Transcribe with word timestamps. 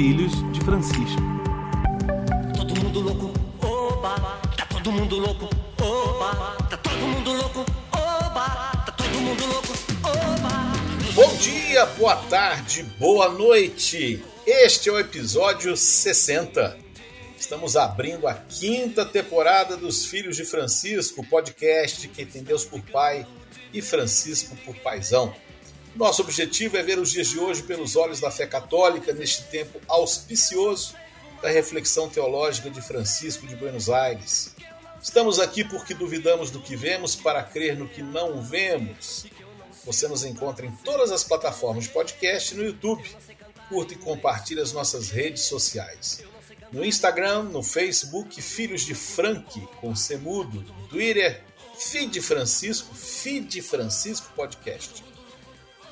filhos 0.00 0.32
de 0.50 0.60
Francisco. 0.60 1.20
Todo 2.56 2.74
mundo 2.74 3.00
louco, 3.00 3.32
oba, 3.60 4.40
tá 4.56 4.64
todo 4.64 4.92
mundo 4.92 5.18
louco, 5.18 5.50
oba, 5.78 6.56
tá 6.70 6.76
todo 6.78 7.06
mundo 7.06 7.32
louco, 7.34 7.66
oba, 7.92 8.48
tá 8.86 8.92
todo 8.92 9.20
mundo 9.20 9.44
louco, 9.44 9.74
oba. 10.02 11.12
Bom 11.12 11.36
dia, 11.36 11.84
boa 11.84 12.16
tarde, 12.16 12.82
boa 12.98 13.28
noite. 13.28 14.24
Este 14.46 14.88
é 14.88 14.92
o 14.92 14.98
episódio 14.98 15.76
60. 15.76 16.78
Estamos 17.38 17.76
abrindo 17.76 18.26
a 18.26 18.32
quinta 18.32 19.04
temporada 19.04 19.76
dos 19.76 20.06
Filhos 20.06 20.34
de 20.34 20.46
Francisco, 20.46 21.22
podcast 21.28 22.00
de 22.00 22.08
quem 22.08 22.24
tem 22.24 22.42
Deus 22.42 22.64
por 22.64 22.80
pai 22.80 23.26
e 23.70 23.82
Francisco 23.82 24.56
por 24.64 24.74
paisão. 24.76 25.34
Nosso 26.00 26.22
objetivo 26.22 26.78
é 26.78 26.82
ver 26.82 26.98
os 26.98 27.10
dias 27.10 27.28
de 27.28 27.38
hoje 27.38 27.62
pelos 27.62 27.94
olhos 27.94 28.20
da 28.20 28.30
fé 28.30 28.46
católica 28.46 29.12
neste 29.12 29.42
tempo 29.42 29.78
auspicioso 29.86 30.94
da 31.42 31.50
reflexão 31.50 32.08
teológica 32.08 32.70
de 32.70 32.80
Francisco 32.80 33.46
de 33.46 33.54
Buenos 33.54 33.90
Aires. 33.90 34.54
Estamos 35.02 35.38
aqui 35.38 35.62
porque 35.62 35.92
duvidamos 35.92 36.50
do 36.50 36.58
que 36.58 36.74
vemos 36.74 37.14
para 37.14 37.42
crer 37.42 37.76
no 37.76 37.86
que 37.86 38.02
não 38.02 38.40
vemos. 38.40 39.26
Você 39.84 40.08
nos 40.08 40.24
encontra 40.24 40.64
em 40.64 40.72
todas 40.72 41.12
as 41.12 41.22
plataformas 41.22 41.84
de 41.84 41.90
podcast 41.90 42.54
e 42.54 42.56
no 42.56 42.64
YouTube. 42.64 43.04
Curta 43.68 43.92
e 43.92 43.98
compartilhe 43.98 44.62
as 44.62 44.72
nossas 44.72 45.10
redes 45.10 45.42
sociais. 45.42 46.24
No 46.72 46.82
Instagram, 46.82 47.42
no 47.42 47.62
Facebook, 47.62 48.40
Filhos 48.40 48.86
de 48.86 48.94
Frank, 48.94 49.68
com 49.82 49.94
Semudo. 49.94 50.62
No 50.62 50.88
Twitter, 50.88 51.44
Feed 51.78 52.22
Francisco, 52.22 52.94
Feed 52.94 53.60
Francisco 53.60 54.32
Podcast 54.34 55.09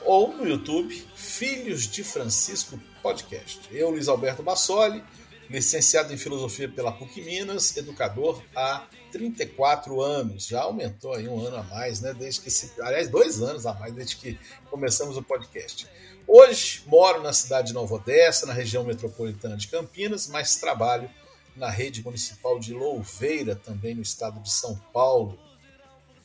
ou 0.04 0.34
no 0.34 0.48
YouTube, 0.48 1.06
Filhos 1.14 1.86
de 1.86 2.02
Francisco 2.02 2.78
Podcast. 3.02 3.60
Eu, 3.70 3.90
Luiz 3.90 4.08
Alberto 4.08 4.42
Bassoli, 4.42 5.02
licenciado 5.48 6.12
em 6.12 6.16
Filosofia 6.16 6.68
pela 6.68 6.92
PUC 6.92 7.22
Minas, 7.22 7.76
educador 7.76 8.42
há 8.54 8.86
34 9.10 10.00
anos. 10.00 10.46
Já 10.46 10.62
aumentou 10.62 11.14
aí 11.14 11.28
um 11.28 11.44
ano 11.44 11.56
a 11.56 11.62
mais, 11.62 12.00
né? 12.00 12.12
Desde 12.12 12.40
que 12.40 12.50
se, 12.50 12.72
aliás, 12.80 13.08
dois 13.08 13.40
anos 13.42 13.66
a 13.66 13.72
mais 13.74 13.94
desde 13.94 14.16
que 14.16 14.38
começamos 14.70 15.16
o 15.16 15.22
podcast. 15.22 15.88
Hoje 16.26 16.82
moro 16.86 17.22
na 17.22 17.32
cidade 17.32 17.68
de 17.68 17.72
Nova 17.72 17.94
Odessa, 17.94 18.44
na 18.44 18.52
região 18.52 18.84
metropolitana 18.84 19.56
de 19.56 19.68
Campinas, 19.68 20.28
mas 20.28 20.56
trabalho 20.56 21.08
na 21.56 21.70
rede 21.70 22.04
municipal 22.04 22.58
de 22.58 22.72
Louveira, 22.72 23.56
também 23.56 23.94
no 23.94 24.02
estado 24.02 24.40
de 24.40 24.50
São 24.52 24.76
Paulo. 24.92 25.38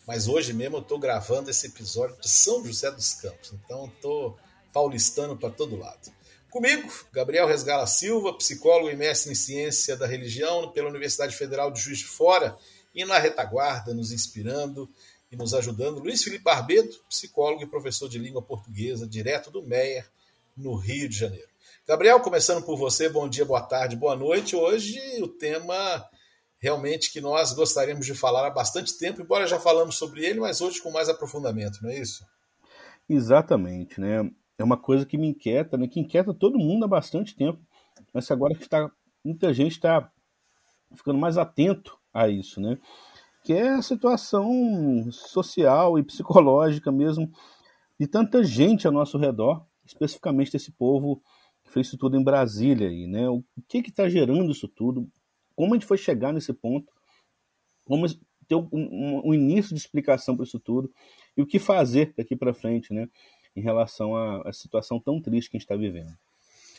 Mas 0.05 0.27
hoje 0.27 0.53
mesmo 0.53 0.77
eu 0.77 0.81
estou 0.81 0.99
gravando 0.99 1.49
esse 1.49 1.67
episódio 1.67 2.17
de 2.19 2.29
São 2.29 2.65
José 2.65 2.91
dos 2.91 3.13
Campos, 3.13 3.53
então 3.53 3.85
estou 3.85 4.37
paulistano 4.73 5.37
para 5.37 5.49
todo 5.49 5.77
lado. 5.77 6.11
Comigo, 6.49 6.91
Gabriel 7.11 7.47
Resgala 7.47 7.87
Silva, 7.87 8.37
psicólogo 8.37 8.89
e 8.89 8.95
mestre 8.95 9.31
em 9.31 9.35
ciência 9.35 9.95
da 9.95 10.05
religião 10.05 10.71
pela 10.71 10.89
Universidade 10.89 11.35
Federal 11.35 11.71
de 11.71 11.79
Juiz 11.79 11.99
de 11.99 12.05
Fora, 12.05 12.57
e 12.93 13.03
na 13.05 13.17
retaguarda, 13.17 13.93
nos 13.93 14.11
inspirando 14.11 14.87
e 15.31 15.35
nos 15.35 15.53
ajudando, 15.55 15.99
Luiz 15.99 16.23
Felipe 16.23 16.43
Barbedo, 16.43 16.95
psicólogo 17.09 17.63
e 17.63 17.67
professor 17.67 18.07
de 18.07 18.19
língua 18.19 18.41
portuguesa, 18.41 19.07
direto 19.07 19.49
do 19.49 19.63
Meier, 19.63 20.07
no 20.55 20.75
Rio 20.75 21.09
de 21.09 21.17
Janeiro. 21.17 21.47
Gabriel, 21.87 22.19
começando 22.19 22.63
por 22.63 22.77
você, 22.77 23.09
bom 23.09 23.27
dia, 23.27 23.43
boa 23.43 23.61
tarde, 23.61 23.95
boa 23.95 24.15
noite. 24.15 24.55
Hoje 24.55 24.99
o 25.23 25.27
tema 25.27 26.07
realmente 26.63 27.11
que 27.11 27.19
nós 27.19 27.51
gostaríamos 27.51 28.05
de 28.05 28.15
falar 28.15 28.47
há 28.47 28.49
bastante 28.49 28.97
tempo, 28.97 29.21
embora 29.21 29.45
já 29.45 29.59
falamos 29.59 29.95
sobre 29.97 30.25
ele, 30.25 30.39
mas 30.39 30.61
hoje 30.61 30.81
com 30.81 30.89
mais 30.89 31.09
aprofundamento, 31.09 31.79
não 31.81 31.89
é 31.89 31.99
isso? 31.99 32.25
Exatamente, 33.09 33.99
né? 33.99 34.31
É 34.57 34.63
uma 34.63 34.77
coisa 34.77 35.05
que 35.05 35.17
me 35.17 35.27
inquieta, 35.27 35.77
né? 35.77 35.89
que 35.89 35.99
inquieta 35.99 36.33
todo 36.33 36.57
mundo 36.57 36.85
há 36.85 36.87
bastante 36.87 37.35
tempo, 37.35 37.59
mas 38.13 38.31
agora 38.31 38.55
que 38.55 38.63
está, 38.63 38.89
muita 39.25 39.53
gente 39.53 39.73
está 39.73 40.09
ficando 40.95 41.19
mais 41.19 41.37
atento 41.37 41.99
a 42.13 42.29
isso, 42.29 42.61
né? 42.61 42.77
Que 43.43 43.51
é 43.51 43.71
a 43.71 43.81
situação 43.81 44.49
social 45.11 45.99
e 45.99 46.03
psicológica 46.03 46.93
mesmo 46.93 47.29
de 47.99 48.07
tanta 48.07 48.41
gente 48.41 48.87
ao 48.87 48.93
nosso 48.93 49.17
redor, 49.17 49.65
especificamente 49.85 50.53
desse 50.53 50.71
povo 50.71 51.21
que 51.65 51.73
fez 51.73 51.87
isso 51.87 51.97
tudo 51.97 52.15
em 52.15 52.23
Brasília 52.23 52.87
aí, 52.87 53.05
né? 53.05 53.27
O 53.27 53.43
que 53.67 53.79
está 53.79 54.07
gerando 54.07 54.49
isso 54.49 54.69
tudo? 54.69 55.11
Como 55.55 55.73
a 55.73 55.77
gente 55.77 55.85
foi 55.85 55.97
chegar 55.97 56.33
nesse 56.33 56.53
ponto, 56.53 56.91
como 57.85 58.07
ter 58.47 58.55
um, 58.55 59.21
um, 59.25 59.33
início 59.33 59.73
de 59.73 59.81
explicação 59.81 60.35
para 60.35 60.45
isso 60.45 60.59
tudo 60.59 60.91
e 61.35 61.41
o 61.41 61.47
que 61.47 61.59
fazer 61.59 62.13
daqui 62.15 62.35
para 62.35 62.53
frente, 62.53 62.93
né, 62.93 63.09
em 63.55 63.61
relação 63.61 64.15
à, 64.15 64.49
à, 64.49 64.53
situação 64.53 64.99
tão 64.99 65.21
triste 65.21 65.49
que 65.49 65.57
a 65.57 65.59
gente 65.59 65.65
está 65.65 65.75
vivendo. 65.75 66.13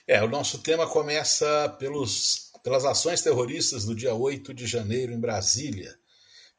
É, 0.06 0.22
o 0.22 0.28
nosso 0.28 0.58
tema 0.58 0.86
começa 0.86 1.68
pelos, 1.78 2.52
pelas 2.62 2.84
ações 2.84 3.22
terroristas 3.22 3.84
do 3.84 3.94
dia 3.94 4.14
8 4.14 4.52
de 4.52 4.66
janeiro 4.66 5.12
em 5.12 5.20
Brasília. 5.20 5.96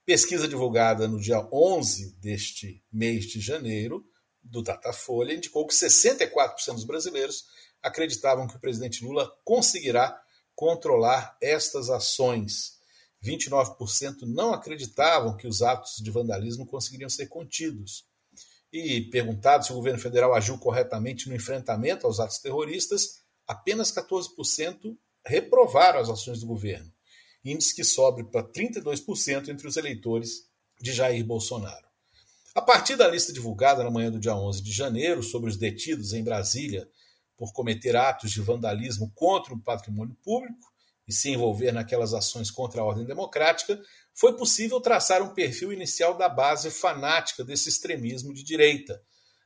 Pesquisa 0.05 0.47
divulgada 0.47 1.07
no 1.07 1.19
dia 1.19 1.47
11 1.51 2.15
deste 2.19 2.83
mês 2.91 3.25
de 3.25 3.39
janeiro, 3.39 4.05
do 4.43 4.61
Datafolha, 4.61 5.33
indicou 5.33 5.65
que 5.65 5.73
64% 5.73 6.73
dos 6.73 6.83
brasileiros 6.83 7.45
acreditavam 7.81 8.47
que 8.47 8.55
o 8.55 8.59
presidente 8.59 9.03
Lula 9.03 9.31
conseguirá 9.43 10.19
controlar 10.55 11.37
estas 11.41 11.89
ações. 11.89 12.75
29% 13.23 14.21
não 14.21 14.53
acreditavam 14.53 15.35
que 15.35 15.47
os 15.47 15.61
atos 15.61 15.97
de 15.97 16.11
vandalismo 16.11 16.65
conseguiriam 16.65 17.09
ser 17.09 17.27
contidos. 17.27 18.05
E 18.71 19.01
perguntado 19.09 19.65
se 19.65 19.71
o 19.71 19.75
governo 19.75 19.99
federal 19.99 20.33
agiu 20.33 20.57
corretamente 20.57 21.29
no 21.29 21.35
enfrentamento 21.35 22.05
aos 22.05 22.19
atos 22.19 22.39
terroristas, 22.39 23.21
apenas 23.47 23.91
14% 23.91 24.97
reprovaram 25.25 25.99
as 25.99 26.09
ações 26.09 26.39
do 26.39 26.45
governo, 26.45 26.91
índice 27.43 27.73
que 27.73 27.83
sobe 27.83 28.23
para 28.23 28.43
32% 28.43 29.49
entre 29.49 29.67
os 29.67 29.77
eleitores 29.77 30.47
de 30.79 30.91
Jair 30.91 31.25
Bolsonaro. 31.25 31.85
A 32.53 32.61
partir 32.61 32.95
da 32.95 33.07
lista 33.07 33.33
divulgada 33.33 33.83
na 33.83 33.91
manhã 33.91 34.11
do 34.11 34.19
dia 34.19 34.35
11 34.35 34.61
de 34.61 34.71
janeiro 34.71 35.21
sobre 35.23 35.49
os 35.49 35.57
detidos 35.57 36.13
em 36.13 36.23
Brasília 36.23 36.87
por 37.37 37.53
cometer 37.53 37.95
atos 37.95 38.31
de 38.31 38.41
vandalismo 38.41 39.11
contra 39.13 39.53
o 39.53 39.59
patrimônio 39.59 40.15
público 40.23 40.73
e 41.07 41.13
se 41.13 41.29
envolver 41.29 41.71
naquelas 41.71 42.13
ações 42.13 42.49
contra 42.49 42.81
a 42.81 42.83
ordem 42.83 43.05
democrática, 43.05 43.79
foi 44.13 44.35
possível 44.35 44.79
traçar 44.79 45.21
um 45.21 45.33
perfil 45.33 45.71
inicial 45.71 46.17
da 46.17 46.27
base 46.27 46.71
fanática 46.71 47.43
desse 47.43 47.69
extremismo 47.69 48.33
de 48.33 48.43
direita. 48.43 49.01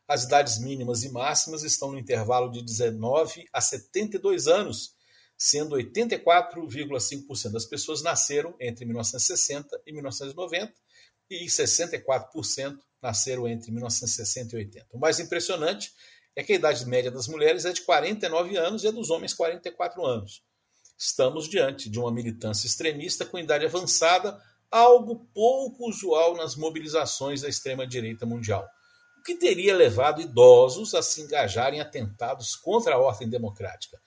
As 0.07 0.23
idades 0.23 0.59
mínimas 0.59 1.03
e 1.03 1.09
máximas 1.09 1.63
estão 1.63 1.91
no 1.91 1.99
intervalo 1.99 2.51
de 2.51 2.63
19 2.63 3.45
a 3.51 3.61
72 3.61 4.47
anos, 4.47 4.95
sendo 5.37 5.75
84,5% 5.75 7.51
das 7.51 7.65
pessoas 7.65 8.01
nasceram 8.01 8.55
entre 8.59 8.85
1960 8.85 9.81
e 9.85 9.93
1990 9.93 10.73
e 11.29 11.45
64% 11.45 12.77
nasceram 13.01 13.47
entre 13.47 13.71
1960 13.71 14.55
e 14.55 14.59
80. 14.59 14.87
O 14.91 14.99
mais 14.99 15.19
impressionante 15.19 15.91
é 16.35 16.43
que 16.43 16.53
a 16.53 16.55
idade 16.55 16.85
média 16.85 17.11
das 17.11 17.27
mulheres 17.27 17.65
é 17.65 17.71
de 17.71 17.81
49 17.81 18.57
anos 18.57 18.83
e 18.83 18.87
a 18.87 18.91
dos 18.91 19.09
homens 19.09 19.33
44 19.33 20.05
anos. 20.05 20.43
Estamos 20.97 21.47
diante 21.47 21.89
de 21.89 21.99
uma 21.99 22.11
militância 22.11 22.67
extremista 22.67 23.25
com 23.25 23.39
idade 23.39 23.65
avançada, 23.65 24.39
algo 24.69 25.27
pouco 25.33 25.89
usual 25.89 26.35
nas 26.35 26.55
mobilizações 26.55 27.41
da 27.41 27.49
extrema-direita 27.49 28.25
mundial, 28.25 28.67
o 29.19 29.23
que 29.23 29.35
teria 29.35 29.75
levado 29.75 30.21
idosos 30.21 30.93
a 30.93 31.01
se 31.01 31.21
engajarem 31.21 31.79
em 31.79 31.81
atentados 31.81 32.55
contra 32.55 32.95
a 32.95 32.99
ordem 32.99 33.29
democrática. 33.29 33.99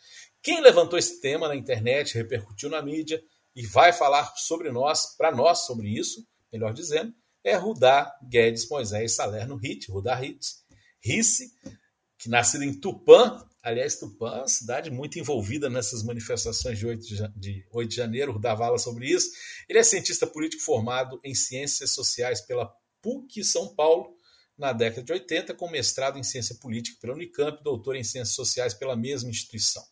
Quem 0.43 0.61
levantou 0.61 0.99
esse 0.99 1.21
tema 1.21 1.49
na 1.49 1.57
internet, 1.57 2.15
repercutiu 2.15 2.69
na 2.69 2.83
mídia 2.83 3.23
e 3.55 3.67
vai 3.67 3.93
falar 3.93 4.33
sobre 4.37 4.71
nós, 4.71 5.17
para 5.17 5.31
nós 5.31 5.61
sobre 5.61 5.89
isso, 5.89 6.27
melhor 6.53 6.73
dizendo, 6.73 7.15
é 7.45 7.57
Rudá 7.57 8.15
Guedes 8.23 8.69
Moisés 8.69 9.15
Salerno 9.15 9.57
Ritt, 9.57 9.91
Rudá 9.91 10.15
Ritz, 10.15 10.65
Risse, 11.01 11.53
que 12.23 12.29
nascido 12.29 12.63
em 12.63 12.73
Tupã, 12.73 13.45
aliás, 13.61 13.97
Tupã 13.97 14.29
é 14.29 14.39
uma 14.39 14.49
cidade 14.49 14.93
muito 14.93 15.19
envolvida 15.19 15.69
nessas 15.69 16.05
manifestações 16.05 16.79
de 16.79 16.87
8 16.87 17.05
de, 17.05 17.29
de, 17.35 17.67
8 17.73 17.89
de 17.89 17.97
janeiro, 17.97 18.41
sobre 18.79 19.11
isso. 19.11 19.29
Ele 19.69 19.81
é 19.81 19.83
cientista 19.83 20.25
político 20.25 20.63
formado 20.63 21.21
em 21.25 21.35
ciências 21.35 21.91
sociais 21.91 22.41
pela 22.41 22.73
PUC 23.03 23.43
São 23.43 23.75
Paulo 23.75 24.17
na 24.57 24.73
década 24.73 25.03
de 25.03 25.13
80, 25.13 25.53
com 25.55 25.69
mestrado 25.69 26.17
em 26.17 26.23
ciência 26.23 26.55
política 26.61 26.97
pela 27.01 27.15
Unicamp, 27.15 27.61
doutor 27.65 27.97
em 27.97 28.05
ciências 28.05 28.37
sociais 28.37 28.73
pela 28.73 28.95
mesma 28.95 29.29
instituição. 29.29 29.83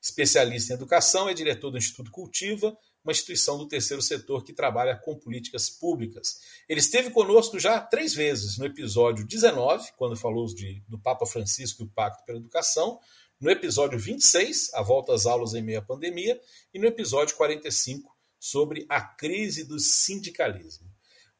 Especialista 0.00 0.72
em 0.72 0.76
educação, 0.76 1.28
é 1.28 1.34
diretor 1.34 1.70
do 1.70 1.76
Instituto 1.76 2.10
Cultiva, 2.10 2.74
uma 3.06 3.12
instituição 3.12 3.56
do 3.56 3.68
terceiro 3.68 4.02
setor 4.02 4.42
que 4.42 4.52
trabalha 4.52 4.96
com 4.96 5.16
políticas 5.16 5.70
públicas. 5.70 6.40
Ele 6.68 6.80
esteve 6.80 7.10
conosco 7.10 7.56
já 7.56 7.80
três 7.80 8.12
vezes, 8.12 8.58
no 8.58 8.66
episódio 8.66 9.24
19, 9.24 9.92
quando 9.96 10.16
falou 10.16 10.44
de, 10.46 10.82
do 10.88 10.98
Papa 10.98 11.24
Francisco 11.24 11.82
e 11.82 11.86
o 11.86 11.88
Pacto 11.88 12.24
pela 12.24 12.38
Educação, 12.38 12.98
no 13.40 13.48
episódio 13.48 13.96
26, 13.96 14.74
a 14.74 14.82
volta 14.82 15.14
às 15.14 15.24
aulas 15.24 15.54
em 15.54 15.62
meio 15.62 15.78
à 15.78 15.82
pandemia, 15.82 16.40
e 16.74 16.80
no 16.80 16.86
episódio 16.86 17.36
45, 17.36 18.12
sobre 18.40 18.84
a 18.88 19.00
crise 19.00 19.62
do 19.62 19.78
sindicalismo. 19.78 20.90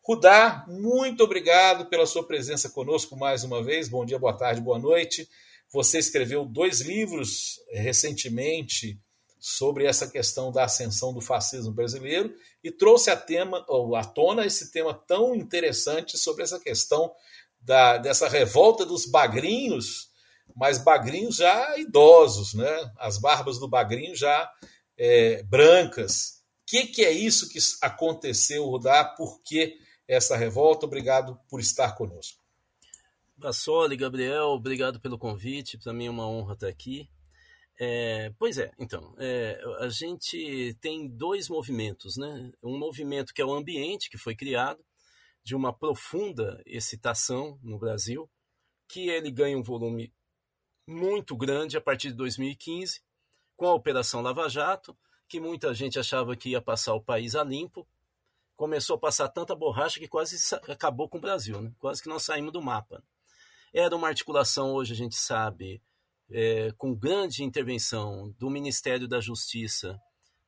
Rudá, 0.02 0.64
muito 0.68 1.24
obrigado 1.24 1.86
pela 1.86 2.06
sua 2.06 2.24
presença 2.24 2.70
conosco 2.70 3.16
mais 3.16 3.42
uma 3.42 3.60
vez. 3.60 3.88
Bom 3.88 4.04
dia, 4.04 4.20
boa 4.20 4.36
tarde, 4.36 4.60
boa 4.60 4.78
noite. 4.78 5.28
Você 5.72 5.98
escreveu 5.98 6.44
dois 6.44 6.80
livros 6.80 7.60
recentemente 7.72 9.00
sobre 9.48 9.84
essa 9.84 10.08
questão 10.08 10.50
da 10.50 10.64
ascensão 10.64 11.14
do 11.14 11.20
fascismo 11.20 11.72
brasileiro 11.72 12.34
e 12.64 12.72
trouxe 12.72 13.10
a 13.10 13.16
tema 13.16 13.64
ou 13.68 13.94
à 13.94 14.02
tona 14.02 14.44
esse 14.44 14.72
tema 14.72 14.92
tão 14.92 15.36
interessante 15.36 16.18
sobre 16.18 16.42
essa 16.42 16.58
questão 16.58 17.14
da, 17.60 17.96
dessa 17.96 18.28
revolta 18.28 18.84
dos 18.84 19.06
bagrinhos, 19.06 20.10
mas 20.56 20.78
bagrinhos 20.78 21.36
já 21.36 21.78
idosos, 21.78 22.54
né? 22.54 22.92
As 22.98 23.18
barbas 23.18 23.60
do 23.60 23.68
bagrinho 23.68 24.16
já 24.16 24.50
é, 24.98 25.44
brancas. 25.44 26.42
O 26.62 26.66
que, 26.66 26.88
que 26.88 27.04
é 27.04 27.12
isso 27.12 27.48
que 27.48 27.60
aconteceu, 27.82 28.66
Rudá? 28.66 29.04
Por 29.04 29.40
que 29.44 29.78
essa 30.08 30.36
revolta? 30.36 30.86
Obrigado 30.86 31.38
por 31.48 31.60
estar 31.60 31.92
conosco. 31.92 32.40
Bassoli, 33.36 33.96
Gabriel, 33.96 34.46
obrigado 34.46 34.98
pelo 34.98 35.16
convite. 35.16 35.78
Para 35.78 35.92
mim 35.92 36.06
é 36.06 36.10
uma 36.10 36.28
honra 36.28 36.54
estar 36.54 36.66
aqui. 36.66 37.08
É, 37.78 38.32
pois 38.38 38.56
é, 38.56 38.72
então, 38.78 39.14
é, 39.18 39.60
a 39.80 39.88
gente 39.88 40.74
tem 40.80 41.06
dois 41.08 41.48
movimentos, 41.48 42.16
né? 42.16 42.50
Um 42.62 42.78
movimento 42.78 43.34
que 43.34 43.42
é 43.42 43.44
o 43.44 43.52
ambiente, 43.52 44.08
que 44.08 44.16
foi 44.16 44.34
criado, 44.34 44.82
de 45.44 45.54
uma 45.54 45.72
profunda 45.72 46.62
excitação 46.64 47.58
no 47.62 47.78
Brasil, 47.78 48.28
que 48.88 49.08
ele 49.08 49.30
ganha 49.30 49.58
um 49.58 49.62
volume 49.62 50.12
muito 50.86 51.36
grande 51.36 51.76
a 51.76 51.80
partir 51.80 52.08
de 52.08 52.14
2015, 52.16 53.00
com 53.56 53.66
a 53.66 53.74
Operação 53.74 54.22
Lava 54.22 54.48
Jato, 54.48 54.96
que 55.28 55.40
muita 55.40 55.74
gente 55.74 55.98
achava 55.98 56.36
que 56.36 56.50
ia 56.50 56.62
passar 56.62 56.94
o 56.94 57.02
país 57.02 57.34
a 57.34 57.44
limpo, 57.44 57.86
começou 58.56 58.96
a 58.96 58.98
passar 58.98 59.28
tanta 59.28 59.54
borracha 59.54 60.00
que 60.00 60.08
quase 60.08 60.36
acabou 60.68 61.08
com 61.08 61.18
o 61.18 61.20
Brasil, 61.20 61.60
né? 61.60 61.72
quase 61.78 62.02
que 62.02 62.08
nós 62.08 62.22
saímos 62.22 62.52
do 62.52 62.62
mapa. 62.62 63.02
Era 63.72 63.94
uma 63.94 64.08
articulação, 64.08 64.72
hoje 64.72 64.94
a 64.94 64.96
gente 64.96 65.16
sabe, 65.16 65.82
é, 66.30 66.72
com 66.76 66.94
grande 66.94 67.44
intervenção 67.44 68.34
do 68.38 68.50
Ministério 68.50 69.06
da 69.06 69.20
Justiça 69.20 69.98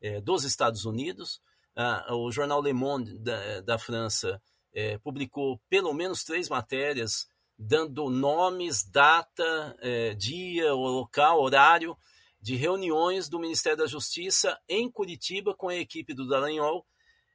é, 0.01 0.21
dos 0.21 0.45
Estados 0.45 0.85
Unidos. 0.85 1.41
Ah, 1.77 2.15
o 2.15 2.31
jornal 2.31 2.61
Le 2.61 2.73
Monde 2.73 3.19
da, 3.19 3.61
da 3.61 3.79
França 3.79 4.41
é, 4.73 4.99
publicou 4.99 5.61
pelo 5.69 5.93
menos 5.93 6.25
três 6.25 6.49
matérias 6.49 7.29
dando 7.59 8.09
nomes, 8.09 8.85
data, 8.85 9.77
é, 9.81 10.15
dia, 10.15 10.73
local, 10.73 11.41
horário 11.41 11.97
de 12.41 12.55
reuniões 12.55 13.29
do 13.29 13.41
Ministério 13.41 13.79
da 13.79 13.87
Justiça 13.87 14.57
em 14.69 14.89
Curitiba 14.89 15.55
com 15.55 15.69
a 15.69 15.75
equipe 15.75 16.15
do 16.15 16.29
Dallagnol, 16.29 16.87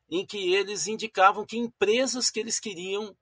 em 0.09 0.25
que 0.25 0.53
eles 0.53 0.87
indicavam 0.87 1.45
que 1.45 1.57
empresas 1.57 2.29
que 2.29 2.39
eles 2.39 2.59
queriam 2.59 3.15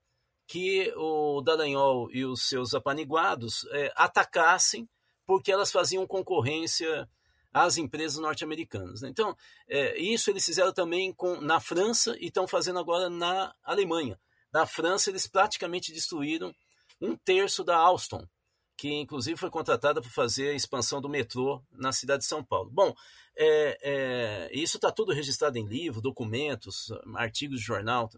que 0.48 0.94
o 0.96 1.42
Dallagnol 1.42 2.12
e 2.12 2.26
os 2.26 2.44
seus 2.48 2.76
apaniguados 2.76 3.66
é, 3.72 3.92
atacassem 3.96 4.88
porque 5.32 5.50
elas 5.50 5.72
faziam 5.72 6.06
concorrência 6.06 7.08
às 7.54 7.78
empresas 7.78 8.20
norte-americanas. 8.20 9.02
Né? 9.02 9.08
Então, 9.08 9.34
é, 9.66 9.98
isso 9.98 10.30
eles 10.30 10.46
fizeram 10.46 10.74
também 10.74 11.14
com, 11.14 11.40
na 11.40 11.58
França 11.58 12.18
e 12.20 12.26
estão 12.26 12.46
fazendo 12.46 12.80
agora 12.80 13.10
na 13.10 13.56
Alemanha. 13.64 14.20
Na 14.52 14.66
França, 14.66 15.10
eles 15.10 15.28
praticamente 15.28 15.94
destruíram 15.94 16.54
um 17.00 17.16
terço 17.16 17.64
da 17.64 17.78
Alstom, 17.78 18.28
que 18.76 18.92
inclusive 18.92 19.40
foi 19.40 19.50
contratada 19.50 20.02
para 20.02 20.12
fazer 20.12 20.50
a 20.50 20.54
expansão 20.54 21.00
do 21.00 21.08
metrô 21.08 21.64
na 21.72 21.94
cidade 21.94 22.24
de 22.24 22.28
São 22.28 22.44
Paulo. 22.44 22.70
Bom, 22.70 22.94
é, 23.34 23.78
é, 23.82 24.50
isso 24.52 24.76
está 24.76 24.92
tudo 24.92 25.14
registrado 25.14 25.58
em 25.58 25.66
livro, 25.66 26.02
documentos, 26.02 26.92
artigos 27.16 27.62
de 27.62 27.66
jornal. 27.66 28.10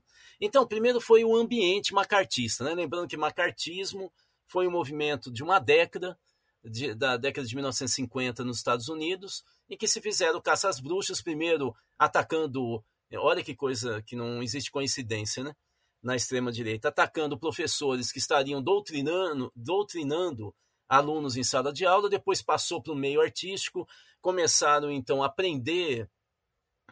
Então, 0.42 0.66
primeiro 0.66 1.00
foi 1.00 1.24
o 1.24 1.36
ambiente 1.36 1.94
macartista. 1.94 2.64
Né? 2.64 2.74
Lembrando 2.74 3.08
que 3.08 3.16
macartismo 3.16 4.12
foi 4.48 4.68
um 4.68 4.72
movimento 4.72 5.32
de 5.32 5.44
uma 5.44 5.60
década, 5.60 6.18
de, 6.64 6.94
da 6.94 7.18
década 7.18 7.48
de 7.48 7.56
1950 7.56 8.44
nos 8.44 8.58
Estados 8.58 8.88
Unidos, 8.88 9.44
em 9.70 9.78
que 9.78 9.88
se 9.88 10.02
fizeram 10.02 10.42
caça 10.42 10.70
às 10.70 10.80
bruxas, 10.80 11.22
primeiro 11.22 11.76
atacando, 11.98 12.84
olha 13.14 13.44
que 13.44 13.56
coisa 13.56 14.02
que 14.04 14.16
não 14.16 14.42
existe 14.42 14.72
coincidência, 14.72 15.44
né? 15.44 15.54
Na 16.02 16.16
extrema-direita, 16.16 16.90
atacando 16.90 17.40
professores 17.40 18.12
que 18.12 18.20
estariam 18.20 18.62
doutrinando, 18.62 19.52
doutrinando 19.56 20.54
alunos 20.88 21.38
em 21.38 21.44
sala 21.44 21.72
de 21.72 21.86
aula, 21.86 22.10
depois 22.10 22.42
passou 22.42 22.82
para 22.82 22.92
o 22.92 22.96
meio 22.96 23.22
artístico, 23.22 23.88
começaram 24.22 24.92
então 24.92 25.24
a 25.24 25.30
prender 25.30 26.10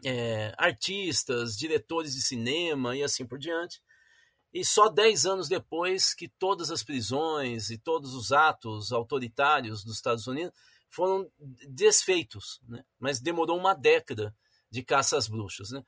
é, 0.03 0.53
artistas, 0.57 1.57
diretores 1.57 2.13
de 2.15 2.21
cinema 2.21 2.95
e 2.95 3.03
assim 3.03 3.25
por 3.25 3.37
diante. 3.37 3.81
E 4.53 4.65
só 4.65 4.89
dez 4.89 5.25
anos 5.25 5.47
depois 5.47 6.13
que 6.13 6.27
todas 6.27 6.71
as 6.71 6.83
prisões 6.83 7.69
e 7.69 7.77
todos 7.77 8.13
os 8.13 8.31
atos 8.31 8.91
autoritários 8.91 9.83
dos 9.83 9.95
Estados 9.95 10.27
Unidos 10.27 10.53
foram 10.89 11.31
desfeitos, 11.69 12.59
né? 12.67 12.83
mas 12.99 13.21
demorou 13.21 13.57
uma 13.57 13.73
década 13.73 14.35
de 14.69 14.83
caça 14.83 15.17
às 15.17 15.27
bruxas. 15.27 15.71
Né? 15.71 15.81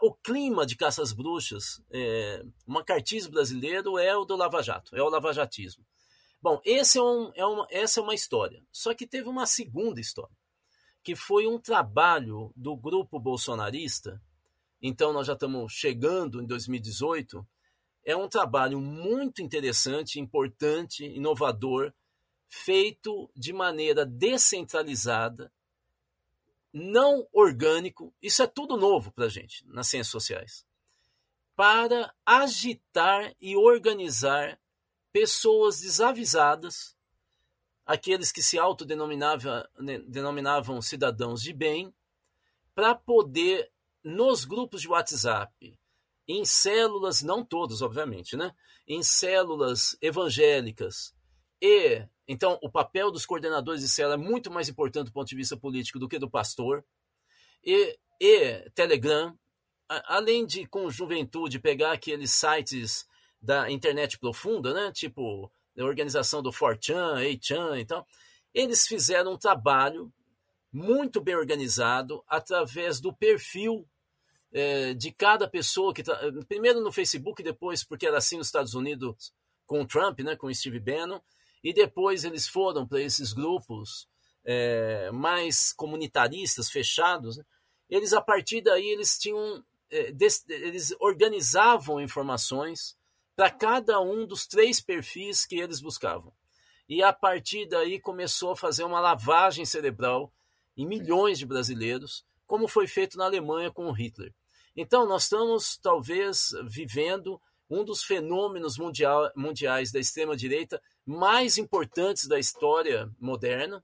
O 0.00 0.12
clima 0.12 0.66
de 0.66 0.74
caça 0.74 1.00
às 1.00 1.12
bruxas, 1.12 1.80
é, 1.92 2.44
o 2.66 2.72
macartismo 2.72 3.32
brasileiro 3.32 3.96
é 3.98 4.16
o 4.16 4.24
do 4.24 4.34
Lava 4.34 4.60
Jato, 4.60 4.96
é 4.96 5.02
o 5.02 5.08
lavajatismo. 5.08 5.86
Bom, 6.42 6.60
esse 6.64 6.98
é 6.98 7.02
um, 7.02 7.30
é 7.36 7.46
uma, 7.46 7.68
essa 7.70 8.00
é 8.00 8.02
uma 8.02 8.14
história. 8.14 8.60
Só 8.72 8.92
que 8.92 9.06
teve 9.06 9.28
uma 9.28 9.46
segunda 9.46 10.00
história, 10.00 10.36
que 11.04 11.14
foi 11.14 11.46
um 11.46 11.56
trabalho 11.56 12.52
do 12.56 12.76
grupo 12.76 13.20
bolsonarista. 13.20 14.20
Então, 14.80 15.12
nós 15.12 15.28
já 15.28 15.34
estamos 15.34 15.72
chegando 15.72 16.42
em 16.42 16.46
2018 16.46 17.46
é 18.04 18.16
um 18.16 18.28
trabalho 18.28 18.80
muito 18.80 19.42
interessante, 19.42 20.18
importante, 20.18 21.04
inovador, 21.04 21.92
feito 22.48 23.30
de 23.34 23.52
maneira 23.52 24.04
descentralizada, 24.04 25.52
não 26.72 27.26
orgânico. 27.32 28.12
Isso 28.20 28.42
é 28.42 28.46
tudo 28.46 28.76
novo 28.76 29.12
para 29.12 29.26
a 29.26 29.28
gente 29.28 29.64
nas 29.66 29.86
ciências 29.86 30.10
sociais. 30.10 30.66
Para 31.54 32.12
agitar 32.26 33.34
e 33.40 33.56
organizar 33.56 34.58
pessoas 35.12 35.80
desavisadas, 35.80 36.96
aqueles 37.86 38.32
que 38.32 38.42
se 38.42 38.58
autodenominavam 38.58 39.64
denominavam 40.08 40.80
cidadãos 40.80 41.42
de 41.42 41.52
bem, 41.52 41.94
para 42.74 42.94
poder, 42.94 43.70
nos 44.02 44.44
grupos 44.44 44.80
de 44.80 44.88
WhatsApp, 44.88 45.78
em 46.26 46.44
células, 46.44 47.22
não 47.22 47.44
todos, 47.44 47.82
obviamente, 47.82 48.36
né? 48.36 48.52
em 48.86 49.02
células 49.02 49.96
evangélicas. 50.00 51.14
E, 51.60 52.04
então, 52.26 52.58
o 52.62 52.70
papel 52.70 53.10
dos 53.10 53.24
coordenadores 53.24 53.80
de 53.80 53.88
célula 53.88 54.14
é 54.14 54.18
muito 54.18 54.50
mais 54.50 54.68
importante 54.68 55.06
do 55.06 55.12
ponto 55.12 55.28
de 55.28 55.36
vista 55.36 55.56
político 55.56 55.98
do 55.98 56.08
que 56.08 56.18
do 56.18 56.30
pastor. 56.30 56.84
E, 57.64 57.98
e 58.20 58.70
Telegram, 58.74 59.36
a, 59.88 60.16
além 60.16 60.44
de 60.44 60.66
com 60.66 60.90
juventude 60.90 61.60
pegar 61.60 61.92
aqueles 61.92 62.32
sites 62.32 63.06
da 63.40 63.70
internet 63.70 64.18
profunda, 64.18 64.72
né? 64.72 64.92
tipo 64.92 65.50
a 65.78 65.84
organização 65.84 66.42
do 66.42 66.52
Fortran, 66.52 67.16
8chan 67.16 67.80
e 67.80 67.84
tal, 67.86 68.06
eles 68.52 68.86
fizeram 68.86 69.32
um 69.32 69.38
trabalho 69.38 70.12
muito 70.70 71.20
bem 71.20 71.34
organizado 71.34 72.22
através 72.28 73.00
do 73.00 73.12
perfil 73.14 73.88
é, 74.52 74.92
de 74.94 75.10
cada 75.10 75.48
pessoa 75.48 75.94
que 75.94 76.02
tá, 76.02 76.18
primeiro 76.46 76.80
no 76.80 76.92
Facebook, 76.92 77.42
depois 77.42 77.82
porque 77.82 78.06
era 78.06 78.18
assim 78.18 78.36
nos 78.36 78.48
Estados 78.48 78.74
Unidos 78.74 79.32
com 79.66 79.80
o 79.80 79.86
Trump, 79.86 80.20
né, 80.20 80.36
com 80.36 80.48
o 80.48 80.54
Steve 80.54 80.78
Bannon, 80.78 81.20
e 81.64 81.72
depois 81.72 82.24
eles 82.24 82.46
foram 82.46 82.86
para 82.86 83.00
esses 83.00 83.32
grupos 83.32 84.08
é, 84.44 85.10
mais 85.12 85.72
comunitaristas, 85.72 86.70
fechados. 86.70 87.36
Né? 87.38 87.44
Eles 87.88 88.12
a 88.12 88.20
partir 88.20 88.60
daí 88.60 88.86
eles 88.86 89.18
tinham 89.18 89.64
é, 89.90 90.12
des, 90.12 90.44
eles 90.48 90.94
organizavam 91.00 92.00
informações 92.00 92.96
para 93.34 93.50
cada 93.50 94.00
um 94.00 94.26
dos 94.26 94.46
três 94.46 94.80
perfis 94.80 95.46
que 95.46 95.56
eles 95.56 95.80
buscavam. 95.80 96.32
E 96.88 97.02
a 97.02 97.12
partir 97.12 97.66
daí 97.66 97.98
começou 97.98 98.50
a 98.50 98.56
fazer 98.56 98.84
uma 98.84 99.00
lavagem 99.00 99.64
cerebral 99.64 100.32
em 100.76 100.86
milhões 100.86 101.38
de 101.38 101.46
brasileiros, 101.46 102.24
como 102.46 102.68
foi 102.68 102.86
feito 102.86 103.16
na 103.16 103.24
Alemanha 103.24 103.70
com 103.70 103.90
Hitler. 103.92 104.34
Então, 104.76 105.06
nós 105.06 105.24
estamos 105.24 105.76
talvez 105.76 106.50
vivendo 106.64 107.40
um 107.68 107.84
dos 107.84 108.02
fenômenos 108.02 108.76
mundial, 108.76 109.30
mundiais 109.34 109.90
da 109.90 109.98
extrema-direita 109.98 110.80
mais 111.06 111.58
importantes 111.58 112.26
da 112.28 112.38
história 112.38 113.10
moderna 113.18 113.82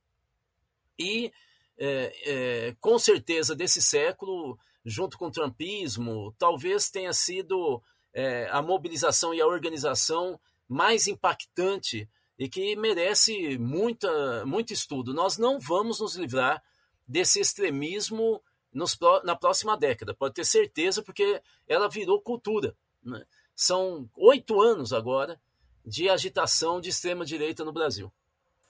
e, 0.99 1.33
é, 1.78 2.12
é, 2.25 2.76
com 2.80 2.99
certeza, 2.99 3.54
desse 3.54 3.80
século, 3.80 4.59
junto 4.85 5.16
com 5.16 5.26
o 5.26 5.30
trumpismo, 5.30 6.35
talvez 6.38 6.90
tenha 6.90 7.12
sido 7.12 7.83
é, 8.12 8.49
a 8.50 8.61
mobilização 8.61 9.33
e 9.33 9.40
a 9.40 9.47
organização 9.47 10.38
mais 10.68 11.07
impactante 11.07 12.09
e 12.38 12.49
que 12.49 12.76
merece 12.76 13.59
muita, 13.59 14.45
muito 14.45 14.73
estudo. 14.73 15.14
Nós 15.14 15.38
não 15.38 15.59
vamos 15.59 16.00
nos 16.00 16.14
livrar 16.14 16.62
desse 17.07 17.40
extremismo 17.40 18.42
nos, 18.73 18.97
na 19.25 19.35
próxima 19.35 19.77
década, 19.77 20.15
pode 20.15 20.35
ter 20.35 20.45
certeza, 20.45 21.03
porque 21.03 21.41
ela 21.67 21.89
virou 21.89 22.21
cultura. 22.21 22.75
Né? 23.03 23.25
São 23.55 24.09
oito 24.17 24.61
anos 24.61 24.93
agora 24.93 25.41
de 25.85 26.09
agitação 26.09 26.81
de 26.81 26.91
extrema-direita 26.91 27.65
no 27.65 27.73
Brasil. 27.73 28.13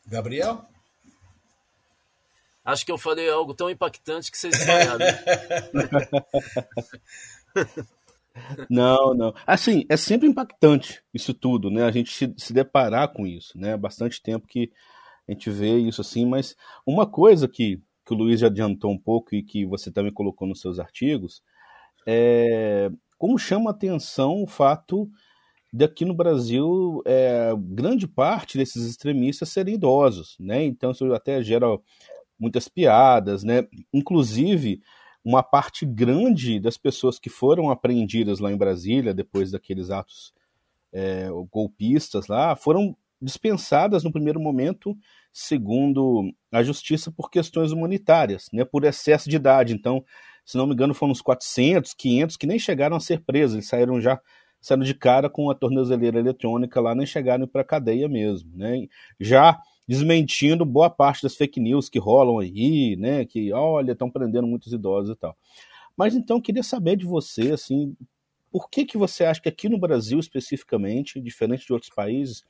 Gabriel? 0.06 0.64
Acho 2.64 2.84
que 2.84 2.92
eu 2.92 2.98
falei 2.98 3.28
algo 3.30 3.54
tão 3.54 3.70
impactante 3.70 4.30
que 4.30 4.38
vocês 4.38 4.56
desmaiaram. 4.56 4.98
Não, 8.70 9.14
não. 9.14 9.34
Assim, 9.46 9.84
é 9.88 9.96
sempre 9.96 10.28
impactante 10.28 11.02
isso 11.12 11.34
tudo, 11.34 11.70
né? 11.70 11.84
A 11.84 11.90
gente 11.90 12.12
se, 12.12 12.32
se 12.36 12.52
deparar 12.52 13.12
com 13.12 13.26
isso, 13.26 13.58
né? 13.58 13.72
Há 13.72 13.76
bastante 13.76 14.22
tempo 14.22 14.46
que 14.46 14.70
a 15.28 15.32
gente 15.32 15.50
vê 15.50 15.78
isso 15.78 16.00
assim, 16.00 16.24
mas 16.24 16.56
uma 16.86 17.06
coisa 17.06 17.48
que, 17.48 17.82
que 18.08 18.14
o 18.14 18.16
Luiz 18.16 18.40
já 18.40 18.46
adiantou 18.46 18.90
um 18.90 18.98
pouco 18.98 19.34
e 19.34 19.42
que 19.42 19.66
você 19.66 19.90
também 19.92 20.10
colocou 20.10 20.48
nos 20.48 20.62
seus 20.62 20.78
artigos 20.78 21.42
é 22.06 22.90
como 23.18 23.36
chama 23.36 23.70
atenção 23.70 24.42
o 24.42 24.46
fato 24.46 25.10
de 25.72 25.84
aqui 25.84 26.04
no 26.04 26.14
Brasil 26.14 27.02
é, 27.04 27.52
grande 27.58 28.06
parte 28.06 28.56
desses 28.56 28.88
extremistas 28.88 29.50
serem 29.50 29.74
idosos, 29.74 30.36
né? 30.40 30.64
Então 30.64 30.92
isso 30.92 31.12
até 31.12 31.42
gera 31.42 31.66
muitas 32.38 32.68
piadas, 32.68 33.44
né? 33.44 33.66
Inclusive 33.92 34.80
uma 35.22 35.42
parte 35.42 35.84
grande 35.84 36.58
das 36.58 36.78
pessoas 36.78 37.18
que 37.18 37.28
foram 37.28 37.70
apreendidas 37.70 38.38
lá 38.38 38.50
em 38.50 38.56
Brasília 38.56 39.12
depois 39.12 39.50
daqueles 39.50 39.90
atos 39.90 40.32
é, 40.92 41.28
golpistas 41.50 42.28
lá 42.28 42.56
foram 42.56 42.96
dispensadas 43.20 44.04
no 44.04 44.12
primeiro 44.12 44.40
momento, 44.40 44.96
segundo 45.32 46.32
a 46.52 46.62
justiça, 46.62 47.10
por 47.10 47.30
questões 47.30 47.72
humanitárias, 47.72 48.46
né, 48.52 48.64
por 48.64 48.84
excesso 48.84 49.28
de 49.28 49.36
idade. 49.36 49.74
Então, 49.74 50.04
se 50.44 50.56
não 50.56 50.66
me 50.66 50.72
engano, 50.72 50.94
foram 50.94 51.12
uns 51.12 51.20
400, 51.20 51.94
500 51.94 52.36
que 52.36 52.46
nem 52.46 52.58
chegaram 52.58 52.96
a 52.96 53.00
ser 53.00 53.20
presos, 53.20 53.54
eles 53.54 53.68
saíram 53.68 54.00
já 54.00 54.20
saíram 54.60 54.84
de 54.84 54.94
cara 54.94 55.30
com 55.30 55.50
a 55.50 55.54
tornozeleira 55.54 56.18
eletrônica 56.18 56.80
lá, 56.80 56.94
nem 56.94 57.06
chegaram 57.06 57.46
para 57.46 57.60
a 57.60 57.64
cadeia 57.64 58.08
mesmo. 58.08 58.50
Né? 58.56 58.88
Já 59.20 59.60
desmentindo 59.86 60.64
boa 60.64 60.90
parte 60.90 61.22
das 61.22 61.34
fake 61.34 61.58
news 61.58 61.88
que 61.88 61.98
rolam 61.98 62.38
aí, 62.38 62.94
né? 62.96 63.24
Que, 63.24 63.52
olha, 63.52 63.92
estão 63.92 64.10
prendendo 64.10 64.46
muitos 64.46 64.72
idosos 64.72 65.14
e 65.14 65.18
tal. 65.18 65.34
Mas 65.96 66.14
então, 66.14 66.40
queria 66.40 66.62
saber 66.62 66.96
de 66.96 67.06
você, 67.06 67.52
assim, 67.52 67.96
por 68.50 68.68
que, 68.68 68.84
que 68.84 68.98
você 68.98 69.24
acha 69.24 69.40
que 69.40 69.48
aqui 69.48 69.68
no 69.68 69.78
Brasil, 69.78 70.18
especificamente, 70.18 71.20
diferente 71.20 71.66
de 71.66 71.72
outros 71.72 71.90
países, 71.92 72.44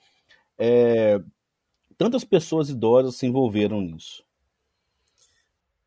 é, 0.59 1.21
tantas 1.97 2.25
pessoas 2.25 2.69
idosas 2.69 3.17
se 3.17 3.27
envolveram 3.27 3.81
nisso? 3.81 4.27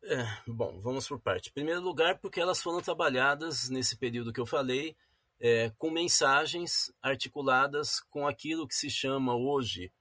É, 0.04 0.26
bom, 0.46 0.80
vamos 0.80 1.06
por 1.06 1.20
parte. 1.20 1.50
Em 1.50 1.52
primeiro 1.52 1.80
lugar, 1.80 2.18
porque 2.18 2.40
elas 2.40 2.60
foram 2.60 2.80
trabalhadas 2.80 3.68
nesse 3.68 3.96
período 3.96 4.32
que 4.32 4.40
eu 4.40 4.46
falei, 4.46 4.96
é, 5.38 5.70
com 5.78 5.90
mensagens 5.90 6.92
articuladas 7.00 8.00
com 8.00 8.26
aquilo 8.26 8.66
que 8.66 8.74
se 8.74 8.90
chama 8.90 9.34
hoje 9.36 9.92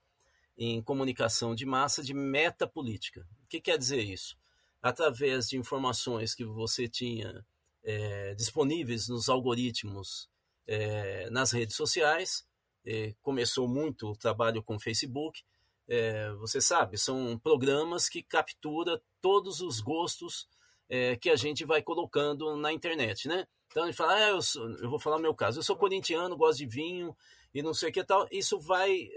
em 0.57 0.81
comunicação 0.81 1.55
de 1.55 1.65
massa 1.65 2.03
de 2.03 2.13
metapolítica. 2.13 3.27
O 3.43 3.47
que 3.47 3.59
quer 3.59 3.77
dizer 3.77 4.01
isso? 4.01 4.37
Através 4.81 5.47
de 5.47 5.57
informações 5.57 6.33
que 6.33 6.45
você 6.45 6.87
tinha 6.87 7.45
é, 7.83 8.33
disponíveis 8.35 9.07
nos 9.07 9.29
algoritmos 9.29 10.29
é, 10.67 11.29
nas 11.29 11.51
redes 11.51 11.75
sociais, 11.75 12.45
é, 12.85 13.13
começou 13.21 13.67
muito 13.67 14.09
o 14.09 14.15
trabalho 14.15 14.63
com 14.63 14.75
o 14.75 14.79
Facebook. 14.79 15.43
É, 15.87 16.31
você 16.33 16.61
sabe, 16.61 16.97
são 16.97 17.37
programas 17.37 18.07
que 18.07 18.23
captura 18.23 19.01
todos 19.21 19.61
os 19.61 19.79
gostos 19.79 20.47
é, 20.89 21.15
que 21.15 21.29
a 21.29 21.35
gente 21.35 21.65
vai 21.65 21.81
colocando 21.81 22.55
na 22.55 22.71
internet, 22.71 23.27
né? 23.27 23.47
Então 23.67 23.83
ele 23.83 23.93
fala, 23.93 24.15
ah, 24.15 24.29
eu, 24.29 24.41
sou, 24.41 24.69
eu 24.77 24.89
vou 24.89 24.99
falar 24.99 25.17
o 25.17 25.21
meu 25.21 25.33
caso, 25.33 25.59
eu 25.59 25.63
sou 25.63 25.75
corintiano, 25.75 26.37
gosto 26.37 26.59
de 26.59 26.65
vinho, 26.65 27.15
e 27.53 27.61
não 27.61 27.73
sei 27.73 27.89
o 27.89 27.91
que 27.91 28.03
tal. 28.03 28.27
Isso 28.31 28.59
vai 28.59 29.09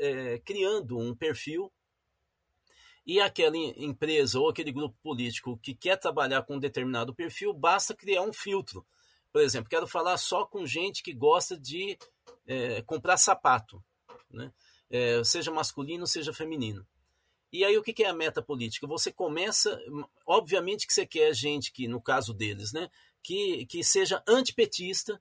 criando 0.45 0.99
um 0.99 1.15
perfil 1.15 1.73
e 3.07 3.21
aquela 3.21 3.57
empresa 3.57 4.41
ou 4.41 4.49
aquele 4.49 4.73
grupo 4.73 4.97
político 5.03 5.59
que 5.59 5.75
quer 5.75 5.97
trabalhar 5.97 6.43
com 6.43 6.57
um 6.57 6.61
determinado 6.61 7.15
perfil, 7.15 7.53
basta 7.53 7.95
criar 7.95 8.23
um 8.23 8.33
filtro. 8.33 8.85
Por 9.31 9.43
exemplo, 9.43 9.69
quero 9.69 9.87
falar 9.87 10.17
só 10.17 10.47
com 10.47 10.65
gente 10.65 11.03
que 11.03 11.13
gosta 11.13 11.59
de 11.59 11.99
é, 12.47 12.83
comprar 12.83 13.17
sapato, 13.17 13.83
né? 14.31 14.53
É, 14.91 15.25
seja 15.25 15.51
masculino, 15.51 16.07
seja 16.07 16.33
feminino. 16.33 16.87
E 17.53 17.65
aí 17.65 17.79
o 17.79 17.83
que 17.83 18.03
é 18.03 18.09
a 18.09 18.13
meta 18.13 18.43
política? 18.43 18.87
Você 18.87 19.13
começa, 19.13 19.81
obviamente 20.27 20.87
que 20.87 20.93
você 20.93 21.07
quer 21.07 21.33
gente 21.33 21.73
que, 21.73 21.87
no 21.87 22.01
caso 22.01 22.35
deles, 22.35 22.73
né, 22.73 22.91
que, 23.23 23.65
que 23.67 23.85
seja 23.85 24.23
antipetista 24.27 25.21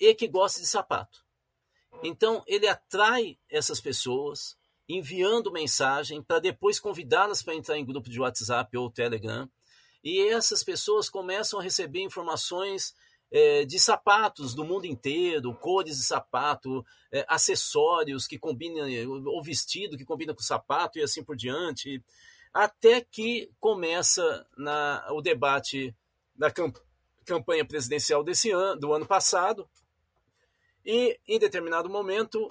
e 0.00 0.14
que 0.14 0.26
goste 0.26 0.60
de 0.60 0.66
sapato. 0.66 1.24
Então, 2.02 2.42
ele 2.46 2.66
atrai 2.66 3.38
essas 3.48 3.80
pessoas, 3.80 4.56
enviando 4.88 5.52
mensagem 5.52 6.22
para 6.22 6.38
depois 6.38 6.80
convidá-las 6.80 7.42
para 7.42 7.54
entrar 7.54 7.78
em 7.78 7.84
grupo 7.84 8.10
de 8.10 8.20
WhatsApp 8.20 8.76
ou 8.76 8.90
Telegram. 8.90 9.48
E 10.02 10.20
essas 10.28 10.64
pessoas 10.64 11.08
começam 11.08 11.60
a 11.60 11.62
receber 11.62 12.02
informações 12.02 12.94
é, 13.30 13.64
de 13.64 13.78
sapatos 13.78 14.54
do 14.54 14.64
mundo 14.64 14.86
inteiro, 14.86 15.54
cores 15.54 15.96
de 15.96 16.02
sapato, 16.02 16.84
é, 17.12 17.24
acessórios 17.28 18.26
que 18.26 18.38
combinam, 18.38 18.86
ou 19.26 19.42
vestido 19.42 19.96
que 19.96 20.04
combina 20.04 20.34
com 20.34 20.42
sapato 20.42 20.98
e 20.98 21.02
assim 21.02 21.22
por 21.22 21.36
diante, 21.36 22.02
até 22.52 23.00
que 23.00 23.50
começa 23.60 24.46
na, 24.56 25.06
o 25.10 25.20
debate 25.20 25.94
da 26.34 26.52
campanha 27.24 27.64
presidencial 27.64 28.24
desse 28.24 28.50
ano, 28.50 28.80
do 28.80 28.92
ano 28.92 29.06
passado, 29.06 29.68
e, 30.90 31.20
em 31.28 31.38
determinado 31.38 31.90
momento, 31.90 32.48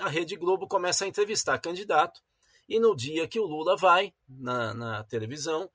a 0.00 0.08
Rede 0.08 0.36
Globo 0.36 0.68
começa 0.68 1.04
a 1.04 1.08
entrevistar 1.08 1.58
candidato. 1.58 2.22
E 2.68 2.78
no 2.78 2.94
dia 2.94 3.26
que 3.26 3.40
o 3.40 3.46
Lula 3.46 3.76
vai 3.76 4.14
na, 4.28 4.72
na 4.72 5.04
televisão, 5.04 5.68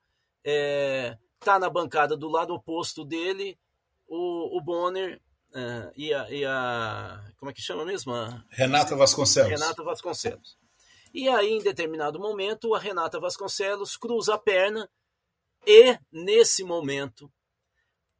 é, 0.44 1.18
tá 1.42 1.60
na 1.60 1.70
bancada 1.70 2.16
do 2.16 2.30
lado 2.30 2.54
oposto 2.54 3.04
dele 3.04 3.60
o, 4.10 4.58
o 4.58 4.62
Bonner 4.62 5.22
é, 5.54 5.92
e, 5.96 6.14
a, 6.14 6.30
e, 6.30 6.46
a, 6.46 7.24
Como 7.38 7.50
é 7.50 7.54
que 7.54 7.62
chama 7.62 7.86
mesmo? 7.86 8.14
A, 8.14 8.44
Renata 8.50 8.96
Vasconcelos. 8.96 9.52
Renata 9.52 9.84
Vasconcelos. 9.84 10.58
E 11.14 11.28
aí, 11.28 11.54
em 11.54 11.62
determinado 11.62 12.20
momento, 12.20 12.76
a 12.76 12.80
Renata 12.80 13.20
Vasconcelos 13.20 13.96
cruza 13.96 14.36
a 14.36 14.38
perna 14.38 14.90
e, 15.66 15.98
nesse 16.12 16.64
momento, 16.64 17.32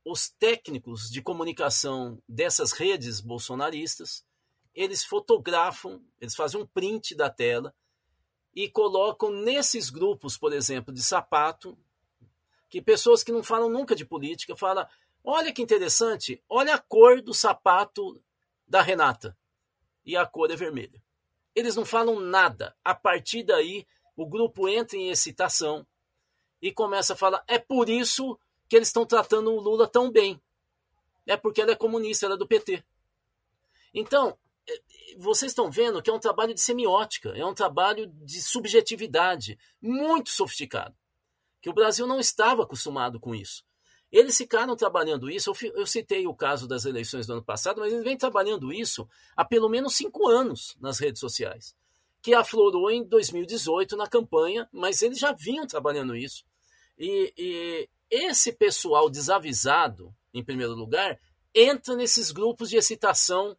os 0.04 0.30
técnicos 0.30 1.10
de 1.10 1.22
comunicação 1.22 2.22
dessas 2.28 2.72
redes 2.72 3.20
bolsonaristas, 3.20 4.26
eles 4.74 5.04
fotografam, 5.04 6.02
eles 6.20 6.36
fazem 6.36 6.60
um 6.60 6.66
print 6.66 7.14
da 7.14 7.30
tela 7.30 7.74
e 8.56 8.68
colocam 8.68 9.32
nesses 9.32 9.90
grupos, 9.90 10.38
por 10.38 10.52
exemplo, 10.52 10.92
de 10.94 11.04
sapato, 11.04 11.78
que 12.70 12.82
pessoas 12.82 13.24
que 13.24 13.32
não 13.32 13.44
falam 13.44 13.70
nunca 13.70 13.96
de 13.96 14.06
política 14.06 14.56
falam: 14.56 14.88
olha 15.30 15.54
que 15.54 15.62
interessante, 15.62 16.44
olha 16.50 16.74
a 16.74 16.80
cor 16.80 17.22
do 17.22 17.36
sapato 17.36 18.20
da 18.68 18.82
Renata. 18.82 19.38
E 20.04 20.18
a 20.18 20.26
cor 20.26 20.50
é 20.50 20.56
vermelha. 20.56 21.02
Eles 21.54 21.76
não 21.76 21.86
falam 21.86 22.20
nada. 22.20 22.76
A 22.84 22.96
partir 22.96 23.44
daí, 23.44 23.86
o 24.16 24.26
grupo 24.26 24.68
entra 24.68 24.98
em 24.98 25.10
excitação 25.10 25.86
e 26.60 26.72
começa 26.72 27.14
a 27.14 27.16
falar: 27.16 27.44
é 27.48 27.60
por 27.60 27.90
isso 27.90 28.40
que 28.68 28.76
eles 28.76 28.88
estão 28.88 29.06
tratando 29.06 29.52
o 29.52 29.60
Lula 29.60 29.88
tão 29.88 30.12
bem. 30.12 30.42
É 31.28 31.38
porque 31.38 31.62
ela 31.62 31.72
é 31.72 31.76
comunista, 31.76 32.26
ela 32.26 32.34
é 32.34 32.38
do 32.38 32.48
PT. 32.48 32.84
Então, 33.94 34.36
é, 34.68 34.82
vocês 35.18 35.52
estão 35.52 35.70
vendo 35.70 36.02
que 36.02 36.10
é 36.10 36.14
um 36.14 36.20
trabalho 36.20 36.56
de 36.56 36.62
semiótica, 36.62 37.30
é 37.38 37.46
um 37.46 37.54
trabalho 37.54 38.08
de 38.08 38.42
subjetividade 38.42 39.60
muito 39.80 40.32
sofisticado, 40.32 40.96
que 41.62 41.70
o 41.70 41.74
Brasil 41.74 42.08
não 42.08 42.20
estava 42.20 42.64
acostumado 42.64 43.20
com 43.20 43.36
isso. 43.36 43.64
Eles 44.12 44.38
ficaram 44.38 44.76
trabalhando 44.76 45.30
isso, 45.30 45.54
eu 45.76 45.86
citei 45.86 46.26
o 46.26 46.34
caso 46.34 46.68
das 46.68 46.86
eleições 46.86 47.28
do 47.28 47.34
ano 47.34 47.44
passado, 47.44 47.80
mas 47.80 47.94
eles 47.94 48.04
vêm 48.04 48.18
trabalhando 48.18 48.74
isso 48.74 49.08
há 49.36 49.46
pelo 49.46 49.70
menos 49.70 49.96
cinco 49.96 50.28
anos 50.28 50.76
nas 50.82 50.98
redes 50.98 51.20
sociais, 51.20 51.76
que 52.22 52.34
aflorou 52.34 52.90
em 52.90 53.04
2018 53.04 53.96
na 53.96 54.08
campanha, 54.08 54.68
mas 54.72 55.04
eles 55.04 55.20
já 55.20 55.32
vinham 55.32 55.68
trabalhando 55.68 56.16
isso. 56.16 56.44
E, 56.98 57.34
e, 57.38 57.90
esse 58.10 58.52
pessoal 58.52 59.10
desavisado, 59.10 60.14
em 60.34 60.44
primeiro 60.44 60.74
lugar, 60.74 61.20
entra 61.54 61.96
nesses 61.96 62.32
grupos 62.32 62.70
de 62.70 62.78
excitação 62.78 63.56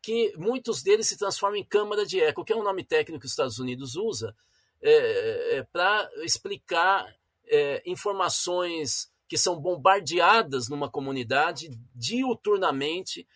que 0.00 0.32
muitos 0.36 0.82
deles 0.82 1.08
se 1.08 1.18
transformam 1.18 1.58
em 1.58 1.64
câmara 1.64 2.06
de 2.06 2.20
eco, 2.20 2.44
que 2.44 2.52
é 2.52 2.56
um 2.56 2.62
nome 2.62 2.84
técnico 2.84 3.20
que 3.20 3.26
os 3.26 3.32
Estados 3.32 3.58
Unidos 3.58 3.96
usa 3.96 4.34
é, 4.80 5.58
é, 5.58 5.62
para 5.64 6.10
explicar 6.24 7.14
é, 7.46 7.82
informações 7.86 9.11
que 9.32 9.38
são 9.38 9.58
bombardeadas 9.58 10.68
numa 10.68 10.90
comunidade 10.90 11.70
diuturnamente, 11.94 13.26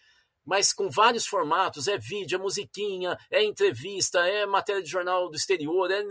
mas 0.44 0.70
com 0.70 0.90
vários 0.90 1.26
formatos: 1.26 1.88
é 1.88 1.96
vídeo, 1.96 2.36
é 2.36 2.38
musiquinha, 2.38 3.16
é 3.30 3.42
entrevista, 3.42 4.18
é 4.28 4.44
matéria 4.44 4.82
de 4.82 4.90
jornal 4.90 5.30
do 5.30 5.36
exterior, 5.36 5.90
é 5.90 6.04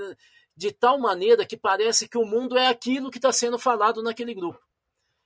de 0.58 0.72
tal 0.72 0.98
maneira 0.98 1.46
que 1.46 1.56
parece 1.56 2.10
que 2.10 2.18
o 2.18 2.26
mundo 2.26 2.58
é 2.58 2.66
aquilo 2.66 3.12
que 3.12 3.20
está 3.20 3.32
sendo 3.32 3.60
falado 3.60 4.02
naquele 4.02 4.34
grupo. 4.34 4.60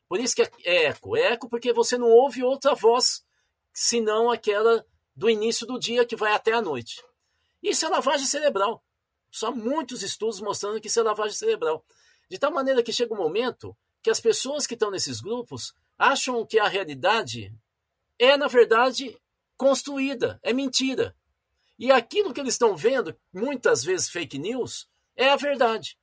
Por 0.10 0.20
isso 0.20 0.36
que 0.36 0.42
é 0.42 0.88
eco. 0.88 1.16
É 1.16 1.32
eco 1.32 1.48
porque 1.48 1.72
você 1.72 1.98
não 1.98 2.10
ouve 2.10 2.44
outra 2.44 2.76
voz 2.76 3.24
senão 3.72 4.30
aquela 4.30 4.86
do 5.16 5.30
início 5.30 5.66
do 5.66 5.80
dia 5.80 6.06
que 6.06 6.18
vai 6.18 6.34
até 6.34 6.52
a 6.52 6.62
noite. 6.62 7.02
Isso 7.64 7.86
é 7.86 7.88
lavagem 7.88 8.28
cerebral. 8.28 8.84
Só 9.32 9.54
muitos 9.54 10.04
estudos 10.04 10.42
mostrando 10.42 10.82
que 10.82 10.88
isso 10.88 11.00
é 11.00 11.04
lavagem 11.04 11.38
cerebral. 11.38 11.82
De 12.30 12.38
tal 12.38 12.52
maneira 12.52 12.84
que 12.84 12.92
chega 12.92 13.14
um 13.14 13.18
momento 13.18 13.74
que 14.02 14.10
as 14.10 14.20
pessoas 14.20 14.66
que 14.66 14.74
estão 14.74 14.92
nesses 14.92 15.22
grupos 15.22 15.74
acham 15.98 16.46
que 16.46 16.60
a 16.60 16.68
realidade 16.68 17.54
é, 18.18 18.36
na 18.36 18.48
verdade, 18.48 19.18
construída, 19.56 20.40
é 20.44 20.52
mentira. 20.52 21.16
E 21.78 21.92
aquilo 21.92 22.34
que 22.34 22.42
eles 22.42 22.56
estão 22.56 22.76
vendo, 22.76 23.18
muitas 23.34 23.84
vezes 23.84 24.10
fake 24.10 24.38
news, 24.38 24.90
é 25.16 25.30
a 25.30 25.38
verdade. 25.38 25.98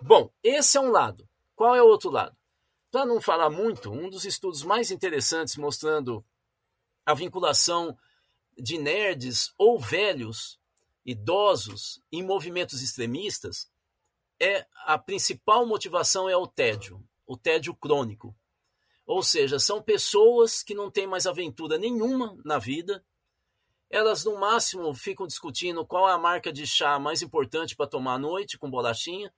Bom, 0.00 0.32
esse 0.42 0.78
é 0.78 0.80
um 0.80 0.90
lado. 0.90 1.28
Qual 1.56 1.74
é 1.74 1.82
o 1.82 1.86
outro 1.86 2.10
lado? 2.10 2.36
Para 2.90 3.04
não 3.04 3.20
falar 3.20 3.50
muito, 3.50 3.90
um 3.90 4.08
dos 4.08 4.24
estudos 4.24 4.62
mais 4.62 4.90
interessantes 4.90 5.56
mostrando 5.56 6.24
a 7.04 7.14
vinculação 7.14 7.98
de 8.56 8.78
nerds 8.78 9.52
ou 9.58 9.78
velhos, 9.78 10.58
idosos, 11.04 12.00
em 12.12 12.22
movimentos 12.22 12.82
extremistas, 12.82 13.70
é 14.38 14.66
a 14.86 14.96
principal 14.98 15.66
motivação 15.66 16.28
é 16.28 16.36
o 16.36 16.46
tédio, 16.46 17.04
o 17.30 17.36
tédio 17.36 17.72
crônico. 17.72 18.34
Ou 19.06 19.22
seja, 19.22 19.60
são 19.60 19.80
pessoas 19.80 20.64
que 20.64 20.74
não 20.74 20.90
têm 20.90 21.06
mais 21.06 21.28
aventura 21.28 21.78
nenhuma 21.78 22.36
na 22.44 22.58
vida. 22.58 23.04
Elas, 23.88 24.24
no 24.24 24.36
máximo, 24.36 24.92
ficam 24.92 25.28
discutindo 25.28 25.86
qual 25.86 26.08
é 26.08 26.12
a 26.12 26.18
marca 26.18 26.52
de 26.52 26.66
chá 26.66 26.98
mais 26.98 27.22
importante 27.22 27.76
para 27.76 27.86
tomar 27.86 28.14
à 28.14 28.18
noite 28.18 28.58
com 28.58 28.68
bolachinha. 28.68 29.32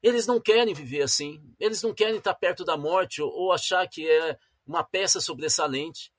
Eles 0.00 0.28
não 0.28 0.40
querem 0.40 0.72
viver 0.72 1.02
assim. 1.02 1.42
Eles 1.58 1.82
não 1.82 1.92
querem 1.92 2.18
estar 2.18 2.34
perto 2.34 2.64
da 2.64 2.76
morte 2.76 3.20
ou, 3.20 3.50
achar 3.50 3.88
que 3.88 4.08
é 4.08 4.38
uma 4.64 4.84
peça 4.84 5.20
sobressalente. 5.20 6.12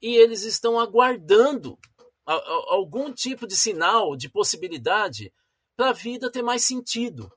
E 0.00 0.14
eles 0.14 0.44
estão 0.44 0.78
aguardando 0.78 1.76
algum 2.24 3.12
tipo 3.12 3.48
de 3.48 3.56
sinal, 3.56 4.14
de 4.14 4.28
possibilidade 4.28 5.32
para 5.76 5.90
a 5.90 5.92
vida 5.92 6.30
ter 6.30 6.42
mais 6.42 6.62
sentido. 6.62 7.32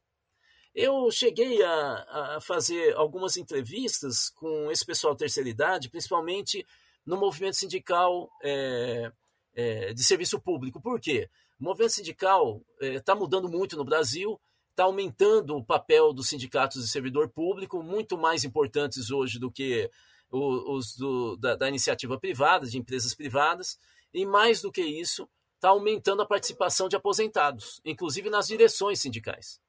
Eu 0.73 1.11
cheguei 1.11 1.61
a, 1.61 2.35
a, 2.37 2.41
fazer 2.41 2.95
algumas 2.95 3.35
entrevistas 3.35 4.29
com 4.29 4.71
esse 4.71 4.85
pessoal 4.85 5.15
terceira 5.15 5.49
idade, 5.49 5.89
principalmente 5.89 6.65
no 7.05 7.17
movimento 7.17 7.57
sindical 7.57 8.29
é, 8.41 9.11
é, 9.53 9.93
de 9.93 10.01
serviço 10.01 10.39
público. 10.39 10.81
Por 10.81 10.99
quê? 10.99 11.29
O 11.59 11.63
movimento 11.65 11.91
sindical 11.91 12.61
está 12.79 13.11
é, 13.11 13.15
mudando 13.15 13.49
muito 13.49 13.75
no 13.75 13.83
Brasil, 13.83 14.39
está 14.69 14.85
aumentando 14.85 15.57
o 15.57 15.63
papel 15.63 16.13
dos 16.13 16.29
sindicatos 16.29 16.81
de 16.81 16.89
servidor 16.89 17.27
público, 17.29 17.83
muito 17.83 18.17
mais 18.17 18.45
importantes 18.45 19.11
hoje 19.11 19.39
do 19.39 19.51
que 19.51 19.89
os 20.31 20.95
do, 20.95 21.35
da, 21.35 21.57
da 21.57 21.67
iniciativa 21.67 22.17
privada, 22.17 22.65
de 22.65 22.77
empresas 22.77 23.13
privadas, 23.13 23.77
e 24.13 24.25
mais 24.25 24.61
do 24.61 24.71
que 24.71 24.81
isso, 24.81 25.27
está 25.55 25.69
aumentando 25.69 26.21
a 26.21 26.25
participação 26.25 26.87
de 26.87 26.95
aposentados, 26.95 27.81
inclusive 27.83 28.29
nas 28.29 28.47
direções 28.47 29.01
sindicais 29.01 29.59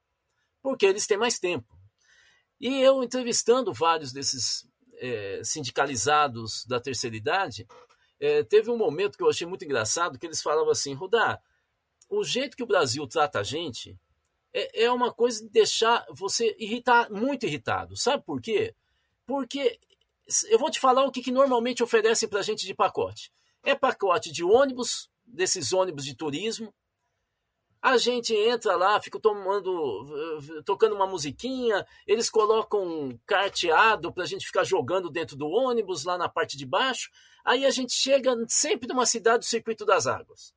porque 0.62 0.86
eles 0.86 1.06
têm 1.06 1.18
mais 1.18 1.38
tempo. 1.38 1.66
E 2.60 2.80
eu, 2.80 3.02
entrevistando 3.02 3.72
vários 3.72 4.12
desses 4.12 4.64
é, 4.98 5.40
sindicalizados 5.44 6.64
da 6.64 6.80
terceira 6.80 7.16
idade, 7.16 7.66
é, 8.20 8.44
teve 8.44 8.70
um 8.70 8.76
momento 8.76 9.18
que 9.18 9.24
eu 9.24 9.28
achei 9.28 9.46
muito 9.46 9.64
engraçado, 9.64 10.18
que 10.18 10.24
eles 10.24 10.40
falavam 10.40 10.70
assim, 10.70 10.94
Rudá, 10.94 11.40
o 12.08 12.22
jeito 12.22 12.56
que 12.56 12.62
o 12.62 12.66
Brasil 12.66 13.04
trata 13.06 13.40
a 13.40 13.42
gente 13.42 13.98
é, 14.52 14.84
é 14.84 14.90
uma 14.92 15.12
coisa 15.12 15.42
de 15.42 15.50
deixar 15.50 16.06
você 16.10 16.54
irritar, 16.58 17.10
muito 17.10 17.46
irritado. 17.46 17.96
Sabe 17.96 18.22
por 18.22 18.40
quê? 18.40 18.74
Porque 19.26 19.80
eu 20.48 20.58
vou 20.58 20.70
te 20.70 20.78
falar 20.78 21.04
o 21.04 21.10
que, 21.10 21.22
que 21.22 21.32
normalmente 21.32 21.82
oferecem 21.82 22.28
para 22.28 22.40
a 22.40 22.42
gente 22.42 22.64
de 22.64 22.74
pacote. 22.74 23.32
É 23.64 23.74
pacote 23.74 24.30
de 24.30 24.44
ônibus, 24.44 25.10
desses 25.24 25.72
ônibus 25.72 26.04
de 26.04 26.14
turismo, 26.14 26.72
a 27.82 27.96
gente 27.96 28.32
entra 28.32 28.76
lá, 28.76 29.00
fica 29.00 29.18
tomando, 29.18 30.40
tocando 30.64 30.94
uma 30.94 31.06
musiquinha, 31.06 31.84
eles 32.06 32.30
colocam 32.30 32.80
um 32.80 33.18
carteado 33.26 34.12
para 34.12 34.22
a 34.22 34.26
gente 34.26 34.46
ficar 34.46 34.62
jogando 34.62 35.10
dentro 35.10 35.36
do 35.36 35.48
ônibus, 35.48 36.04
lá 36.04 36.16
na 36.16 36.28
parte 36.28 36.56
de 36.56 36.64
baixo. 36.64 37.10
Aí 37.44 37.66
a 37.66 37.70
gente 37.70 37.92
chega 37.92 38.36
sempre 38.46 38.86
numa 38.86 39.04
cidade 39.04 39.40
do 39.40 39.44
Circuito 39.46 39.84
das 39.84 40.06
Águas. 40.06 40.54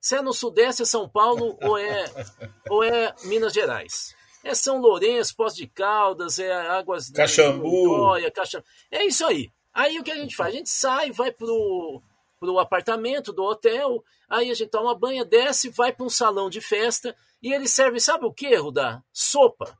Se 0.00 0.14
é 0.14 0.22
no 0.22 0.32
Sudeste, 0.32 0.82
é 0.82 0.84
São 0.84 1.08
Paulo 1.08 1.58
ou 1.60 1.76
é, 1.76 2.04
ou 2.70 2.84
é 2.84 3.12
Minas 3.24 3.52
Gerais. 3.52 4.14
É 4.44 4.54
São 4.54 4.80
Lourenço, 4.80 5.34
Poço 5.34 5.56
de 5.56 5.66
Caldas, 5.66 6.38
é 6.38 6.52
Águas... 6.52 7.10
Caxambu. 7.10 8.14
Caxambu. 8.32 8.64
É 8.88 9.04
isso 9.04 9.26
aí. 9.26 9.50
Aí 9.74 9.98
o 9.98 10.04
que 10.04 10.12
a 10.12 10.16
gente 10.16 10.36
faz? 10.36 10.54
A 10.54 10.56
gente 10.56 10.70
sai, 10.70 11.10
vai 11.10 11.32
pro 11.32 12.00
para 12.38 12.50
o 12.50 12.58
apartamento 12.58 13.32
do 13.32 13.42
hotel, 13.42 14.02
aí 14.28 14.50
a 14.50 14.54
gente 14.54 14.70
toma 14.70 14.98
banho, 14.98 15.24
desce, 15.24 15.70
vai 15.70 15.92
para 15.92 16.06
um 16.06 16.10
salão 16.10 16.48
de 16.48 16.60
festa 16.60 17.14
e 17.42 17.52
eles 17.52 17.70
servem, 17.70 18.00
sabe 18.00 18.24
o 18.24 18.32
que, 18.32 18.54
Rudá? 18.56 19.02
Sopa. 19.12 19.78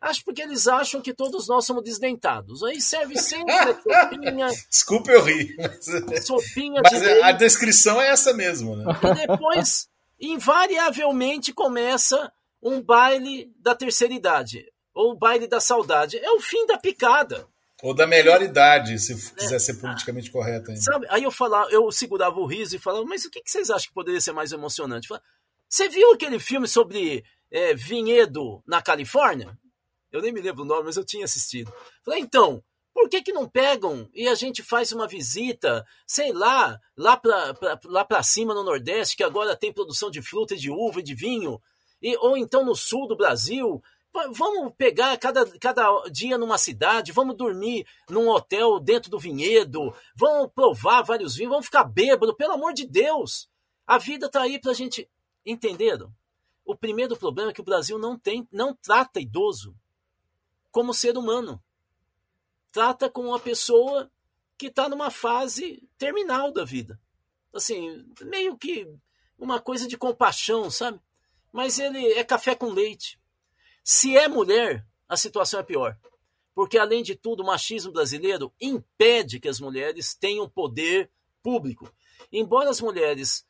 Acho 0.00 0.24
porque 0.24 0.40
eles 0.40 0.66
acham 0.66 1.02
que 1.02 1.12
todos 1.12 1.46
nós 1.46 1.66
somos 1.66 1.84
desdentados. 1.84 2.62
Aí 2.62 2.80
serve 2.80 3.18
sempre 3.18 3.52
sopinha. 3.84 4.48
Desculpa 4.70 5.10
eu 5.10 5.22
rir. 5.22 5.54
Mas... 5.58 6.24
Sopinha 6.26 6.80
mas 6.82 7.00
de 7.00 7.22
a 7.22 7.32
descrição 7.32 8.00
é 8.00 8.08
essa 8.08 8.32
mesmo, 8.32 8.76
né? 8.76 8.84
E 8.86 9.26
depois, 9.26 9.88
invariavelmente, 10.18 11.52
começa 11.52 12.32
um 12.62 12.80
baile 12.80 13.52
da 13.58 13.74
terceira 13.74 14.14
idade. 14.14 14.64
Ou 14.94 15.14
baile 15.14 15.46
da 15.46 15.60
saudade. 15.60 16.16
É 16.16 16.30
o 16.30 16.40
fim 16.40 16.66
da 16.66 16.78
picada. 16.78 17.46
Ou 17.82 17.94
da 17.94 18.06
melhor 18.06 18.42
idade, 18.42 18.98
se 18.98 19.32
quiser 19.32 19.58
ser 19.58 19.74
politicamente 19.74 20.30
correto 20.30 20.70
ainda. 20.70 20.82
Sabe, 20.82 21.06
aí 21.08 21.22
eu 21.22 21.30
falava, 21.30 21.70
eu 21.70 21.90
segurava 21.90 22.38
o 22.38 22.46
riso 22.46 22.76
e 22.76 22.78
falava, 22.78 23.04
mas 23.04 23.24
o 23.24 23.30
que, 23.30 23.40
que 23.40 23.50
vocês 23.50 23.70
acham 23.70 23.88
que 23.88 23.94
poderia 23.94 24.20
ser 24.20 24.32
mais 24.32 24.52
emocionante? 24.52 25.08
Falava, 25.08 25.24
Você 25.68 25.88
viu 25.88 26.12
aquele 26.12 26.38
filme 26.38 26.68
sobre 26.68 27.24
é, 27.50 27.74
vinhedo 27.74 28.62
na 28.66 28.82
Califórnia? 28.82 29.58
Eu 30.12 30.20
nem 30.20 30.32
me 30.32 30.40
lembro 30.40 30.62
o 30.62 30.66
nome, 30.66 30.84
mas 30.84 30.96
eu 30.96 31.04
tinha 31.04 31.24
assistido. 31.24 31.72
Falei, 32.04 32.20
então, 32.20 32.62
por 32.92 33.08
que, 33.08 33.22
que 33.22 33.32
não 33.32 33.48
pegam 33.48 34.08
e 34.12 34.28
a 34.28 34.34
gente 34.34 34.62
faz 34.62 34.92
uma 34.92 35.06
visita, 35.06 35.86
sei 36.06 36.32
lá, 36.32 36.78
lá 36.96 37.16
para 37.16 37.54
lá 37.84 38.04
pra 38.04 38.22
cima 38.22 38.52
no 38.52 38.64
Nordeste, 38.64 39.16
que 39.16 39.24
agora 39.24 39.56
tem 39.56 39.72
produção 39.72 40.10
de 40.10 40.20
fruta, 40.20 40.56
de 40.56 40.70
uva 40.70 41.00
e 41.00 41.02
de 41.02 41.14
vinho, 41.14 41.60
e, 42.02 42.16
ou 42.18 42.36
então 42.36 42.64
no 42.64 42.74
sul 42.74 43.06
do 43.06 43.16
Brasil, 43.16 43.82
Vamos 44.12 44.72
pegar 44.76 45.16
cada, 45.18 45.46
cada 45.58 46.02
dia 46.10 46.36
numa 46.36 46.58
cidade, 46.58 47.12
vamos 47.12 47.36
dormir 47.36 47.86
num 48.08 48.28
hotel 48.28 48.80
dentro 48.80 49.08
do 49.08 49.20
vinhedo, 49.20 49.94
vamos 50.16 50.50
provar 50.52 51.02
vários 51.02 51.36
vinhos, 51.36 51.50
vamos 51.50 51.66
ficar 51.66 51.84
bêbado, 51.84 52.34
pelo 52.34 52.54
amor 52.54 52.72
de 52.72 52.86
Deus. 52.86 53.48
A 53.86 53.98
vida 53.98 54.26
está 54.26 54.42
aí 54.42 54.60
para 54.60 54.72
a 54.72 54.74
gente. 54.74 55.08
Entenderam? 55.46 56.12
O 56.64 56.76
primeiro 56.76 57.16
problema 57.16 57.50
é 57.50 57.54
que 57.54 57.60
o 57.60 57.64
Brasil 57.64 57.98
não 57.98 58.18
tem, 58.18 58.46
não 58.52 58.74
trata 58.74 59.20
idoso 59.20 59.76
como 60.70 60.94
ser 60.94 61.16
humano. 61.16 61.62
Trata 62.72 63.10
como 63.10 63.28
uma 63.28 63.40
pessoa 63.40 64.10
que 64.56 64.66
está 64.66 64.88
numa 64.88 65.10
fase 65.10 65.88
terminal 65.98 66.52
da 66.52 66.64
vida. 66.64 67.00
Assim, 67.52 68.06
meio 68.22 68.56
que 68.56 68.86
uma 69.38 69.60
coisa 69.60 69.88
de 69.88 69.96
compaixão, 69.96 70.70
sabe? 70.70 71.00
Mas 71.52 71.78
ele 71.78 72.12
é 72.12 72.22
café 72.22 72.54
com 72.54 72.70
leite. 72.70 73.19
Se 73.82 74.16
é 74.16 74.28
mulher, 74.28 74.86
a 75.08 75.16
situação 75.16 75.60
é 75.60 75.62
pior. 75.62 75.98
Porque, 76.54 76.78
além 76.78 77.02
de 77.02 77.14
tudo, 77.14 77.42
o 77.42 77.46
machismo 77.46 77.92
brasileiro 77.92 78.52
impede 78.60 79.40
que 79.40 79.48
as 79.48 79.60
mulheres 79.60 80.14
tenham 80.14 80.48
poder 80.48 81.10
público. 81.42 81.92
Embora 82.32 82.70
as 82.70 82.80
mulheres 82.80 83.46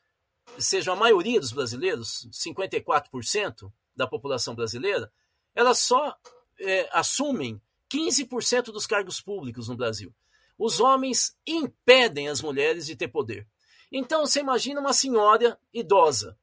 sejam 0.59 0.95
a 0.95 0.97
maioria 0.97 1.41
dos 1.41 1.53
brasileiros, 1.53 2.29
54% 2.33 3.73
da 3.95 4.07
população 4.07 4.55
brasileira, 4.55 5.13
elas 5.55 5.79
só 5.79 6.17
é, 6.59 6.89
assumem 6.93 7.61
15% 7.93 8.67
dos 8.67 8.87
cargos 8.87 9.21
públicos 9.21 9.69
no 9.69 9.77
Brasil. 9.77 10.15
Os 10.57 10.79
homens 10.79 11.37
impedem 11.47 12.29
as 12.29 12.41
mulheres 12.41 12.87
de 12.87 12.95
ter 12.95 13.09
poder. 13.09 13.47
Então, 13.91 14.27
você 14.27 14.41
imagina 14.41 14.81
uma 14.81 14.93
senhora 14.93 15.59
idosa. 15.73 16.39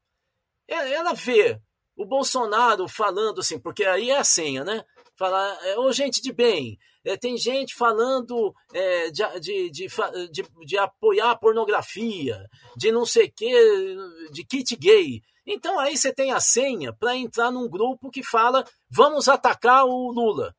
Ela 0.67 1.13
vê 1.13 1.61
o 1.97 2.05
Bolsonaro 2.05 2.87
falando 2.87 3.41
assim, 3.41 3.59
porque 3.59 3.83
aí 3.83 4.11
é 4.11 4.17
a 4.17 4.23
senha, 4.23 4.63
né? 4.63 4.85
Falar, 5.15 5.57
é, 5.65 5.79
ô 5.79 5.91
gente 5.91 6.21
de 6.21 6.31
bem, 6.31 6.77
é, 7.03 7.17
tem 7.17 7.35
gente 7.37 7.73
falando 7.73 8.53
é, 8.71 9.09
de, 9.09 9.39
de, 9.39 9.71
de, 9.71 9.87
de, 10.31 10.45
de 10.65 10.77
apoiar 10.77 11.31
a 11.31 11.35
pornografia, 11.35 12.47
de 12.75 12.91
não 12.91 13.03
sei 13.03 13.25
o 13.25 13.31
que, 13.31 13.95
de 14.31 14.45
kit 14.45 14.75
gay. 14.75 15.23
Então 15.45 15.79
aí 15.79 15.97
você 15.97 16.13
tem 16.13 16.31
a 16.31 16.39
senha 16.39 16.93
para 16.93 17.15
entrar 17.15 17.49
num 17.49 17.67
grupo 17.67 18.11
que 18.11 18.21
fala 18.21 18.63
vamos 18.89 19.27
atacar 19.27 19.85
o 19.85 20.11
Lula. 20.11 20.55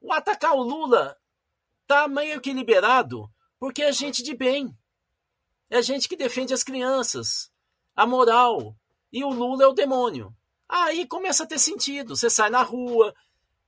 O 0.00 0.12
atacar 0.12 0.54
o 0.54 0.62
Lula 0.62 1.16
tá 1.86 2.06
meio 2.06 2.40
que 2.40 2.52
liberado 2.52 3.28
porque 3.58 3.82
é 3.82 3.90
gente 3.90 4.22
de 4.22 4.34
bem. 4.34 4.76
É 5.68 5.82
gente 5.82 6.08
que 6.08 6.16
defende 6.16 6.54
as 6.54 6.62
crianças, 6.62 7.50
a 7.94 8.06
moral. 8.06 8.76
E 9.12 9.24
o 9.24 9.30
Lula 9.30 9.64
é 9.64 9.66
o 9.66 9.72
demônio. 9.72 10.32
Aí 10.68 11.06
começa 11.06 11.44
a 11.44 11.46
ter 11.46 11.58
sentido. 11.58 12.16
Você 12.16 12.28
sai 12.28 12.50
na 12.50 12.62
rua, 12.62 13.14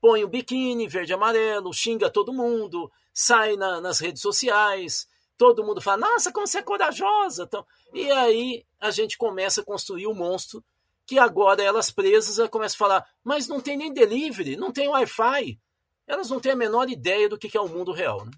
põe 0.00 0.24
o 0.24 0.28
biquíni 0.28 0.88
verde 0.88 1.12
e 1.12 1.14
amarelo, 1.14 1.72
xinga 1.72 2.10
todo 2.10 2.32
mundo, 2.32 2.90
sai 3.12 3.56
na, 3.56 3.80
nas 3.80 3.98
redes 3.98 4.22
sociais, 4.22 5.06
todo 5.36 5.64
mundo 5.64 5.80
fala, 5.80 6.08
nossa, 6.08 6.32
como 6.32 6.46
você 6.46 6.58
é 6.58 6.62
corajosa. 6.62 7.44
Então, 7.44 7.64
e 7.94 8.10
aí 8.10 8.64
a 8.80 8.90
gente 8.90 9.16
começa 9.16 9.60
a 9.60 9.64
construir 9.64 10.06
o 10.06 10.10
um 10.10 10.14
monstro 10.14 10.62
que 11.06 11.18
agora 11.18 11.62
elas 11.62 11.90
presas 11.90 12.48
começam 12.50 12.76
a 12.76 12.78
falar, 12.78 13.08
mas 13.24 13.48
não 13.48 13.60
tem 13.60 13.76
nem 13.76 13.92
delivery, 13.92 14.56
não 14.56 14.70
tem 14.70 14.88
Wi-Fi. 14.88 15.58
Elas 16.06 16.28
não 16.28 16.40
têm 16.40 16.52
a 16.52 16.56
menor 16.56 16.90
ideia 16.90 17.28
do 17.28 17.38
que 17.38 17.56
é 17.56 17.60
o 17.60 17.68
mundo 17.68 17.92
real. 17.92 18.26
Né? 18.26 18.32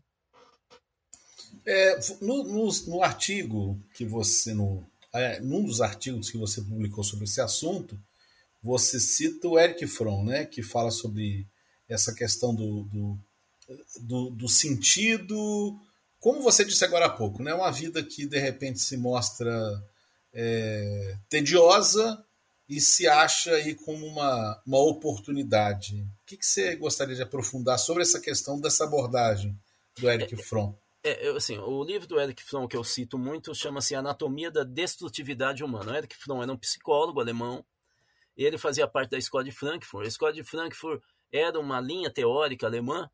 É, 1.67 1.99
no, 2.21 2.45
no, 2.45 2.69
no, 2.87 3.03
artigo 3.03 3.81
que 3.95 4.05
você, 4.05 4.55
no, 4.55 4.85
é, 5.13 5.41
num 5.41 5.65
dos 5.65 5.81
artigos 5.81 6.31
que 6.31 6.39
você 6.39 6.63
publicou 6.63 7.03
sobre 7.03 7.25
esse 7.25 7.41
assunto, 7.41 7.99
você 8.63 9.01
cita 9.01 9.49
o 9.49 9.59
Eric 9.59 9.87
Fromm, 9.87 10.25
né, 10.25 10.45
que 10.45 10.63
fala 10.63 10.91
sobre 10.91 11.47
essa 11.89 12.15
questão 12.15 12.55
do, 12.55 12.85
do, 12.85 13.19
do, 14.03 14.31
do 14.31 14.49
sentido, 14.49 15.79
como 16.19 16.43
você 16.43 16.65
disse 16.65 16.85
agora 16.85 17.07
há 17.07 17.11
pouco, 17.11 17.43
né, 17.43 17.55
uma 17.55 17.71
vida 17.71 18.03
que 18.03 18.27
de 18.27 18.39
repente 18.39 18.79
se 18.81 18.97
mostra 18.97 19.53
é, 20.33 21.17
tediosa 21.29 22.23
e 22.69 22.81
se 22.81 23.09
acha 23.09 23.53
aí 23.53 23.75
como 23.75 24.07
uma, 24.07 24.63
uma 24.65 24.79
oportunidade. 24.79 26.03
O 26.23 26.27
que, 26.27 26.37
que 26.37 26.47
você 26.47 26.77
gostaria 26.77 27.17
de 27.17 27.23
aprofundar 27.23 27.79
sobre 27.79 28.03
essa 28.03 28.21
questão 28.21 28.61
dessa 28.61 28.85
abordagem 28.85 29.59
do 29.99 30.09
Eric 30.09 30.37
Fromm? 30.37 30.75
É, 31.03 31.31
assim, 31.31 31.59
o 31.59 31.83
livro 31.83 32.07
do 32.07 32.21
Eric 32.21 32.43
Fromm 32.43 32.69
que 32.69 32.77
eu 32.77 32.85
cito 32.85 33.19
muito 33.19 33.55
chama-se 33.55 33.95
Anatomia 33.95 34.51
da 34.51 34.63
Destrutividade 34.63 35.65
Humana. 35.65 35.93
O 35.93 35.97
Eric 35.97 36.15
Fromm 36.15 36.43
era 36.43 36.53
um 36.53 36.57
psicólogo 36.57 37.21
alemão 37.21 37.65
ele 38.45 38.59
fazia 38.59 38.89
parte 38.89 39.11
da 39.11 39.19
Escola 39.19 39.45
de 39.45 39.53
Frankfurt. 39.53 40.05
A 40.05 40.09
Escola 40.09 40.33
de 40.33 40.43
Frankfurt 40.43 41.03
era 41.33 41.59
uma 41.59 41.81
linha 41.81 42.11
teórica 42.11 42.67
alemã 42.67 43.11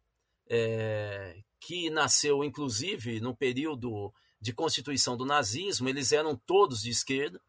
é, 0.48 1.36
que 1.60 1.90
nasceu, 1.90 2.44
inclusive, 2.44 3.20
no 3.20 3.36
período 3.36 4.12
de 4.40 4.52
constituição 4.52 5.16
do 5.16 5.24
nazismo. 5.24 5.88
Eles 5.88 6.12
eram 6.12 6.36
todos 6.36 6.82
de 6.82 6.90
esquerda 6.90 7.40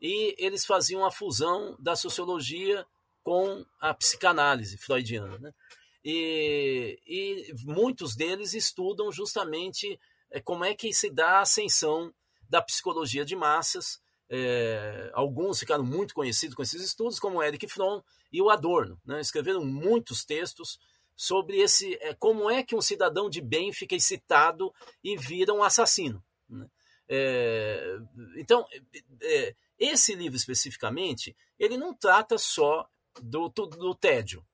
e 0.00 0.34
eles 0.38 0.64
faziam 0.64 1.04
a 1.04 1.10
fusão 1.10 1.76
da 1.78 1.96
sociologia 1.96 2.86
com 3.22 3.64
a 3.80 3.94
psicanálise 3.94 4.76
freudiana. 4.76 5.38
Né? 5.38 5.52
E, 6.04 7.00
e 7.06 7.54
muitos 7.64 8.14
deles 8.14 8.52
estudam 8.52 9.10
justamente 9.10 9.98
eh, 10.30 10.40
como 10.40 10.64
é 10.64 10.74
que 10.74 10.92
se 10.92 11.10
dá 11.10 11.38
a 11.38 11.40
ascensão 11.40 12.12
da 12.48 12.60
psicologia 12.60 13.24
de 13.24 13.34
massas. 13.34 14.00
É, 14.28 15.10
alguns 15.12 15.58
ficaram 15.58 15.84
muito 15.84 16.14
conhecidos 16.14 16.54
com 16.54 16.62
esses 16.62 16.82
estudos, 16.82 17.18
como 17.18 17.42
Eric 17.42 17.68
Fromm 17.68 18.02
e 18.32 18.40
o 18.40 18.50
Adorno. 18.50 18.98
Né? 19.04 19.20
Escreveram 19.20 19.64
muitos 19.64 20.24
textos 20.24 20.78
sobre 21.16 21.58
esse 21.58 21.94
é, 22.00 22.14
como 22.14 22.50
é 22.50 22.62
que 22.62 22.74
um 22.74 22.80
cidadão 22.80 23.30
de 23.30 23.40
bem 23.40 23.72
fica 23.72 23.94
excitado 23.94 24.72
e 25.02 25.16
vira 25.16 25.52
um 25.52 25.62
assassino. 25.62 26.22
Né? 26.48 26.66
É, 27.08 27.98
então, 28.36 28.66
é, 29.22 29.54
esse 29.78 30.14
livro 30.14 30.36
especificamente, 30.36 31.36
ele 31.58 31.76
não 31.76 31.94
trata 31.94 32.38
só 32.38 32.88
do, 33.22 33.48
do, 33.48 33.66
do 33.66 33.94
tédio. 33.94 34.44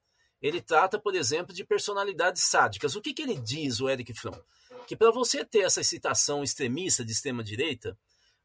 Ele 0.41 0.61
trata, 0.61 0.99
por 0.99 1.15
exemplo, 1.15 1.55
de 1.55 1.65
personalidades 1.65 2.43
sádicas. 2.43 2.97
O 2.97 3.03
que, 3.03 3.13
que 3.13 3.23
ele 3.23 3.37
diz, 3.37 3.81
o 3.81 3.89
Eric 3.89 4.13
Fromm? 4.15 4.41
Que 4.87 4.97
para 4.97 5.11
você 5.11 5.45
ter 5.45 5.61
essa 5.61 5.81
excitação 5.81 6.43
extremista 6.43 7.05
de 7.05 7.13
extrema-direita, 7.13 7.97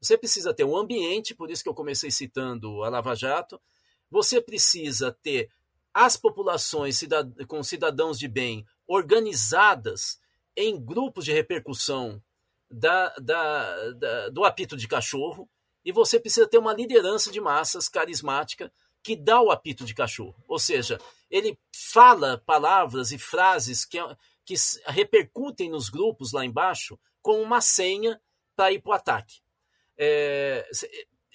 você 0.01 0.17
precisa 0.17 0.53
ter 0.53 0.63
um 0.63 0.77
ambiente, 0.77 1.36
por 1.36 1.49
isso 1.49 1.63
que 1.63 1.69
eu 1.69 1.73
comecei 1.73 2.12
citando 2.12 2.84
a 2.84 2.89
Lava 2.89 3.15
Jato, 3.15 3.60
você 4.10 4.39
precisa 4.39 5.12
ter 5.12 5.49
as 5.93 6.17
populações 6.17 6.97
cidad 6.97 7.31
com 7.47 7.63
cidadãos 7.63 8.19
de 8.19 8.27
bem 8.27 8.65
organizadas 8.88 10.19
em 10.55 10.79
grupos 10.79 11.25
de 11.25 11.31
repercussão 11.31 12.21
da, 12.69 13.10
da, 13.17 13.91
da, 13.93 14.29
do 14.29 14.43
apito 14.43 14.75
de 14.75 14.88
cachorro, 14.88 15.49
e 15.84 15.91
você 15.91 16.19
precisa 16.19 16.47
ter 16.47 16.58
uma 16.58 16.73
liderança 16.73 17.31
de 17.31 17.39
massas 17.39 17.88
carismática 17.88 18.71
que 19.03 19.15
dá 19.15 19.39
o 19.39 19.51
apito 19.51 19.86
de 19.86 19.93
cachorro. 19.93 20.36
Ou 20.47 20.58
seja, 20.58 20.99
ele 21.29 21.60
fala 21.71 22.41
palavras 22.43 23.12
e 23.12 23.19
frases 23.19 23.86
que, 23.86 23.99
que 24.43 24.55
repercutem 24.88 25.69
nos 25.69 25.89
grupos 25.89 26.31
lá 26.31 26.43
embaixo 26.43 26.99
com 27.21 27.39
uma 27.41 27.62
senha 27.62 28.19
para 28.55 28.71
ir 28.71 28.81
para 28.81 28.89
o 28.89 28.93
ataque. 28.93 29.44
É, 29.97 30.67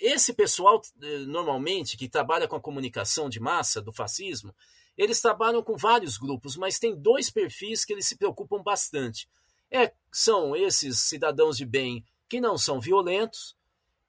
esse 0.01 0.33
pessoal, 0.33 0.81
eh, 1.03 1.19
normalmente, 1.19 1.97
que 1.97 2.09
trabalha 2.09 2.49
com 2.49 2.57
a 2.57 2.61
comunicação 2.61 3.29
de 3.29 3.39
massa 3.39 3.83
do 3.83 3.93
fascismo, 3.93 4.55
eles 4.97 5.21
trabalham 5.21 5.63
com 5.63 5.77
vários 5.77 6.17
grupos, 6.17 6.57
mas 6.57 6.79
tem 6.79 6.97
dois 6.97 7.31
perfis 7.31 7.85
que 7.85 7.93
eles 7.93 8.07
se 8.07 8.17
preocupam 8.17 8.63
bastante. 8.63 9.29
É, 9.71 9.93
são 10.11 10.57
esses 10.57 10.99
cidadãos 11.01 11.57
de 11.57 11.65
bem 11.65 12.05
que 12.29 12.41
não 12.41 12.57
são 12.57 12.81
violentos, 12.81 13.57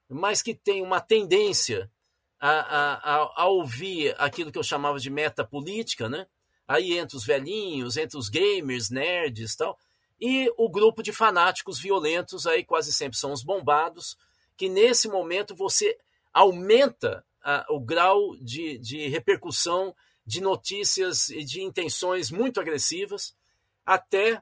mas 0.09 0.41
que 0.41 0.55
têm 0.55 0.81
uma 0.81 0.99
tendência 0.99 1.91
a, 2.39 2.49
a, 2.49 3.43
a, 3.43 3.47
ouvir 3.47 4.15
aquilo 4.17 4.51
que 4.51 4.57
eu 4.57 4.63
chamava 4.63 4.99
de 4.99 5.09
metapolítica, 5.09 6.09
né? 6.09 6.25
Aí 6.67 6.97
entre 6.97 7.15
os 7.15 7.25
velhinhos, 7.25 7.97
entre 7.97 8.17
os 8.17 8.29
gamers, 8.29 8.89
nerds 8.89 9.55
tal, 9.55 9.77
e 10.19 10.51
o 10.57 10.69
grupo 10.69 11.03
de 11.03 11.11
fanáticos 11.11 11.79
violentos, 11.79 12.47
aí 12.47 12.63
quase 12.63 12.91
sempre 12.91 13.17
são 13.17 13.31
os 13.31 13.43
bombados, 13.43 14.17
que 14.61 14.69
nesse 14.69 15.07
momento 15.07 15.55
você 15.55 15.97
aumenta 16.31 17.25
a, 17.43 17.65
o 17.71 17.79
grau 17.79 18.35
de, 18.35 18.77
de 18.77 19.07
repercussão 19.07 19.95
de 20.23 20.39
notícias 20.39 21.29
e 21.29 21.43
de 21.43 21.63
intenções 21.63 22.29
muito 22.29 22.61
agressivas, 22.61 23.35
até 23.83 24.39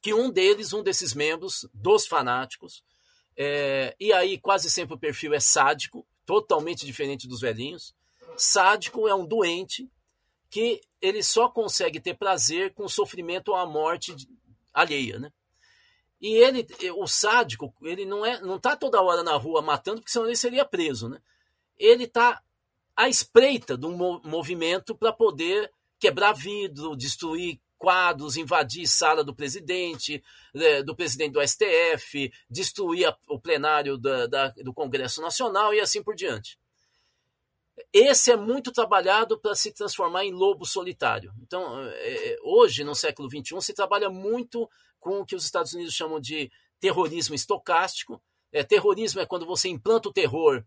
que 0.00 0.14
um 0.14 0.30
deles, 0.30 0.72
um 0.72 0.84
desses 0.84 1.14
membros 1.14 1.68
dos 1.74 2.06
fanáticos, 2.06 2.84
é, 3.36 3.96
e 3.98 4.12
aí 4.12 4.38
quase 4.38 4.70
sempre 4.70 4.94
o 4.94 5.00
perfil 5.00 5.34
é 5.34 5.40
sádico, 5.40 6.06
totalmente 6.24 6.86
diferente 6.86 7.26
dos 7.26 7.40
velhinhos. 7.40 7.92
Sádico 8.36 9.08
é 9.08 9.14
um 9.16 9.26
doente 9.26 9.90
que 10.48 10.80
ele 11.02 11.24
só 11.24 11.48
consegue 11.48 11.98
ter 11.98 12.16
prazer 12.16 12.72
com 12.72 12.84
o 12.84 12.88
sofrimento 12.88 13.48
ou 13.48 13.56
a 13.56 13.66
morte 13.66 14.14
alheia, 14.72 15.18
né? 15.18 15.32
E 16.24 16.36
ele, 16.36 16.66
o 16.96 17.06
sádico, 17.06 17.74
ele 17.82 18.06
não 18.06 18.24
é, 18.24 18.40
não 18.40 18.58
tá 18.58 18.74
toda 18.74 19.02
hora 19.02 19.22
na 19.22 19.36
rua 19.36 19.60
matando, 19.60 20.00
porque 20.00 20.10
senão 20.10 20.24
ele 20.24 20.34
seria 20.34 20.64
preso, 20.64 21.06
né? 21.06 21.20
Ele 21.76 22.06
tá 22.06 22.42
à 22.96 23.10
espreita 23.10 23.76
de 23.76 23.84
um 23.84 23.94
movimento 24.24 24.94
para 24.94 25.12
poder 25.12 25.70
quebrar 25.98 26.32
vidro, 26.32 26.96
destruir 26.96 27.60
quadros, 27.76 28.38
invadir 28.38 28.86
sala 28.86 29.22
do 29.22 29.34
presidente, 29.34 30.24
né, 30.54 30.82
do 30.82 30.96
presidente 30.96 31.32
do 31.32 31.46
STF, 31.46 32.32
destruir 32.48 33.14
o 33.28 33.38
plenário 33.38 33.98
da, 33.98 34.26
da, 34.26 34.48
do 34.48 34.72
Congresso 34.72 35.20
Nacional 35.20 35.74
e 35.74 35.80
assim 35.80 36.02
por 36.02 36.14
diante. 36.14 36.58
Esse 37.92 38.32
é 38.32 38.36
muito 38.36 38.72
trabalhado 38.72 39.38
para 39.38 39.54
se 39.54 39.72
transformar 39.72 40.24
em 40.24 40.32
lobo 40.32 40.64
solitário. 40.64 41.34
Então, 41.42 41.82
é, 41.82 42.32
é 42.32 42.38
hoje, 42.42 42.82
no 42.82 42.94
século 42.94 43.28
XXI, 43.28 43.60
se 43.60 43.74
trabalha 43.74 44.08
muito 44.08 44.66
com 45.04 45.20
o 45.20 45.26
que 45.26 45.36
os 45.36 45.44
Estados 45.44 45.74
Unidos 45.74 45.92
chamam 45.92 46.18
de 46.18 46.50
terrorismo 46.80 47.34
estocástico. 47.34 48.22
É, 48.50 48.64
terrorismo 48.64 49.20
é 49.20 49.26
quando 49.26 49.44
você 49.44 49.68
implanta 49.68 50.08
o 50.08 50.12
terror 50.12 50.64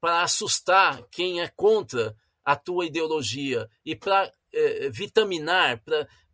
para 0.00 0.22
assustar 0.22 1.04
quem 1.08 1.40
é 1.40 1.46
contra 1.54 2.16
a 2.44 2.56
tua 2.56 2.84
ideologia 2.84 3.70
e 3.84 3.94
para 3.94 4.32
é, 4.52 4.90
vitaminar, 4.90 5.80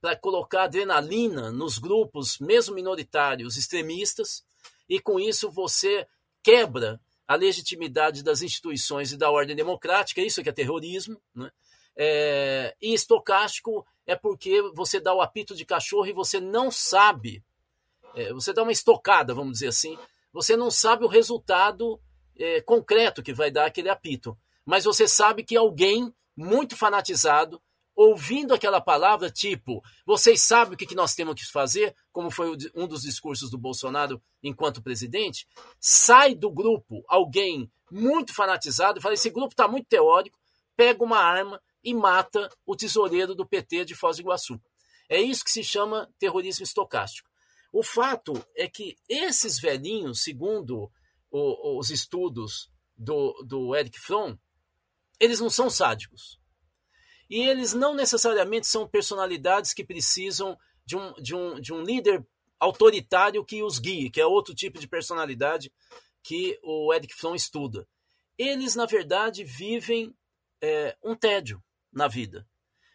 para 0.00 0.16
colocar 0.16 0.62
adrenalina 0.62 1.52
nos 1.52 1.76
grupos, 1.76 2.38
mesmo 2.38 2.74
minoritários, 2.74 3.58
extremistas, 3.58 4.42
e 4.88 4.98
com 4.98 5.20
isso 5.20 5.50
você 5.50 6.06
quebra 6.42 6.98
a 7.28 7.34
legitimidade 7.34 8.22
das 8.22 8.40
instituições 8.40 9.12
e 9.12 9.18
da 9.18 9.30
ordem 9.30 9.54
democrática, 9.54 10.22
isso 10.22 10.40
é 10.40 10.42
que 10.42 10.48
é 10.48 10.52
terrorismo, 10.52 11.20
né? 11.34 11.50
É, 11.94 12.74
e 12.80 12.94
estocástico 12.94 13.86
é 14.06 14.16
porque 14.16 14.62
você 14.74 15.00
dá 15.00 15.14
o 15.14 15.20
apito 15.20 15.54
de 15.54 15.64
cachorro 15.64 16.06
e 16.06 16.12
você 16.12 16.40
não 16.40 16.70
sabe, 16.70 17.44
é, 18.14 18.32
você 18.32 18.52
dá 18.52 18.62
uma 18.62 18.72
estocada, 18.72 19.34
vamos 19.34 19.54
dizer 19.54 19.68
assim, 19.68 19.98
você 20.32 20.56
não 20.56 20.70
sabe 20.70 21.04
o 21.04 21.08
resultado 21.08 22.00
é, 22.36 22.60
concreto 22.60 23.22
que 23.22 23.32
vai 23.32 23.50
dar 23.50 23.66
aquele 23.66 23.88
apito, 23.88 24.36
mas 24.64 24.84
você 24.84 25.06
sabe 25.06 25.44
que 25.44 25.56
alguém 25.56 26.12
muito 26.36 26.76
fanatizado 26.76 27.60
ouvindo 27.94 28.54
aquela 28.54 28.80
palavra, 28.80 29.30
tipo, 29.30 29.82
vocês 30.06 30.40
sabem 30.40 30.74
o 30.74 30.76
que 30.76 30.94
nós 30.94 31.14
temos 31.14 31.34
que 31.34 31.50
fazer, 31.50 31.94
como 32.10 32.30
foi 32.30 32.56
um 32.74 32.86
dos 32.86 33.02
discursos 33.02 33.50
do 33.50 33.58
Bolsonaro 33.58 34.20
enquanto 34.42 34.82
presidente, 34.82 35.46
sai 35.78 36.34
do 36.34 36.50
grupo 36.50 37.04
alguém 37.06 37.70
muito 37.90 38.34
fanatizado 38.34 38.98
e 38.98 39.02
fala: 39.02 39.14
esse 39.14 39.30
grupo 39.30 39.52
está 39.52 39.68
muito 39.68 39.86
teórico, 39.86 40.38
pega 40.76 41.04
uma 41.04 41.18
arma 41.18 41.60
e 41.82 41.94
mata 41.94 42.48
o 42.64 42.76
tesoureiro 42.76 43.34
do 43.34 43.46
PT 43.46 43.84
de 43.84 43.94
Foz 43.94 44.16
do 44.16 44.22
Iguaçu. 44.22 44.60
É 45.08 45.20
isso 45.20 45.44
que 45.44 45.50
se 45.50 45.64
chama 45.64 46.08
terrorismo 46.18 46.64
estocástico. 46.64 47.28
O 47.72 47.82
fato 47.82 48.34
é 48.54 48.68
que 48.68 48.96
esses 49.08 49.58
velhinhos, 49.58 50.22
segundo 50.22 50.90
o, 51.30 51.78
os 51.78 51.90
estudos 51.90 52.70
do, 52.96 53.32
do 53.44 53.74
Eric 53.74 53.98
Fromm, 53.98 54.36
eles 55.18 55.40
não 55.40 55.48
são 55.48 55.70
sádicos 55.70 56.38
e 57.30 57.40
eles 57.40 57.72
não 57.72 57.94
necessariamente 57.94 58.66
são 58.66 58.86
personalidades 58.86 59.72
que 59.72 59.84
precisam 59.84 60.58
de 60.84 60.96
um, 60.96 61.12
de 61.14 61.34
um, 61.34 61.60
de 61.60 61.72
um 61.72 61.82
líder 61.82 62.26
autoritário 62.60 63.44
que 63.44 63.62
os 63.62 63.78
guie, 63.78 64.10
que 64.10 64.20
é 64.20 64.26
outro 64.26 64.54
tipo 64.54 64.78
de 64.78 64.86
personalidade 64.86 65.72
que 66.22 66.58
o 66.62 66.92
Eric 66.92 67.14
Fromm 67.14 67.34
estuda. 67.34 67.88
Eles, 68.36 68.74
na 68.74 68.84
verdade, 68.84 69.44
vivem 69.44 70.14
é, 70.60 70.96
um 71.02 71.16
tédio 71.16 71.62
na 71.92 72.08
vida. 72.08 72.46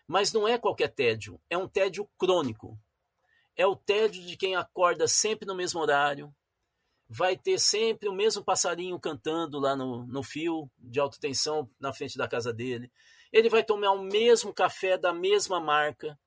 Mas 0.08 0.32
não 0.32 0.48
é 0.48 0.58
qualquer 0.58 0.90
tédio, 0.90 1.40
é 1.50 1.58
um 1.58 1.68
tédio 1.68 2.10
crônico. 2.18 2.78
É 3.56 3.66
o 3.66 3.76
tédio 3.76 4.24
de 4.24 4.38
quem 4.38 4.56
acorda 4.56 5.08
sempre 5.08 5.46
no 5.46 5.56
mesmo 5.56 5.82
horário, 5.82 6.34
vai 7.10 7.38
ter 7.38 7.60
sempre 7.60 8.10
o 8.10 8.14
mesmo 8.14 8.44
passarinho 8.44 9.00
cantando 9.00 9.60
lá 9.60 9.76
no, 9.76 10.06
no 10.06 10.22
fio 10.24 10.70
de 10.78 11.00
alta 11.00 11.18
tensão 11.20 11.70
na 11.80 11.94
frente 11.94 12.18
da 12.18 12.28
casa 12.28 12.54
dele. 12.54 12.92
Ele 13.32 13.50
vai 13.50 13.64
tomar 13.64 13.92
o 13.92 14.02
mesmo 14.02 14.54
café 14.54 14.98
da 14.98 15.14
mesma 15.14 15.60
marca. 15.60 16.18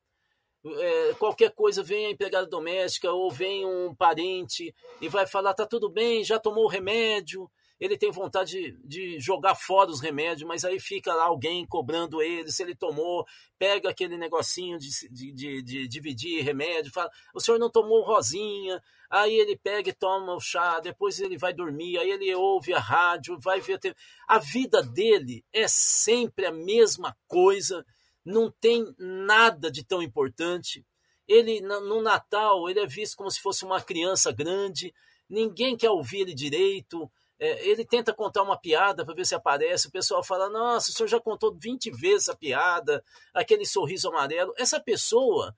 É, 0.65 1.15
qualquer 1.15 1.53
coisa 1.53 1.83
vem 1.83 2.07
a 2.07 2.11
empregada 2.11 2.47
doméstica 2.47 3.11
ou 3.11 3.31
vem 3.31 3.65
um 3.65 3.95
parente 3.95 4.75
e 5.01 5.09
vai 5.09 5.27
falar: 5.27 5.55
tá 5.55 5.67
tudo 5.67 5.89
bem, 5.89 6.23
já 6.23 6.39
tomou 6.39 6.65
o 6.65 6.69
remédio, 6.69 7.51
ele 7.81 7.97
tem 7.97 8.11
vontade 8.11 8.53
de, 8.53 8.79
de, 8.85 9.19
jogar 9.19 9.55
fora 9.55 9.91
os 9.91 10.03
remédios, 10.03 10.47
mas 10.47 10.67
aí 10.67 10.79
fica 10.79 11.15
lá 11.15 11.25
alguém 11.25 11.67
cobrando 11.67 12.21
ele, 12.21 12.53
se 12.53 12.63
ele 12.63 12.75
tomou, 12.75 13.27
pega 13.59 13.89
aquele 13.89 14.19
negocinho 14.19 14.79
de, 14.79 14.91
de, 15.11 15.33
de, 15.33 15.63
de 15.63 15.89
dividir 15.89 16.45
remédio, 16.45 16.93
fala, 16.93 17.11
o 17.35 17.41
senhor 17.41 17.59
não 17.59 17.71
tomou 17.71 18.05
rosinha, 18.05 18.83
aí 19.09 19.35
ele 19.35 19.57
pega 19.57 19.89
e 19.89 19.95
toma 19.95 20.35
o 20.35 20.41
chá, 20.41 20.79
depois 20.79 21.19
ele 21.21 21.39
vai 21.39 21.55
dormir, 21.55 21.97
aí 21.97 22.11
ele 22.11 22.35
ouve 22.35 22.75
a 22.75 22.79
rádio, 22.79 23.41
vai 23.41 23.63
ver 23.63 23.75
a 23.75 23.79
TV. 23.79 23.97
A 24.29 24.39
vida 24.39 24.83
dele 24.83 25.43
é 25.51 25.67
sempre 25.67 26.45
a 26.45 26.53
mesma 26.53 27.17
coisa, 27.27 27.85
não 28.23 28.51
tem 28.51 28.95
nada 28.99 29.71
de 29.71 29.83
tão 29.83 30.03
importante. 30.03 30.85
Ele, 31.27 31.61
no 31.63 32.03
Natal, 32.03 32.69
ele 32.69 32.81
é 32.81 32.87
visto 32.87 33.17
como 33.17 33.31
se 33.31 33.41
fosse 33.41 33.65
uma 33.65 33.81
criança 33.81 34.31
grande, 34.33 34.93
ninguém 35.31 35.77
quer 35.77 35.91
ouvir 35.91 36.21
ele 36.21 36.35
direito, 36.35 37.11
é, 37.41 37.67
ele 37.67 37.87
tenta 37.87 38.13
contar 38.13 38.43
uma 38.43 38.59
piada 38.59 39.03
para 39.03 39.15
ver 39.15 39.25
se 39.25 39.35
aparece, 39.35 39.89
o 39.89 39.91
pessoal 39.91 40.23
fala: 40.23 40.51
Nossa, 40.51 40.91
o 40.91 40.93
senhor 40.93 41.09
já 41.09 41.19
contou 41.19 41.57
20 41.59 41.91
vezes 41.91 42.29
a 42.29 42.37
piada, 42.37 43.03
aquele 43.33 43.65
sorriso 43.65 44.09
amarelo. 44.09 44.53
Essa 44.59 44.79
pessoa, 44.79 45.57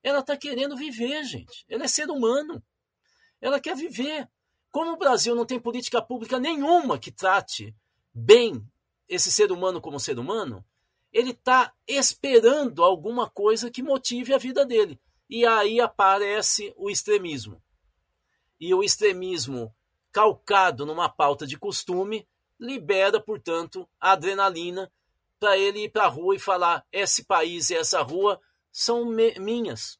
ela 0.00 0.20
está 0.20 0.36
querendo 0.36 0.76
viver, 0.76 1.24
gente. 1.24 1.64
Ela 1.68 1.84
é 1.84 1.88
ser 1.88 2.08
humano. 2.08 2.62
Ela 3.40 3.58
quer 3.58 3.74
viver. 3.74 4.28
Como 4.70 4.92
o 4.92 4.96
Brasil 4.96 5.34
não 5.34 5.44
tem 5.44 5.58
política 5.58 6.00
pública 6.00 6.38
nenhuma 6.38 6.98
que 6.98 7.10
trate 7.10 7.74
bem 8.12 8.64
esse 9.08 9.30
ser 9.30 9.50
humano 9.50 9.80
como 9.80 9.98
ser 9.98 10.18
humano, 10.20 10.64
ele 11.12 11.30
está 11.30 11.72
esperando 11.86 12.84
alguma 12.84 13.28
coisa 13.28 13.70
que 13.70 13.82
motive 13.82 14.32
a 14.32 14.38
vida 14.38 14.64
dele. 14.64 15.00
E 15.28 15.44
aí 15.44 15.80
aparece 15.80 16.72
o 16.76 16.88
extremismo. 16.88 17.60
E 18.60 18.72
o 18.72 18.84
extremismo 18.84 19.74
calcado 20.14 20.86
numa 20.86 21.08
pauta 21.08 21.44
de 21.44 21.58
costume, 21.58 22.26
libera, 22.58 23.20
portanto, 23.20 23.86
a 24.00 24.12
adrenalina 24.12 24.90
para 25.40 25.58
ele 25.58 25.80
ir 25.80 25.88
para 25.90 26.04
a 26.04 26.08
rua 26.08 26.36
e 26.36 26.38
falar: 26.38 26.86
esse 26.92 27.24
país 27.24 27.68
e 27.68 27.74
essa 27.74 28.00
rua 28.00 28.40
são 28.70 29.04
minhas. 29.04 29.98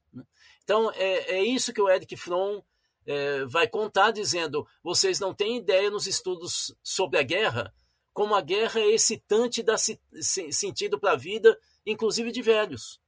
Então, 0.62 0.90
é, 0.92 1.38
é 1.38 1.42
isso 1.42 1.72
que 1.72 1.82
o 1.82 1.90
Eric 1.90 2.16
Fromm 2.16 2.62
é, 3.04 3.44
vai 3.44 3.66
contar, 3.66 4.12
dizendo: 4.12 4.64
vocês 4.84 5.18
não 5.18 5.34
têm 5.34 5.56
ideia 5.56 5.90
nos 5.90 6.06
estudos 6.06 6.72
sobre 6.80 7.18
a 7.18 7.22
guerra, 7.24 7.74
como 8.12 8.36
a 8.36 8.40
guerra 8.40 8.80
é 8.80 8.92
excitante 8.92 9.64
dá 9.64 9.74
sentido 10.20 10.96
para 10.96 11.12
a 11.12 11.16
vida, 11.16 11.58
inclusive 11.84 12.30
de 12.30 12.40
velhos. 12.40 13.00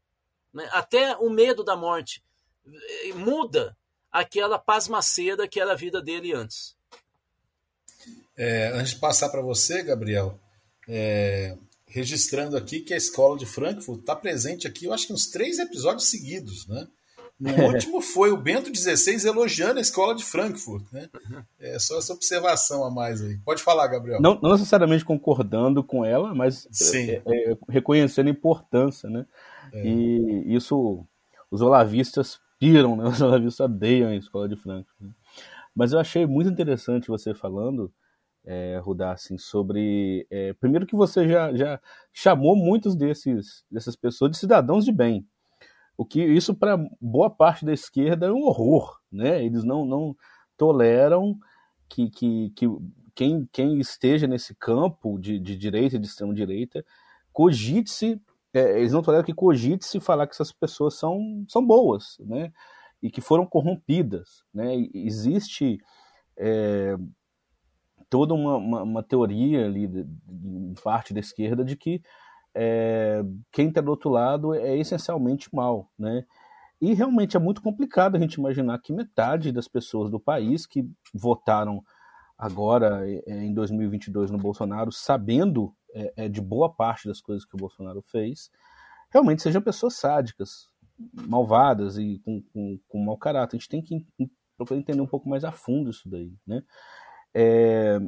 Né? 0.53 0.69
Até 0.73 1.17
o 1.19 1.31
medo 1.31 1.63
da 1.63 1.77
morte 1.77 2.23
é, 2.67 3.13
muda 3.13 3.79
aquela 4.11 4.59
pasmaceira 4.59 5.47
que 5.47 5.61
era 5.61 5.73
a 5.73 5.77
vida 5.77 6.03
dele 6.03 6.33
antes. 6.35 6.76
É, 8.37 8.71
antes 8.75 8.95
de 8.95 9.01
passar 9.01 9.29
para 9.31 9.41
você, 9.41 9.83
Gabriel, 9.83 10.39
é, 10.89 11.57
registrando 11.87 12.57
aqui 12.57 12.81
que 12.81 12.93
a 12.93 12.97
escola 12.97 13.39
de 13.39 13.47
Frankfurt 13.47 14.01
está 14.01 14.15
presente 14.15 14.67
aqui, 14.67 14.85
eu 14.85 14.93
acho 14.93 15.07
que 15.07 15.13
uns 15.13 15.29
três 15.29 15.59
episódios 15.59 16.11
seguidos, 16.11 16.67
né? 16.67 16.87
No 17.39 17.51
último 17.73 18.01
foi 18.01 18.31
o 18.31 18.37
Bento 18.37 18.75
XVI 18.75 19.27
elogiando 19.27 19.79
a 19.79 19.83
escola 19.83 20.15
de 20.15 20.25
Frankfurt, 20.25 20.85
né? 20.93 21.09
É 21.61 21.79
só 21.79 21.99
essa 21.99 22.13
observação 22.13 22.85
a 22.85 22.91
mais 22.91 23.23
aí. 23.23 23.39
Pode 23.45 23.63
falar, 23.63 23.87
Gabriel. 23.89 24.21
Não, 24.21 24.39
não 24.43 24.53
necessariamente 24.53 25.05
concordando 25.05 25.85
com 25.85 26.05
ela, 26.05 26.35
mas 26.35 26.67
é, 26.95 27.23
é, 27.27 27.57
reconhecendo 27.69 28.29
a 28.29 28.31
importância, 28.31 29.09
né? 29.09 29.27
É. 29.73 29.87
E 29.87 30.55
isso 30.55 31.07
os 31.51 31.61
olavistas 31.61 32.41
piram, 32.59 32.97
né? 32.97 33.05
Os 33.05 33.21
olavistas 33.21 33.61
odeiam 33.61 34.11
a 34.11 34.17
escola 34.17 34.49
de 34.49 34.57
Frankfurt. 34.57 35.01
Né? 35.01 35.11
Mas 35.75 35.93
eu 35.93 35.99
achei 35.99 36.27
muito 36.27 36.51
interessante 36.51 37.09
você 37.09 37.35
falando 37.35 37.93
é, 38.47 38.79
Rudá, 38.79 39.13
assim, 39.13 39.37
sobre. 39.37 40.27
É, 40.31 40.53
primeiro 40.55 40.87
que 40.87 40.95
você 40.95 41.29
já, 41.29 41.53
já 41.53 41.81
chamou 42.13 42.55
muitos 42.55 42.95
desses, 42.95 43.65
dessas 43.71 43.97
pessoas 43.97 44.31
de 44.31 44.39
cidadãos 44.39 44.85
de 44.85 44.93
bem. 44.93 45.27
O 45.97 46.05
que 46.05 46.23
isso, 46.23 46.55
para 46.55 46.79
boa 47.01 47.29
parte 47.29 47.65
da 47.65 47.73
esquerda, 47.73 48.27
é 48.27 48.33
um 48.33 48.45
horror. 48.45 49.01
Né? 49.11 49.45
Eles 49.45 49.65
não, 49.65 49.85
não 49.85 50.17
toleram 50.57 51.37
que, 51.89 52.09
que, 52.11 52.51
que 52.51 52.67
quem, 53.15 53.49
quem 53.51 53.81
esteja 53.81 54.27
nesse 54.27 54.55
campo 54.55 55.19
de, 55.19 55.39
de 55.39 55.57
direita 55.57 55.97
e 55.97 55.99
de 55.99 56.07
extrema-direita 56.07 56.85
cogite-se. 57.33 58.21
É, 58.55 58.79
eles 58.79 58.93
não 58.93 59.03
toleram 59.03 59.25
que 59.25 59.35
cogite-se 59.35 59.99
falar 59.99 60.27
que 60.27 60.35
essas 60.35 60.53
pessoas 60.53 60.95
são, 60.95 61.45
são 61.49 61.67
boas, 61.67 62.17
né? 62.21 62.53
E 63.03 63.11
que 63.11 63.21
foram 63.21 63.45
corrompidas, 63.45 64.43
né? 64.55 64.75
existe 64.95 65.79
é, 66.37 66.97
toda 68.09 68.35
uma, 68.35 68.57
uma, 68.57 68.83
uma 68.83 69.03
teoria 69.03 69.65
ali, 69.65 69.87
de, 69.87 70.05
de, 70.05 70.81
parte 70.83 71.13
da 71.13 71.21
esquerda, 71.21 71.65
de 71.65 71.77
que 71.77 72.03
é, 72.55 73.23
quem 73.53 73.69
está 73.69 73.81
do 73.81 73.91
outro 73.91 74.11
lado 74.11 74.55
é 74.55 74.77
essencialmente 74.77 75.55
mal, 75.55 75.91
né? 75.99 76.25
E 76.81 76.93
realmente 76.93 77.37
é 77.37 77.41
muito 77.41 77.63
complicado 77.63 78.17
a 78.17 78.19
gente 78.19 78.35
imaginar 78.35 78.79
que 78.79 78.93
metade 78.93 79.51
das 79.51 79.67
pessoas 79.67 80.11
do 80.11 80.21
país 80.21 80.67
que 80.67 80.89
votaram 81.13 81.83
agora 82.37 83.03
é, 83.09 83.45
em 83.45 83.55
2022 83.55 84.31
no 84.31 84.39
Bolsonaro, 84.39 84.93
sabendo 84.93 85.75
é, 85.95 86.13
é, 86.17 86.29
de 86.29 86.41
boa 86.41 86.71
parte 86.73 87.09
das 87.09 87.21
coisas 87.21 87.47
que 87.47 87.55
o 87.55 87.59
Bolsonaro 87.59 88.03
fez, 88.03 88.51
realmente 89.11 89.43
sejam 89.43 89.63
pessoas 89.63 89.95
sádicas, 89.95 90.69
malvadas 91.27 91.97
e 91.97 92.21
com, 92.25 92.43
com, 92.53 92.79
com 92.89 93.05
mau 93.05 93.17
caráter. 93.17 93.57
A 93.57 93.59
gente 93.59 93.69
tem 93.69 93.83
que 93.83 94.05
procurar 94.57 94.79
entender 94.79 95.01
um 95.01 95.07
pouco 95.07 95.29
mais 95.29 95.45
a 95.45 95.53
fundo 95.53 95.91
isso 95.91 96.09
daí, 96.09 96.33
né? 96.47 96.63
É, 97.39 98.01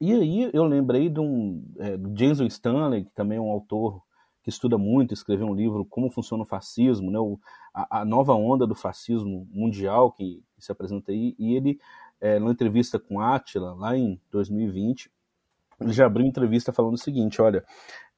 e 0.00 0.12
aí 0.12 0.50
eu 0.52 0.64
lembrei 0.64 1.08
de 1.08 1.20
um 1.20 1.64
é, 1.78 1.96
do 1.96 2.10
Jason 2.10 2.46
Stanley, 2.46 3.04
que 3.04 3.12
também 3.12 3.38
é 3.38 3.40
um 3.40 3.52
autor 3.52 4.02
que 4.42 4.50
estuda 4.50 4.76
muito, 4.76 5.14
escreveu 5.14 5.46
um 5.46 5.54
livro 5.54 5.84
Como 5.84 6.10
Funciona 6.10 6.42
o 6.42 6.46
Fascismo, 6.46 7.08
né, 7.08 7.18
o, 7.20 7.38
a, 7.72 8.00
a, 8.00 8.04
nova 8.04 8.34
onda 8.34 8.66
do 8.66 8.74
fascismo 8.74 9.46
mundial 9.52 10.10
que, 10.10 10.42
que 10.56 10.64
se 10.64 10.72
apresenta 10.72 11.12
aí, 11.12 11.36
e 11.38 11.54
ele, 11.54 11.78
é, 12.20 12.40
numa 12.40 12.50
entrevista 12.50 12.98
com 12.98 13.20
Attila, 13.20 13.72
lá 13.74 13.96
em 13.96 14.20
2020, 14.32 15.08
ele 15.80 15.92
já 15.92 16.06
abriu 16.06 16.26
entrevista 16.26 16.72
falando 16.72 16.94
o 16.94 16.98
seguinte, 16.98 17.40
olha, 17.40 17.64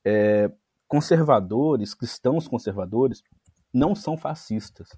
é, 0.03 0.51
conservadores, 0.89 1.93
cristãos 1.93 2.49
conservadores, 2.49 3.23
não 3.71 3.95
são 3.95 4.17
fascistas, 4.17 4.89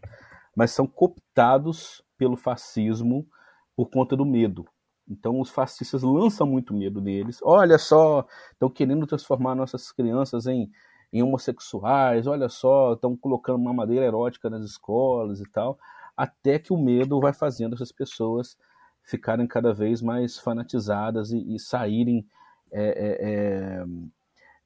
mas 0.54 0.70
são 0.70 0.86
cooptados 0.86 2.04
pelo 2.16 2.36
fascismo 2.36 3.26
por 3.74 3.90
conta 3.90 4.16
do 4.16 4.24
medo. 4.24 4.64
Então 5.08 5.40
os 5.40 5.50
fascistas 5.50 6.02
lançam 6.02 6.46
muito 6.46 6.74
medo 6.74 7.00
neles. 7.00 7.40
Olha 7.42 7.78
só, 7.78 8.26
estão 8.52 8.68
querendo 8.68 9.06
transformar 9.06 9.54
nossas 9.54 9.92
crianças 9.92 10.46
em, 10.46 10.70
em 11.12 11.22
homossexuais, 11.22 12.26
olha 12.26 12.48
só, 12.48 12.94
estão 12.94 13.16
colocando 13.16 13.56
uma 13.56 13.72
madeira 13.72 14.04
erótica 14.04 14.50
nas 14.50 14.64
escolas 14.64 15.40
e 15.40 15.48
tal, 15.50 15.78
até 16.16 16.58
que 16.58 16.72
o 16.72 16.76
medo 16.76 17.20
vai 17.20 17.32
fazendo 17.32 17.74
essas 17.74 17.92
pessoas 17.92 18.56
ficarem 19.02 19.46
cada 19.46 19.72
vez 19.72 20.02
mais 20.02 20.38
fanatizadas 20.38 21.30
e, 21.30 21.54
e 21.54 21.60
saírem, 21.60 22.26
é, 22.72 22.84
é, 22.84 23.16
é, 23.20 23.84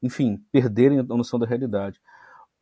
enfim, 0.03 0.43
perderem 0.51 1.01
a 1.01 1.03
noção 1.03 1.39
da 1.39 1.47
realidade. 1.47 2.01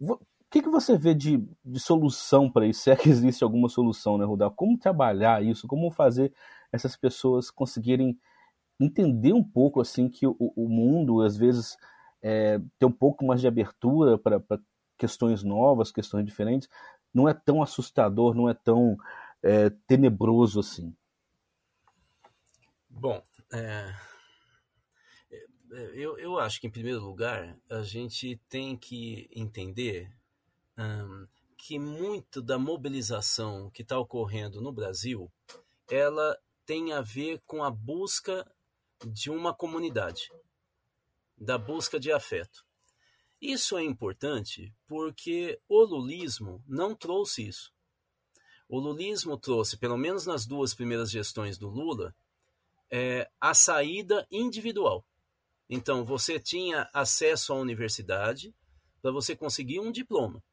O 0.01 0.19
que, 0.51 0.63
que 0.63 0.69
você 0.69 0.97
vê 0.97 1.15
de, 1.15 1.47
de 1.65 1.79
solução 1.79 2.51
para 2.51 2.67
isso? 2.67 2.81
Se 2.81 2.91
é 2.91 2.97
que 2.97 3.09
existe 3.09 3.45
alguma 3.45 3.69
solução, 3.69 4.19
né, 4.19 4.25
Rudá? 4.25 4.51
Como 4.51 4.77
trabalhar 4.79 5.45
isso? 5.45 5.69
Como 5.69 5.91
fazer 5.91 6.33
essas 6.73 6.97
pessoas 6.97 7.51
conseguirem 7.51 8.19
entender 8.81 9.33
um 9.33 9.43
pouco 9.43 9.81
assim 9.81 10.09
que 10.09 10.27
o, 10.27 10.37
o 10.39 10.69
mundo 10.69 11.23
às 11.23 11.37
vezes 11.37 11.77
é, 12.23 12.59
tem 12.79 12.89
um 12.89 12.93
pouco 12.93 13.25
mais 13.25 13.41
de 13.41 13.49
abertura 13.49 14.19
para 14.19 14.43
questões 14.97 15.43
novas, 15.43 15.93
questões 15.93 16.25
diferentes, 16.25 16.69
não 17.15 17.29
é 17.29 17.35
tão 17.35 17.63
assustador, 17.63 18.35
não 18.35 18.49
é 18.49 18.55
tão 18.55 18.97
é, 19.43 19.71
tenebroso 19.87 20.61
assim. 20.61 20.95
Bom, 22.91 23.23
é, 23.53 23.95
é, 25.31 25.91
eu, 25.95 26.19
eu 26.19 26.39
acho 26.39 26.61
que 26.61 26.67
em 26.67 26.71
primeiro 26.71 27.01
lugar 27.01 27.57
a 27.71 27.83
gente 27.83 28.41
tem 28.49 28.77
que 28.77 29.29
entender 29.35 30.11
hum, 30.77 31.27
que 31.57 31.79
muito 31.79 32.43
da 32.43 32.59
mobilização 32.59 33.71
que 33.71 33.83
está 33.83 33.99
ocorrendo 33.99 34.61
no 34.61 34.73
Brasil, 34.73 35.31
ela 35.91 36.37
tem 36.69 36.93
a 36.93 37.01
ver 37.01 37.41
com 37.47 37.65
a 37.65 37.71
busca 37.71 38.47
de 39.07 39.31
uma 39.31 39.55
comunidade, 39.55 40.31
da 41.35 41.57
busca 41.57 41.99
de 41.99 42.13
afeto. 42.13 42.63
Isso 43.41 43.79
é 43.79 43.83
importante 43.83 44.71
porque 44.87 45.59
o 45.67 45.83
lulismo 45.83 46.63
não 46.69 46.95
trouxe 46.95 47.49
isso. 47.49 47.73
O 48.69 48.79
lulismo 48.79 49.39
trouxe, 49.39 49.79
pelo 49.79 49.97
menos 49.97 50.27
nas 50.27 50.45
duas 50.45 50.75
primeiras 50.75 51.11
gestões 51.11 51.57
do 51.57 51.71
Lula, 51.71 52.15
é, 52.91 53.31
a 53.41 53.55
saída 53.55 54.27
individual. 54.31 55.03
Então, 55.71 56.05
você 56.05 56.39
tinha 56.39 56.87
acesso 56.93 57.55
à 57.55 57.57
universidade 57.57 58.55
para 59.01 59.11
você 59.11 59.35
conseguir 59.35 59.81
um 59.81 59.91
diploma. 59.91 60.45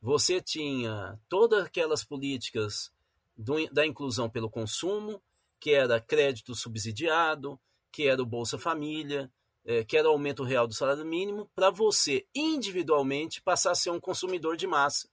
Você 0.00 0.40
tinha 0.40 1.20
todas 1.28 1.66
aquelas 1.66 2.02
políticas 2.02 2.90
do, 3.36 3.68
da 3.70 3.86
inclusão 3.86 4.30
pelo 4.30 4.48
consumo, 4.48 5.22
que 5.62 5.70
era 5.70 6.00
crédito 6.00 6.56
subsidiado, 6.56 7.56
que 7.92 8.08
era 8.08 8.20
o 8.20 8.26
Bolsa 8.26 8.58
Família, 8.58 9.32
é, 9.64 9.84
que 9.84 9.96
era 9.96 10.08
o 10.08 10.10
aumento 10.10 10.42
real 10.42 10.66
do 10.66 10.74
salário 10.74 11.06
mínimo, 11.06 11.48
para 11.54 11.70
você 11.70 12.26
individualmente 12.34 13.40
passar 13.40 13.70
a 13.70 13.76
ser 13.76 13.90
um 13.90 14.00
consumidor 14.00 14.56
de 14.56 14.66
massa, 14.66 15.08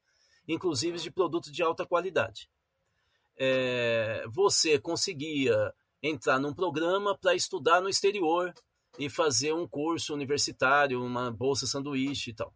inclusive 0.47 0.97
de 0.97 1.11
produtos 1.11 1.51
de 1.51 1.61
alta 1.61 1.85
qualidade. 1.85 2.49
É, 3.37 4.25
você 4.27 4.79
conseguia 4.79 5.71
entrar 6.01 6.39
num 6.39 6.51
programa 6.51 7.15
para 7.15 7.35
estudar 7.35 7.79
no 7.79 7.87
exterior 7.87 8.51
e 8.97 9.07
fazer 9.07 9.53
um 9.53 9.67
curso 9.67 10.15
universitário, 10.15 10.99
uma 10.99 11.29
bolsa 11.29 11.67
sanduíche 11.67 12.31
e 12.31 12.33
tal. 12.33 12.51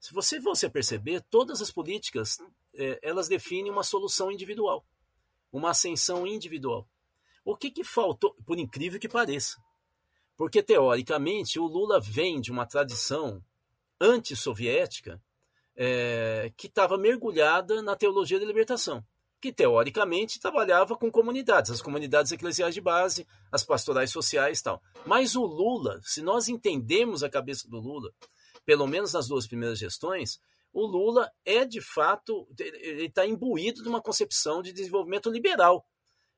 Se 0.00 0.12
você, 0.12 0.40
você 0.40 0.68
perceber, 0.68 1.24
todas 1.30 1.62
as 1.62 1.70
políticas 1.70 2.38
é, 2.74 2.98
elas 3.00 3.28
definem 3.28 3.70
uma 3.70 3.84
solução 3.84 4.32
individual, 4.32 4.84
uma 5.52 5.70
ascensão 5.70 6.26
individual. 6.26 6.88
O 7.44 7.56
que, 7.56 7.70
que 7.70 7.84
faltou, 7.84 8.34
por 8.46 8.58
incrível 8.58 8.98
que 8.98 9.08
pareça? 9.08 9.60
Porque, 10.36 10.62
teoricamente, 10.62 11.58
o 11.58 11.66
Lula 11.66 12.00
vem 12.00 12.40
de 12.40 12.50
uma 12.50 12.66
tradição 12.66 13.44
antissoviética 14.00 15.22
é, 15.76 16.52
que 16.56 16.66
estava 16.66 16.96
mergulhada 16.96 17.82
na 17.82 17.94
teologia 17.94 18.40
da 18.40 18.46
libertação, 18.46 19.04
que 19.40 19.52
teoricamente 19.52 20.40
trabalhava 20.40 20.96
com 20.96 21.10
comunidades, 21.10 21.70
as 21.70 21.82
comunidades 21.82 22.32
eclesiais 22.32 22.74
de 22.74 22.80
base, 22.80 23.26
as 23.52 23.62
pastorais 23.62 24.10
sociais 24.10 24.60
e 24.60 24.62
tal. 24.62 24.82
Mas 25.04 25.36
o 25.36 25.44
Lula, 25.44 26.00
se 26.02 26.22
nós 26.22 26.48
entendemos 26.48 27.22
a 27.22 27.30
cabeça 27.30 27.68
do 27.68 27.78
Lula, 27.78 28.10
pelo 28.64 28.86
menos 28.86 29.12
nas 29.12 29.28
duas 29.28 29.46
primeiras 29.46 29.78
gestões, 29.78 30.40
o 30.72 30.86
Lula 30.86 31.30
é 31.44 31.64
de 31.64 31.80
fato, 31.80 32.48
ele 32.58 33.06
está 33.06 33.26
imbuído 33.26 33.82
de 33.82 33.88
uma 33.88 34.00
concepção 34.00 34.62
de 34.62 34.72
desenvolvimento 34.72 35.30
liberal, 35.30 35.86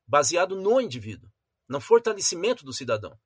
baseado 0.06 0.54
no 0.54 0.80
indivíduo, 0.80 1.30
no 1.68 1.80
fortalecimento 1.80 2.64
do 2.64 2.72
cidadão. 2.72 3.18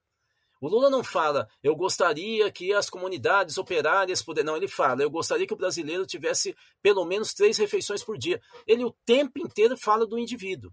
O 0.61 0.69
Lula 0.69 0.91
não 0.91 1.03
fala, 1.03 1.49
eu 1.63 1.75
gostaria 1.75 2.51
que 2.53 2.73
as 2.73 2.91
comunidades 2.91 3.57
operárias 3.57 4.23
pudessem. 4.23 4.47
Não, 4.47 4.57
ele 4.57 4.69
fala, 4.69 5.03
eu 5.03 5.11
gostaria 5.11 5.47
que 5.47 5.55
o 5.55 5.57
brasileiro 5.57 6.05
tivesse 6.05 6.55
pelo 6.83 7.05
menos 7.05 7.33
três 7.33 7.57
refeições 7.57 8.05
por 8.05 8.19
dia. 8.19 8.43
Ele 8.67 8.85
o 8.85 8.95
tempo 9.07 9.39
inteiro 9.39 9.77
fala 9.77 10.07
do 10.07 10.19
indivíduo. 10.19 10.73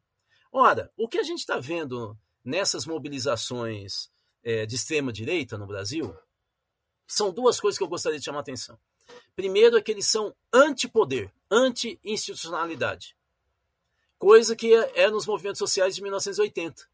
Ora, 0.52 0.92
o 0.98 1.08
que 1.08 1.18
a 1.18 1.24
gente 1.24 1.40
está 1.40 1.58
vendo 1.58 2.18
nessas 2.44 2.86
mobilizações 2.86 4.10
é, 4.44 4.66
de 4.66 4.76
extrema-direita 4.76 5.58
no 5.58 5.68
Brasil 5.68 6.14
são 7.08 7.32
duas 7.32 7.60
coisas 7.60 7.78
que 7.78 7.84
eu 7.84 7.90
gostaria 7.90 8.20
de 8.20 8.26
chamar 8.26 8.40
a 8.40 8.42
atenção. 8.42 8.78
Primeiro 9.36 9.78
é 9.78 9.82
que 9.82 9.92
eles 9.92 10.08
são 10.08 10.36
anti-poder, 10.54 11.34
anti-institucionalidade. 11.50 13.17
Coisa 14.18 14.56
que 14.56 14.74
é, 14.74 15.04
é 15.04 15.12
nos 15.12 15.28
movimentos 15.28 15.60
sociais 15.60 15.96
de 15.96 16.02
1980. 16.02 16.88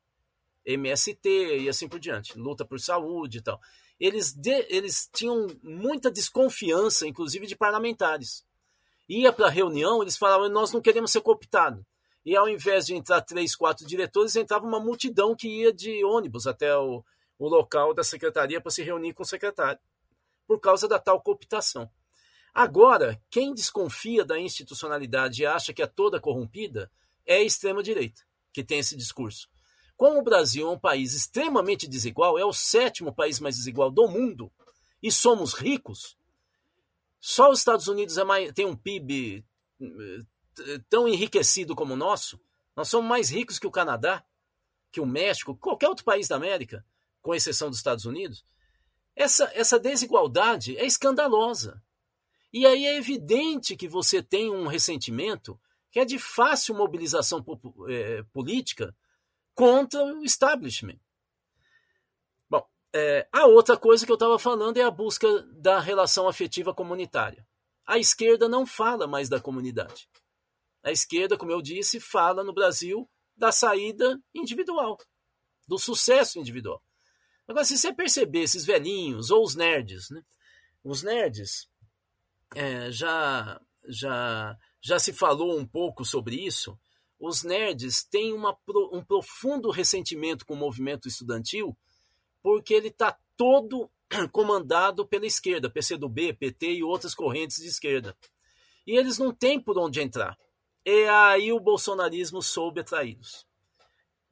MST 0.65 1.57
e 1.59 1.69
assim 1.69 1.87
por 1.87 1.99
diante, 1.99 2.37
luta 2.37 2.65
por 2.65 2.79
saúde 2.79 3.37
e 3.37 3.41
tal. 3.41 3.59
Eles, 3.99 4.33
de, 4.33 4.65
eles 4.69 5.09
tinham 5.13 5.47
muita 5.61 6.11
desconfiança, 6.11 7.07
inclusive 7.07 7.45
de 7.45 7.55
parlamentares. 7.55 8.45
Ia 9.07 9.31
para 9.31 9.47
a 9.47 9.51
reunião, 9.51 10.01
eles 10.01 10.17
falavam: 10.17 10.49
nós 10.49 10.71
não 10.71 10.81
queremos 10.81 11.11
ser 11.11 11.21
cooptados. 11.21 11.83
E 12.25 12.35
ao 12.35 12.47
invés 12.47 12.85
de 12.85 12.95
entrar 12.95 13.21
três, 13.21 13.53
quatro 13.55 13.85
diretores, 13.85 14.35
entrava 14.35 14.65
uma 14.65 14.79
multidão 14.79 15.35
que 15.35 15.47
ia 15.47 15.73
de 15.73 16.03
ônibus 16.05 16.47
até 16.47 16.75
o, 16.77 17.03
o 17.37 17.47
local 17.49 17.93
da 17.93 18.03
secretaria 18.03 18.61
para 18.61 18.71
se 18.71 18.81
reunir 18.81 19.13
com 19.13 19.23
o 19.23 19.25
secretário, 19.25 19.79
por 20.47 20.59
causa 20.59 20.87
da 20.87 20.97
tal 20.97 21.21
cooptação. 21.21 21.89
Agora, 22.53 23.21
quem 23.29 23.53
desconfia 23.53 24.23
da 24.23 24.39
institucionalidade 24.39 25.41
e 25.41 25.45
acha 25.45 25.73
que 25.73 25.81
é 25.81 25.87
toda 25.87 26.19
corrompida 26.19 26.89
é 27.25 27.35
a 27.37 27.43
extrema-direita, 27.43 28.21
que 28.51 28.63
tem 28.63 28.79
esse 28.79 28.95
discurso. 28.95 29.47
Como 29.95 30.19
o 30.19 30.23
Brasil 30.23 30.67
é 30.67 30.71
um 30.71 30.79
país 30.79 31.13
extremamente 31.13 31.87
desigual, 31.87 32.37
é 32.37 32.45
o 32.45 32.53
sétimo 32.53 33.13
país 33.13 33.39
mais 33.39 33.55
desigual 33.55 33.91
do 33.91 34.07
mundo, 34.07 34.51
e 35.01 35.11
somos 35.11 35.53
ricos, 35.53 36.17
só 37.25 37.49
os 37.49 37.59
Estados 37.59 37.87
Unidos 37.87 38.17
é 38.17 38.23
mais, 38.25 38.51
tem 38.51 38.65
um 38.65 38.75
PIB 38.75 39.45
eh, 39.81 40.79
tão 40.89 41.07
enriquecido 41.07 41.73
como 41.73 41.93
o 41.93 41.97
nosso. 41.97 42.37
Nós 42.75 42.89
somos 42.89 43.07
mais 43.07 43.29
ricos 43.29 43.57
que 43.57 43.65
o 43.65 43.71
Canadá, 43.71 44.25
que 44.91 44.99
o 44.99 45.05
México, 45.05 45.55
qualquer 45.55 45.87
outro 45.87 46.03
país 46.03 46.27
da 46.27 46.35
América, 46.35 46.85
com 47.21 47.33
exceção 47.33 47.69
dos 47.69 47.79
Estados 47.79 48.03
Unidos. 48.03 48.43
Essa, 49.15 49.49
essa 49.53 49.79
desigualdade 49.79 50.77
é 50.77 50.85
escandalosa. 50.85 51.81
E 52.51 52.65
aí 52.65 52.85
é 52.85 52.97
evidente 52.97 53.77
que 53.77 53.87
você 53.87 54.21
tem 54.21 54.51
um 54.51 54.67
ressentimento 54.67 55.57
que 55.93 55.99
é 55.99 56.05
de 56.05 56.17
fácil 56.17 56.73
mobilização 56.73 57.45
é, 57.87 58.23
política 58.33 58.95
contra 59.53 60.03
o 60.03 60.25
establishment. 60.25 60.99
Bom, 62.49 62.67
é, 62.91 63.27
a 63.31 63.45
outra 63.45 63.77
coisa 63.77 64.03
que 64.03 64.11
eu 64.11 64.15
estava 64.15 64.39
falando 64.39 64.77
é 64.77 64.81
a 64.81 64.89
busca 64.89 65.27
da 65.53 65.79
relação 65.79 66.27
afetiva 66.27 66.73
comunitária. 66.73 67.47
A 67.85 67.99
esquerda 67.99 68.49
não 68.49 68.65
fala 68.65 69.05
mais 69.05 69.29
da 69.29 69.39
comunidade. 69.39 70.09
A 70.81 70.91
esquerda, 70.91 71.37
como 71.37 71.51
eu 71.51 71.61
disse, 71.61 71.99
fala 71.99 72.43
no 72.43 72.55
Brasil 72.55 73.07
da 73.37 73.51
saída 73.51 74.19
individual, 74.33 74.97
do 75.67 75.77
sucesso 75.77 76.39
individual. 76.39 76.81
Agora, 77.47 77.65
se 77.65 77.77
você 77.77 77.93
perceber 77.93 78.41
esses 78.41 78.65
velhinhos 78.65 79.29
ou 79.29 79.43
os 79.43 79.53
nerds, 79.53 80.09
né? 80.09 80.23
os 80.83 81.03
nerds 81.03 81.69
é, 82.55 82.89
já, 82.91 83.61
já, 83.87 84.57
já 84.83 84.99
se 84.99 85.13
falou 85.13 85.57
um 85.57 85.65
pouco 85.65 86.03
sobre 86.03 86.35
isso, 86.35 86.77
os 87.17 87.41
nerds 87.41 88.03
têm 88.03 88.33
uma, 88.33 88.55
um 88.91 89.01
profundo 89.01 89.71
ressentimento 89.71 90.45
com 90.45 90.55
o 90.55 90.57
movimento 90.57 91.07
estudantil, 91.07 91.75
porque 92.41 92.73
ele 92.73 92.89
está 92.89 93.17
todo 93.37 93.89
comandado 94.33 95.07
pela 95.07 95.25
esquerda, 95.25 95.69
PCdoB, 95.69 96.33
PT 96.33 96.73
e 96.73 96.83
outras 96.83 97.15
correntes 97.15 97.57
de 97.57 97.67
esquerda. 97.67 98.15
E 98.85 98.97
eles 98.97 99.17
não 99.17 99.33
têm 99.33 99.57
por 99.57 99.77
onde 99.77 100.01
entrar. 100.01 100.37
E 100.85 101.07
aí 101.07 101.53
o 101.53 101.61
bolsonarismo 101.61 102.41
soube 102.41 102.81
atraí-los. 102.81 103.47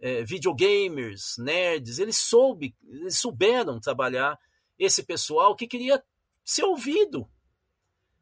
É, 0.02 0.22
videogamers, 0.24 1.38
nerds, 1.38 1.98
eles, 1.98 2.18
soube, 2.18 2.76
eles 2.86 3.18
souberam 3.18 3.80
trabalhar 3.80 4.38
esse 4.78 5.02
pessoal 5.02 5.56
que 5.56 5.68
queria 5.68 6.04
ser 6.44 6.66
ouvido. 6.66 7.26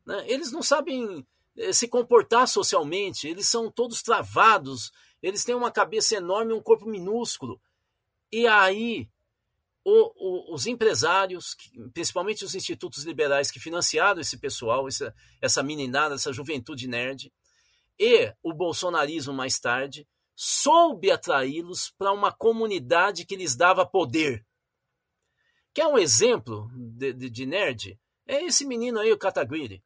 Né? 0.05 0.25
Eles 0.27 0.51
não 0.51 0.61
sabem 0.61 1.25
se 1.71 1.87
comportar 1.87 2.47
socialmente, 2.47 3.27
eles 3.27 3.47
são 3.47 3.69
todos 3.69 4.01
travados, 4.01 4.91
eles 5.21 5.43
têm 5.43 5.55
uma 5.55 5.71
cabeça 5.71 6.15
enorme 6.15 6.53
e 6.53 6.55
um 6.55 6.61
corpo 6.61 6.85
minúsculo. 6.85 7.59
E 8.31 8.47
aí, 8.47 9.09
o, 9.83 10.51
o, 10.51 10.53
os 10.53 10.67
empresários, 10.67 11.55
principalmente 11.93 12.45
os 12.45 12.55
institutos 12.55 13.03
liberais 13.03 13.51
que 13.51 13.59
financiaram 13.59 14.21
esse 14.21 14.37
pessoal, 14.37 14.87
essa, 14.87 15.13
essa 15.41 15.63
meninada, 15.63 16.15
essa 16.15 16.31
juventude 16.31 16.87
nerd, 16.87 17.31
e 17.97 18.33
o 18.41 18.53
bolsonarismo 18.53 19.33
mais 19.33 19.59
tarde, 19.59 20.07
soube 20.35 21.11
atraí-los 21.11 21.89
para 21.97 22.13
uma 22.13 22.31
comunidade 22.31 23.25
que 23.25 23.35
lhes 23.35 23.55
dava 23.55 23.85
poder. 23.85 24.45
Quer 25.73 25.87
um 25.87 25.97
exemplo 25.97 26.69
de, 26.73 27.11
de, 27.11 27.29
de 27.29 27.45
nerd? 27.45 27.99
É 28.25 28.43
esse 28.45 28.65
menino 28.65 28.99
aí, 28.99 29.11
o 29.11 29.17
Kataguiri. 29.17 29.83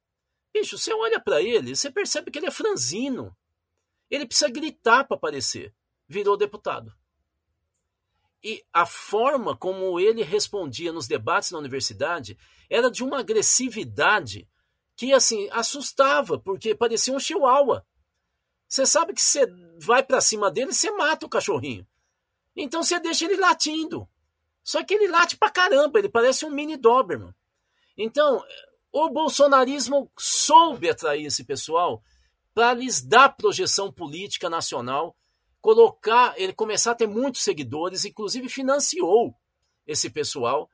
Bicho, 0.53 0.77
você 0.77 0.93
olha 0.93 1.19
para 1.19 1.41
ele, 1.41 1.75
você 1.75 1.89
percebe 1.89 2.29
que 2.29 2.37
ele 2.37 2.47
é 2.47 2.51
franzino. 2.51 3.35
Ele 4.09 4.25
precisa 4.25 4.49
gritar 4.49 5.05
para 5.05 5.17
aparecer. 5.17 5.73
Virou 6.07 6.37
deputado. 6.37 6.93
E 8.43 8.63
a 8.71 8.85
forma 8.85 9.55
como 9.55 9.99
ele 9.99 10.21
respondia 10.21 10.91
nos 10.91 11.07
debates 11.07 11.51
na 11.51 11.57
universidade 11.57 12.37
era 12.69 12.91
de 12.91 13.03
uma 13.03 13.19
agressividade 13.19 14.47
que, 14.95 15.13
assim, 15.13 15.49
assustava, 15.51 16.37
porque 16.37 16.75
parecia 16.75 17.15
um 17.15 17.19
chihuahua. 17.19 17.85
Você 18.67 18.85
sabe 18.85 19.13
que 19.13 19.21
você 19.21 19.45
vai 19.79 20.03
para 20.03 20.21
cima 20.21 20.51
dele, 20.51 20.73
você 20.73 20.91
mata 20.91 21.25
o 21.25 21.29
cachorrinho. 21.29 21.87
Então 22.55 22.83
você 22.83 22.99
deixa 22.99 23.25
ele 23.25 23.37
latindo. 23.37 24.07
Só 24.63 24.83
que 24.83 24.93
ele 24.93 25.07
late 25.07 25.37
pra 25.37 25.49
caramba, 25.49 25.99
ele 25.99 26.09
parece 26.09 26.45
um 26.45 26.49
mini 26.49 26.77
Doberman. 26.77 27.33
Então, 27.97 28.43
o 28.93 29.09
bolsonarismo 29.09 30.09
soube 30.17 30.87
atrair 30.87 31.25
esse 31.25 31.43
pessoal 31.43 32.03
para 32.53 32.73
lhes 32.73 33.01
dar 33.01 33.35
projeção 33.35 33.91
política 33.91 34.47
nacional, 34.47 35.17
colocar, 35.59 36.35
ele 36.37 36.53
começar 36.53 36.91
a 36.91 36.95
ter 36.95 37.07
muitos 37.07 37.41
seguidores, 37.41 38.05
inclusive 38.05 38.47
financiou 38.47 39.35
esse 39.87 40.11
pessoal, 40.11 40.69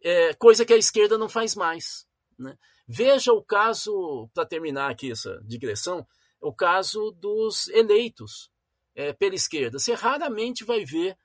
é, 0.00 0.32
coisa 0.34 0.64
que 0.64 0.72
a 0.72 0.76
esquerda 0.76 1.18
não 1.18 1.28
faz 1.28 1.56
mais. 1.56 2.06
Né? 2.38 2.56
Veja 2.86 3.32
o 3.32 3.42
caso, 3.42 4.30
para 4.32 4.46
terminar 4.46 4.88
aqui 4.88 5.10
essa 5.10 5.42
digressão, 5.42 6.06
o 6.40 6.52
caso 6.52 7.10
dos 7.10 7.66
eleitos 7.70 8.48
é, 8.94 9.12
pela 9.12 9.34
esquerda. 9.34 9.80
Você 9.80 9.92
raramente 9.92 10.64
vai 10.64 10.84
ver 10.84 11.18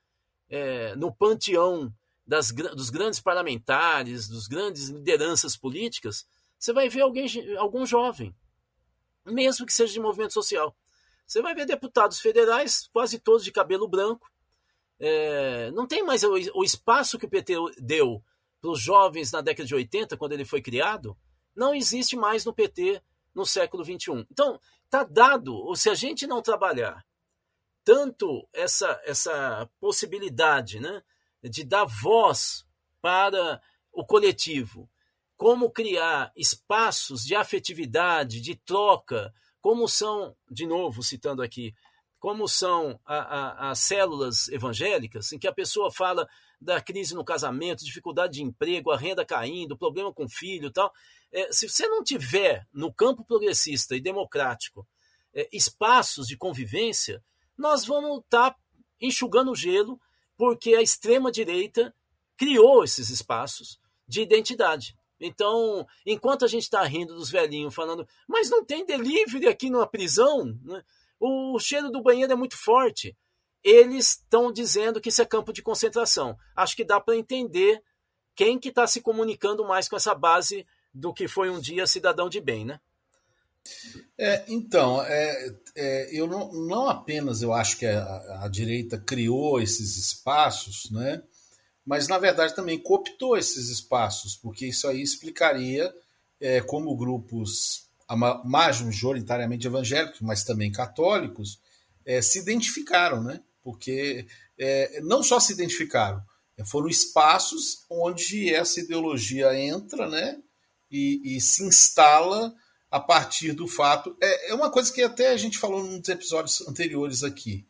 é, 0.50 0.96
no 0.96 1.14
panteão 1.14 1.94
das, 2.32 2.50
dos 2.50 2.90
grandes 2.90 3.20
parlamentares, 3.20 4.30
dos 4.30 4.48
grandes 4.48 4.88
lideranças 4.88 5.58
políticas, 5.58 6.26
você 6.58 6.72
vai 6.72 6.88
ver 6.88 7.02
alguém, 7.02 7.28
algum 7.58 7.86
jovem, 7.86 8.34
mesmo 9.26 9.66
que 9.66 9.74
seja 9.74 9.92
de 9.92 10.00
movimento 10.00 10.32
social. 10.32 10.74
Você 11.28 11.42
vai 11.42 11.54
ver 11.54 11.66
deputados 11.66 12.22
federais, 12.22 12.88
quase 12.94 13.20
todos 13.20 13.44
de 13.44 13.52
cabelo 13.52 13.86
branco. 13.86 14.32
É, 14.98 15.72
não 15.72 15.86
tem 15.86 16.06
mais 16.06 16.24
o, 16.24 16.32
o, 16.56 16.64
espaço 16.64 17.20
que 17.20 17.26
o 17.26 17.30
PT 17.30 17.54
deu 17.80 18.24
para 18.62 18.72
os 18.72 18.80
jovens 18.80 19.30
na 19.34 19.42
década 19.42 19.68
de 19.68 19.76
80, 19.76 20.16
quando 20.16 20.32
ele 20.32 20.46
foi 20.46 20.62
criado, 20.62 21.18
não 21.54 21.76
existe 21.76 22.16
mais 22.16 22.46
no 22.46 22.54
PT 22.54 23.04
no 23.36 23.46
século 23.46 23.84
21. 23.84 24.26
Então, 24.32 24.58
está 24.86 25.04
dado, 25.04 25.54
ou 25.54 25.76
se 25.76 25.90
a 25.90 25.96
gente 25.96 26.26
não 26.26 26.42
trabalhar 26.42 27.06
tanto 27.84 28.48
essa, 28.54 29.02
essa 29.04 29.70
possibilidade 29.82 30.80
né, 30.80 31.04
de 31.44 31.64
dar 31.64 31.86
voz 31.86 32.66
para 33.02 33.62
o 33.92 34.06
coletivo, 34.06 34.90
como 35.36 35.72
criar 35.72 36.32
espaços 36.36 37.24
de 37.24 37.36
afetividade, 37.36 38.40
de 38.40 38.56
troca, 38.56 39.34
como 39.60 39.88
são, 39.88 40.36
de 40.50 40.66
novo 40.66 41.04
citando 41.04 41.42
aqui, 41.42 41.74
como 42.20 42.48
são 42.48 43.00
a, 43.04 43.18
a, 43.18 43.72
as 43.72 43.80
células 43.80 44.48
evangélicas, 44.50 45.32
em 45.32 45.40
que 45.40 45.48
a 45.48 45.54
pessoa 45.54 45.92
fala 45.92 46.28
da 46.62 46.80
crise 46.80 47.16
no 47.16 47.26
casamento, 47.26 47.84
dificuldade 47.84 48.34
de 48.34 48.44
emprego, 48.44 48.92
a 48.92 48.98
renda 48.98 49.26
caindo, 49.26 49.76
problema 49.76 50.14
com 50.14 50.26
o 50.26 50.30
filho 50.30 50.68
e 50.68 50.72
tal. 50.72 50.94
É, 51.32 51.52
se 51.52 51.68
você 51.68 51.88
não 51.88 52.04
tiver 52.04 52.68
no 52.72 52.94
campo 52.94 53.26
progressista 53.26 53.96
e 53.96 54.02
democrático 54.02 54.88
é, 55.34 55.50
espaços 55.52 56.28
de 56.28 56.38
convivência, 56.38 57.24
nós 57.58 57.84
vamos 57.84 58.20
estar 58.20 58.52
tá 58.52 58.58
enxugando 59.02 59.52
o 59.52 59.56
gelo, 59.56 60.00
porque 60.42 60.74
a 60.74 60.82
extrema-direita 60.82 61.94
criou 62.36 62.84
esses 62.84 63.12
espaços 63.12 63.80
de 64.08 64.24
identidade. 64.24 64.98
Então, 65.20 65.86
enquanto 66.04 66.44
a 66.44 66.48
gente 66.48 66.64
está 66.64 66.82
rindo 66.82 67.14
dos 67.14 67.30
velhinhos, 67.30 67.76
falando, 67.76 68.08
mas 68.28 68.50
não 68.50 68.66
tem 68.66 68.84
delivery 68.84 69.48
aqui 69.48 69.70
numa 69.70 69.86
prisão, 69.86 70.46
né? 70.64 70.84
o 71.20 71.60
cheiro 71.60 71.92
do 71.92 72.02
banheiro 72.02 72.34
é 72.34 72.36
muito 72.36 72.58
forte. 72.58 73.16
Eles 73.64 74.14
estão 74.14 74.52
dizendo 74.52 75.00
que 75.00 75.10
isso 75.10 75.22
é 75.22 75.26
campo 75.26 75.54
de 75.54 75.62
concentração. 75.62 76.36
Acho 76.56 76.76
que 76.76 76.84
dá 76.84 77.00
para 77.00 77.16
entender 77.16 77.80
quem 78.36 78.58
que 78.58 78.70
está 78.70 78.88
se 78.88 79.00
comunicando 79.00 79.64
mais 79.64 79.88
com 79.88 79.96
essa 79.96 80.16
base 80.16 80.66
do 80.92 81.14
que 81.14 81.28
foi 81.28 81.52
um 81.52 81.62
dia 81.62 81.86
cidadão 81.86 82.28
de 82.28 82.42
bem, 82.42 82.66
né? 82.66 82.82
É, 84.24 84.44
então, 84.48 85.02
é, 85.02 85.56
é, 85.76 86.10
eu 86.12 86.28
não, 86.28 86.54
não 86.54 86.88
apenas 86.88 87.42
eu 87.42 87.52
acho 87.52 87.76
que 87.80 87.88
a, 87.88 88.44
a, 88.44 88.48
direita 88.48 89.00
criou 89.00 89.60
esses 89.60 89.98
espaços, 89.98 90.92
né? 90.92 91.24
mas 91.84 92.08
na 92.08 92.20
verdade 92.20 92.54
também 92.54 92.78
cooptou 92.78 93.36
esses 93.36 93.70
espaços, 93.70 94.36
porque 94.36 94.68
isso 94.68 94.88
aí 94.88 95.02
explicaria 95.02 95.92
é, 96.40 96.62
como 96.62 96.96
grupos 96.96 97.88
majoritariamente 98.46 99.66
evangélicos, 99.66 100.22
mas 100.22 100.44
também 100.44 100.72
católicos, 100.72 101.60
é, 102.06 102.22
se 102.22 102.38
identificaram, 102.38 103.24
né? 103.24 103.42
Porque 103.64 104.28
é, 104.56 105.02
não 105.02 105.24
só 105.24 105.40
se 105.40 105.54
identificaram, 105.54 106.22
foram 106.68 106.90
espaços 106.90 107.86
onde 107.90 108.54
essa 108.54 108.82
ideologia 108.82 109.58
entra, 109.58 110.08
né? 110.08 110.38
E, 110.92 111.38
e 111.38 111.42
se 111.42 111.64
instala 111.64 112.54
a 112.92 113.00
partir 113.00 113.54
do 113.54 113.68
fato. 113.68 114.16
É, 114.22 114.52
é, 114.52 114.54
uma 114.54 114.70
coisa 114.70 114.92
que 114.92 115.02
até 115.02 115.30
a 115.30 115.38
gente 115.38 115.58
falou 115.58 115.82
nos 115.82 116.10
episódios 116.10 116.68
anteriores 116.68 117.24
aqui. 117.24 117.66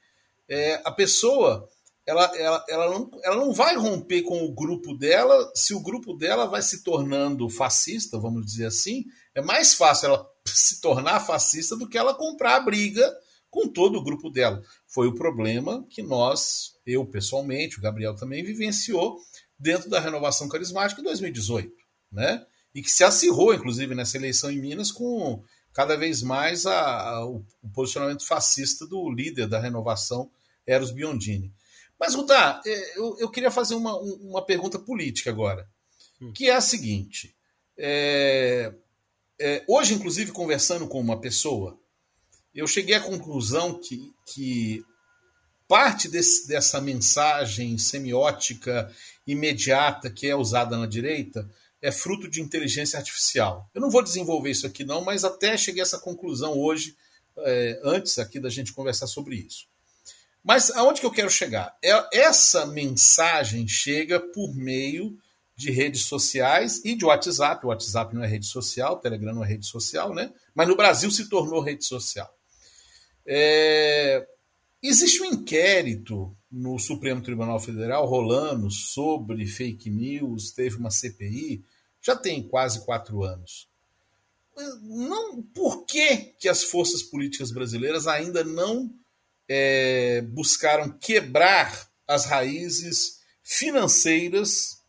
É, 0.49 0.81
a 0.83 0.91
pessoa 0.91 1.69
ela, 2.05 2.25
ela, 2.35 2.65
ela, 2.67 2.89
não, 2.89 3.11
ela 3.23 3.35
não 3.35 3.53
vai 3.53 3.75
romper 3.75 4.23
com 4.23 4.43
o 4.43 4.51
grupo 4.51 4.95
dela 4.95 5.51
se 5.55 5.73
o 5.73 5.79
grupo 5.79 6.15
dela 6.15 6.47
vai 6.47 6.61
se 6.63 6.83
tornando 6.83 7.47
fascista, 7.47 8.19
vamos 8.19 8.45
dizer 8.45 8.65
assim. 8.65 9.05
É 9.35 9.41
mais 9.41 9.75
fácil 9.75 10.07
ela 10.07 10.29
se 10.45 10.81
tornar 10.81 11.19
fascista 11.19 11.77
do 11.77 11.87
que 11.87 11.97
ela 11.97 12.15
comprar 12.15 12.55
a 12.55 12.61
briga 12.61 13.15
com 13.49 13.67
todo 13.67 13.99
o 13.99 14.03
grupo 14.03 14.29
dela. 14.29 14.61
Foi 14.87 15.07
o 15.07 15.13
problema 15.13 15.85
que 15.89 16.01
nós, 16.01 16.73
eu 16.85 17.05
pessoalmente, 17.05 17.77
o 17.77 17.81
Gabriel 17.81 18.15
também 18.15 18.43
vivenciou 18.43 19.19
dentro 19.59 19.89
da 19.89 19.99
renovação 19.99 20.49
carismática 20.49 20.99
em 20.99 21.03
2018, 21.03 21.71
né? 22.11 22.43
E 22.73 22.81
que 22.81 22.89
se 22.89 23.03
acirrou, 23.03 23.53
inclusive, 23.53 23.93
nessa 23.93 24.17
eleição 24.17 24.49
em 24.49 24.59
Minas 24.59 24.91
com 24.91 25.43
cada 25.73 25.95
vez 25.95 26.21
mais 26.21 26.65
a, 26.65 27.09
a, 27.09 27.25
o, 27.25 27.45
posicionamento 27.73 28.25
fascista 28.25 28.85
do 28.85 29.09
líder 29.09 29.47
da 29.47 29.59
renovação, 29.59 30.29
Eros 30.65 30.91
Biondini. 30.91 31.53
Mas, 31.99 32.15
Rudá, 32.15 32.61
é, 32.65 32.97
eu, 32.97 33.17
eu 33.19 33.29
queria 33.29 33.51
fazer 33.51 33.75
uma, 33.75 33.97
uma 33.97 34.45
pergunta 34.45 34.79
política 34.79 35.29
agora, 35.29 35.67
hum. 36.21 36.31
que 36.33 36.49
é 36.49 36.55
a 36.55 36.61
seguinte. 36.61 37.35
É, 37.77 38.73
é, 39.39 39.63
hoje, 39.67 39.93
inclusive, 39.93 40.31
conversando 40.31 40.87
com 40.87 40.99
uma 40.99 41.19
pessoa, 41.19 41.79
eu 42.53 42.67
cheguei 42.67 42.95
à 42.95 43.01
conclusão 43.01 43.79
que, 43.79 44.13
que 44.25 44.83
parte 45.67 46.09
desse, 46.09 46.47
dessa 46.47 46.81
mensagem 46.81 47.77
semiótica 47.77 48.93
imediata 49.25 50.09
que 50.09 50.27
é 50.27 50.35
usada 50.35 50.77
na 50.77 50.85
direita 50.85 51.49
é 51.81 51.91
fruto 51.91 52.29
de 52.29 52.41
inteligência 52.41 52.97
artificial. 52.97 53.69
Eu 53.73 53.81
não 53.81 53.89
vou 53.89 54.03
desenvolver 54.03 54.51
isso 54.51 54.67
aqui 54.67 54.83
não, 54.83 55.03
mas 55.03 55.23
até 55.23 55.57
cheguei 55.57 55.81
a 55.81 55.83
essa 55.83 55.99
conclusão 55.99 56.57
hoje, 56.57 56.95
é, 57.39 57.79
antes 57.83 58.19
aqui 58.19 58.39
da 58.39 58.49
gente 58.49 58.73
conversar 58.73 59.07
sobre 59.07 59.35
isso. 59.35 59.65
Mas 60.43 60.71
aonde 60.71 60.99
que 60.99 61.05
eu 61.05 61.11
quero 61.11 61.29
chegar? 61.29 61.75
É, 61.83 62.19
essa 62.19 62.65
mensagem 62.65 63.67
chega 63.67 64.19
por 64.19 64.53
meio 64.55 65.17
de 65.55 65.71
redes 65.71 66.05
sociais 66.05 66.81
e 66.83 66.95
de 66.95 67.05
WhatsApp. 67.05 67.65
O 67.65 67.69
WhatsApp 67.69 68.15
não 68.15 68.23
é 68.23 68.27
rede 68.27 68.47
social, 68.47 68.93
o 68.93 68.97
Telegram 68.97 69.33
não 69.33 69.43
é 69.43 69.47
rede 69.47 69.65
social, 69.65 70.13
né? 70.13 70.31
Mas 70.55 70.67
no 70.67 70.75
Brasil 70.75 71.09
se 71.11 71.29
tornou 71.29 71.61
rede 71.61 71.85
social. 71.85 72.31
É... 73.25 74.27
Existe 74.81 75.21
um 75.21 75.25
inquérito 75.25 76.35
no 76.51 76.79
Supremo 76.79 77.21
Tribunal 77.21 77.59
Federal 77.59 78.05
rolando 78.07 78.71
sobre 78.71 79.45
fake 79.45 79.91
news, 79.91 80.51
teve 80.51 80.75
uma 80.75 80.89
CPI, 80.89 81.63
já 82.01 82.15
tem 82.15 82.41
quase 82.47 82.85
quatro 82.85 83.23
anos. 83.23 83.69
Não, 84.81 85.41
por 85.41 85.85
que, 85.85 86.17
que 86.39 86.49
as 86.49 86.63
forças 86.63 87.01
políticas 87.01 87.51
brasileiras 87.51 88.07
ainda 88.07 88.43
não 88.43 88.93
é, 89.47 90.21
buscaram 90.21 90.91
quebrar 90.91 91.89
as 92.07 92.25
raízes 92.25 93.19
financeiras 93.43 94.81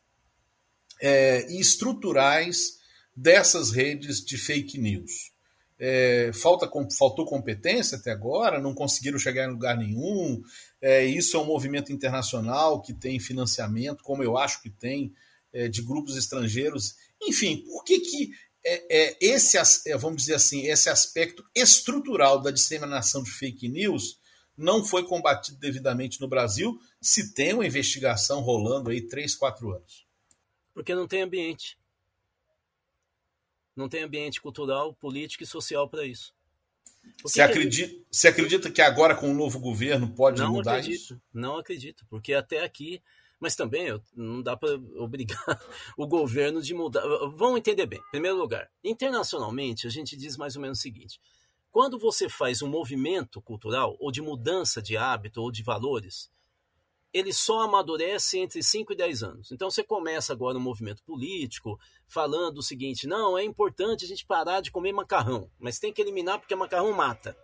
é, 1.01 1.51
e 1.51 1.61
estruturais 1.61 2.79
dessas 3.15 3.71
redes 3.71 4.25
de 4.25 4.39
fake 4.39 4.79
news. 4.79 5.33
É, 5.79 6.31
falta, 6.33 6.71
faltou 6.97 7.27
competência 7.27 7.99
até 7.99 8.13
agora, 8.13 8.61
não 8.61 8.73
conseguiram 8.73 9.19
chegar 9.19 9.47
em 9.47 9.51
lugar 9.51 9.77
nenhum. 9.77 10.41
É, 10.81 11.05
isso 11.05 11.37
é 11.37 11.41
um 11.41 11.45
movimento 11.45 11.93
internacional 11.93 12.81
que 12.81 12.95
tem 12.95 13.19
financiamento, 13.19 14.05
como 14.05 14.23
eu 14.23 14.39
acho 14.39 14.63
que 14.63 14.71
tem, 14.71 15.13
é, 15.53 15.69
de 15.69 15.83
grupos 15.83 16.17
estrangeiros. 16.17 16.95
Enfim, 17.23 17.65
por 17.65 17.85
que, 17.85 18.01
que 18.01 18.31
é, 18.65 19.11
é, 19.11 19.17
esse, 19.21 19.59
é, 19.89 19.97
vamos 19.97 20.23
dizer 20.23 20.35
assim, 20.35 20.67
esse 20.67 20.89
aspecto 20.89 21.45
estrutural 21.55 22.41
da 22.41 22.51
disseminação 22.51 23.23
de 23.23 23.31
fake 23.31 23.69
news 23.69 24.21
não 24.57 24.85
foi 24.85 25.05
combatido 25.05 25.59
devidamente 25.59 26.21
no 26.21 26.29
Brasil, 26.29 26.79
se 27.01 27.35
tem 27.35 27.55
uma 27.55 27.67
investigação 27.67 28.41
rolando 28.41 28.91
aí 28.91 29.01
3, 29.01 29.35
4 29.35 29.73
anos? 29.73 30.07
Porque 30.75 30.95
não 30.95 31.09
tem 31.09 31.23
ambiente. 31.23 31.79
Não 33.75 33.89
tem 33.89 34.03
ambiente 34.03 34.41
cultural, 34.41 34.95
político 34.95 35.43
e 35.43 35.47
social 35.47 35.89
para 35.89 36.05
isso. 36.05 36.35
Você 37.23 37.41
acredita, 37.41 38.01
você 38.11 38.29
acredita 38.29 38.71
que 38.71 38.81
agora 38.81 39.15
com 39.17 39.31
o 39.31 39.35
novo 39.35 39.59
governo 39.59 40.15
pode 40.15 40.41
não 40.41 40.53
mudar 40.53 40.77
acredito, 40.77 41.01
isso? 41.01 41.23
Não 41.33 41.57
acredito, 41.57 42.07
porque 42.09 42.33
até 42.33 42.63
aqui, 42.63 43.03
mas 43.43 43.57
também 43.57 43.89
não 44.15 44.41
dá 44.41 44.57
para 44.57 44.73
obrigar 44.97 45.45
o 45.99 46.07
governo 46.07 46.63
de 46.63 46.73
mudar. 46.73 47.03
Vamos 47.35 47.59
entender 47.59 47.87
bem. 47.87 47.99
Em 47.99 48.11
primeiro 48.13 48.39
lugar, 48.39 48.71
internacionalmente 48.85 49.85
a 49.85 49.91
gente 49.91 50.17
diz 50.17 50.37
mais 50.37 50.55
ou 50.55 50.63
menos 50.63 50.79
o 50.79 50.81
seguinte: 50.81 51.21
quando 51.69 51.99
você 51.99 52.29
faz 52.29 52.63
um 52.63 52.69
movimento 52.69 53.43
cultural, 53.43 53.97
ou 53.99 54.13
de 54.13 54.23
mudança 54.23 54.81
de 54.81 54.97
hábito, 54.97 55.43
ou 55.43 55.51
de 55.51 55.61
valores, 55.65 56.31
ele 57.13 57.33
só 57.33 57.63
amadurece 57.63 58.39
entre 58.39 58.63
5 58.63 58.93
e 58.93 58.97
10 58.97 59.23
anos. 59.25 59.51
Então 59.51 59.69
você 59.69 59.83
começa 59.83 60.33
agora 60.33 60.57
um 60.57 60.61
movimento 60.61 61.03
político 61.03 61.77
falando 62.07 62.59
o 62.59 62.63
seguinte: 62.63 63.09
não, 63.09 63.37
é 63.37 63.43
importante 63.43 64.05
a 64.05 64.09
gente 64.09 64.25
parar 64.25 64.61
de 64.61 64.71
comer 64.71 64.93
macarrão, 64.93 65.51
mas 65.59 65.81
tem 65.81 65.93
que 65.93 66.01
eliminar 66.01 66.39
porque 66.39 66.55
macarrão 66.55 66.93
mata. 66.93 67.37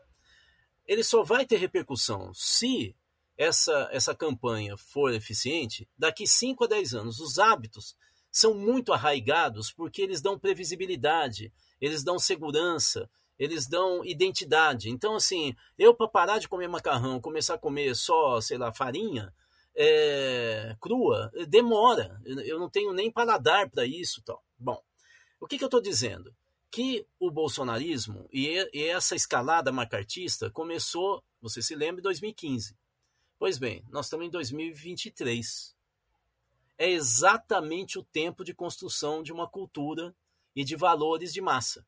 Ele 0.87 1.03
só 1.03 1.25
vai 1.25 1.45
ter 1.45 1.57
repercussão 1.57 2.33
se 2.33 2.95
essa, 3.39 3.89
essa 3.93 4.15
campanha 4.15 4.77
for 4.77 5.15
eficiente 5.15 5.89
daqui 5.97 6.27
5 6.27 6.65
a 6.65 6.67
10 6.67 6.95
anos. 6.95 7.21
Os 7.21 7.39
hábitos 7.39 7.97
são 8.31 8.53
muito 8.53 8.93
arraigados 8.93 9.73
porque 9.73 10.03
eles 10.03 10.21
dão 10.21 10.39
previsibilidade, 10.39 11.53
eles 11.81 12.03
dão 12.03 12.19
segurança, 12.19 13.09
eles 13.39 13.69
dão 13.69 14.05
identidade. 14.05 14.91
Então, 14.91 15.15
assim, 15.15 15.55
eu 15.79 15.95
para 15.95 16.09
parar 16.09 16.39
de 16.39 16.49
comer 16.49 16.67
macarrão, 16.67 17.21
começar 17.21 17.55
a 17.55 17.59
comer 17.59 17.95
só, 17.95 18.41
sei 18.41 18.59
lá, 18.59 18.73
farinha 18.73 19.33
é, 19.77 20.77
crua, 20.81 21.31
demora. 21.49 22.21
Eu 22.25 22.59
não 22.59 22.69
tenho 22.69 22.93
nem 22.93 23.13
paladar 23.13 23.71
para 23.71 23.87
isso. 23.87 24.21
Tal. 24.23 24.43
Bom, 24.59 24.83
o 25.41 25.47
que, 25.47 25.57
que 25.57 25.63
eu 25.63 25.69
estou 25.69 25.81
dizendo? 25.81 26.35
Que 26.69 27.07
o 27.21 27.31
bolsonarismo 27.31 28.29
e, 28.33 28.69
e 28.75 28.83
essa 28.85 29.15
escalada 29.15 29.71
macartista 29.71 30.51
começou, 30.51 31.23
você 31.41 31.63
se 31.63 31.77
lembra, 31.77 32.01
em 32.01 32.03
2015. 32.03 32.77
Pois 33.39 33.57
bem, 33.57 33.85
nós 33.89 34.07
estamos 34.07 34.27
em 34.27 34.31
2023. 34.31 35.77
É 36.77 36.91
exatamente 36.91 37.97
o 37.97 38.03
tempo 38.03 38.43
de 38.43 38.53
construção 38.53 39.23
de 39.23 39.33
uma 39.33 39.49
cultura 39.49 40.13
e 40.57 40.65
de 40.65 40.75
valores 40.75 41.33
de 41.33 41.41
massa. 41.41 41.87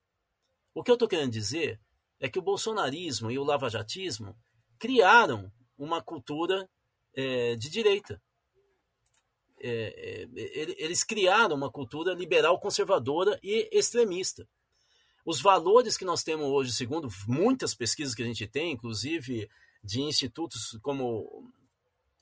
O 0.73 0.85
que 0.85 0.91
eu 0.91 0.95
estou 0.95 1.09
querendo 1.09 1.33
dizer 1.33 1.81
é 2.21 2.29
que 2.29 2.39
o 2.39 2.43
bolsonarismo 2.43 3.33
e 3.33 3.39
o 3.39 3.43
lavajatismo 3.43 4.37
criaram 4.79 5.51
uma 5.77 6.01
cultura 6.01 6.71
é, 7.15 7.57
de 7.57 7.69
direita. 7.69 8.23
É, 9.59 10.29
é, 10.33 10.85
eles 10.85 11.03
criaram 11.03 11.57
uma 11.57 11.71
cultura 11.71 12.15
liberal 12.15 12.61
conservadora 12.61 13.41
e 13.43 13.69
extremista. 13.73 14.49
Os 15.27 15.41
valores 15.41 15.99
que 15.99 16.05
nós 16.05 16.23
temos 16.23 16.47
hoje, 16.47 16.73
segundo 16.73 17.09
muitas 17.27 17.75
pesquisas 17.75 18.15
que 18.15 18.23
a 18.23 18.27
gente 18.27 18.47
tem, 18.47 18.73
inclusive 18.73 19.51
de 19.83 20.01
institutos 20.03 20.79
como 20.83 21.51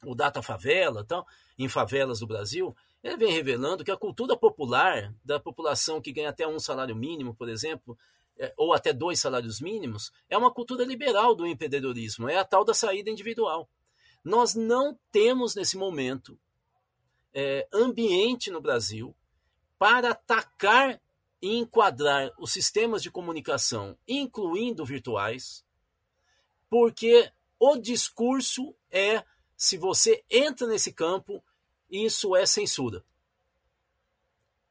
o 0.05 0.15
Data 0.15 0.43
Favela, 0.43 1.05
tal, 1.05 1.27
em 1.59 1.69
favelas 1.69 2.21
do 2.21 2.27
Brasil, 2.27 2.75
ele 3.03 3.17
vem 3.17 3.33
revelando 3.33 3.85
que 3.85 3.91
a 3.91 3.97
cultura 3.97 4.37
popular 4.37 5.13
da 5.25 5.41
população 5.41 6.01
que 6.01 6.13
ganha 6.13 6.31
até 6.31 6.47
um 6.47 6.59
salário 6.59 6.95
mínimo, 6.95 7.35
por 7.35 7.49
exemplo, 7.49 7.99
é, 8.39 8.53
ou 8.57 8.73
até 8.73 8.93
dois 8.93 9.21
salários 9.21 9.61
mínimos, 9.61 10.13
é 10.29 10.39
uma 10.39 10.53
cultura 10.53 10.85
liberal 10.85 11.35
do 11.35 11.47
empreendedorismo, 11.47 12.29
é 12.29 12.39
a 12.39 12.45
tal 12.45 12.65
da 12.65 12.75
saída 12.75 13.11
individual. 13.11 13.69
Nós 14.25 14.55
não 14.55 14.99
temos 15.11 15.55
nesse 15.55 15.77
momento 15.77 16.39
é, 17.33 17.67
ambiente 17.73 18.51
no 18.51 18.61
Brasil 18.61 19.15
para 19.79 20.11
atacar 20.11 21.01
e 21.41 21.57
enquadrar 21.57 22.33
os 22.39 22.53
sistemas 22.53 23.03
de 23.03 23.11
comunicação, 23.11 23.97
incluindo 24.07 24.85
virtuais, 24.85 25.65
porque 26.69 27.31
o 27.59 27.77
discurso 27.77 28.75
é, 28.91 29.25
se 29.57 29.77
você 29.77 30.25
entra 30.31 30.67
nesse 30.67 30.93
campo, 30.93 31.43
isso 31.91 32.37
é 32.37 32.47
censura. 32.47 33.05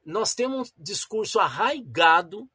Nós 0.04 0.34
temos 0.34 0.70
um 0.70 0.82
discurso 0.82 1.38
arraigado 1.38 2.48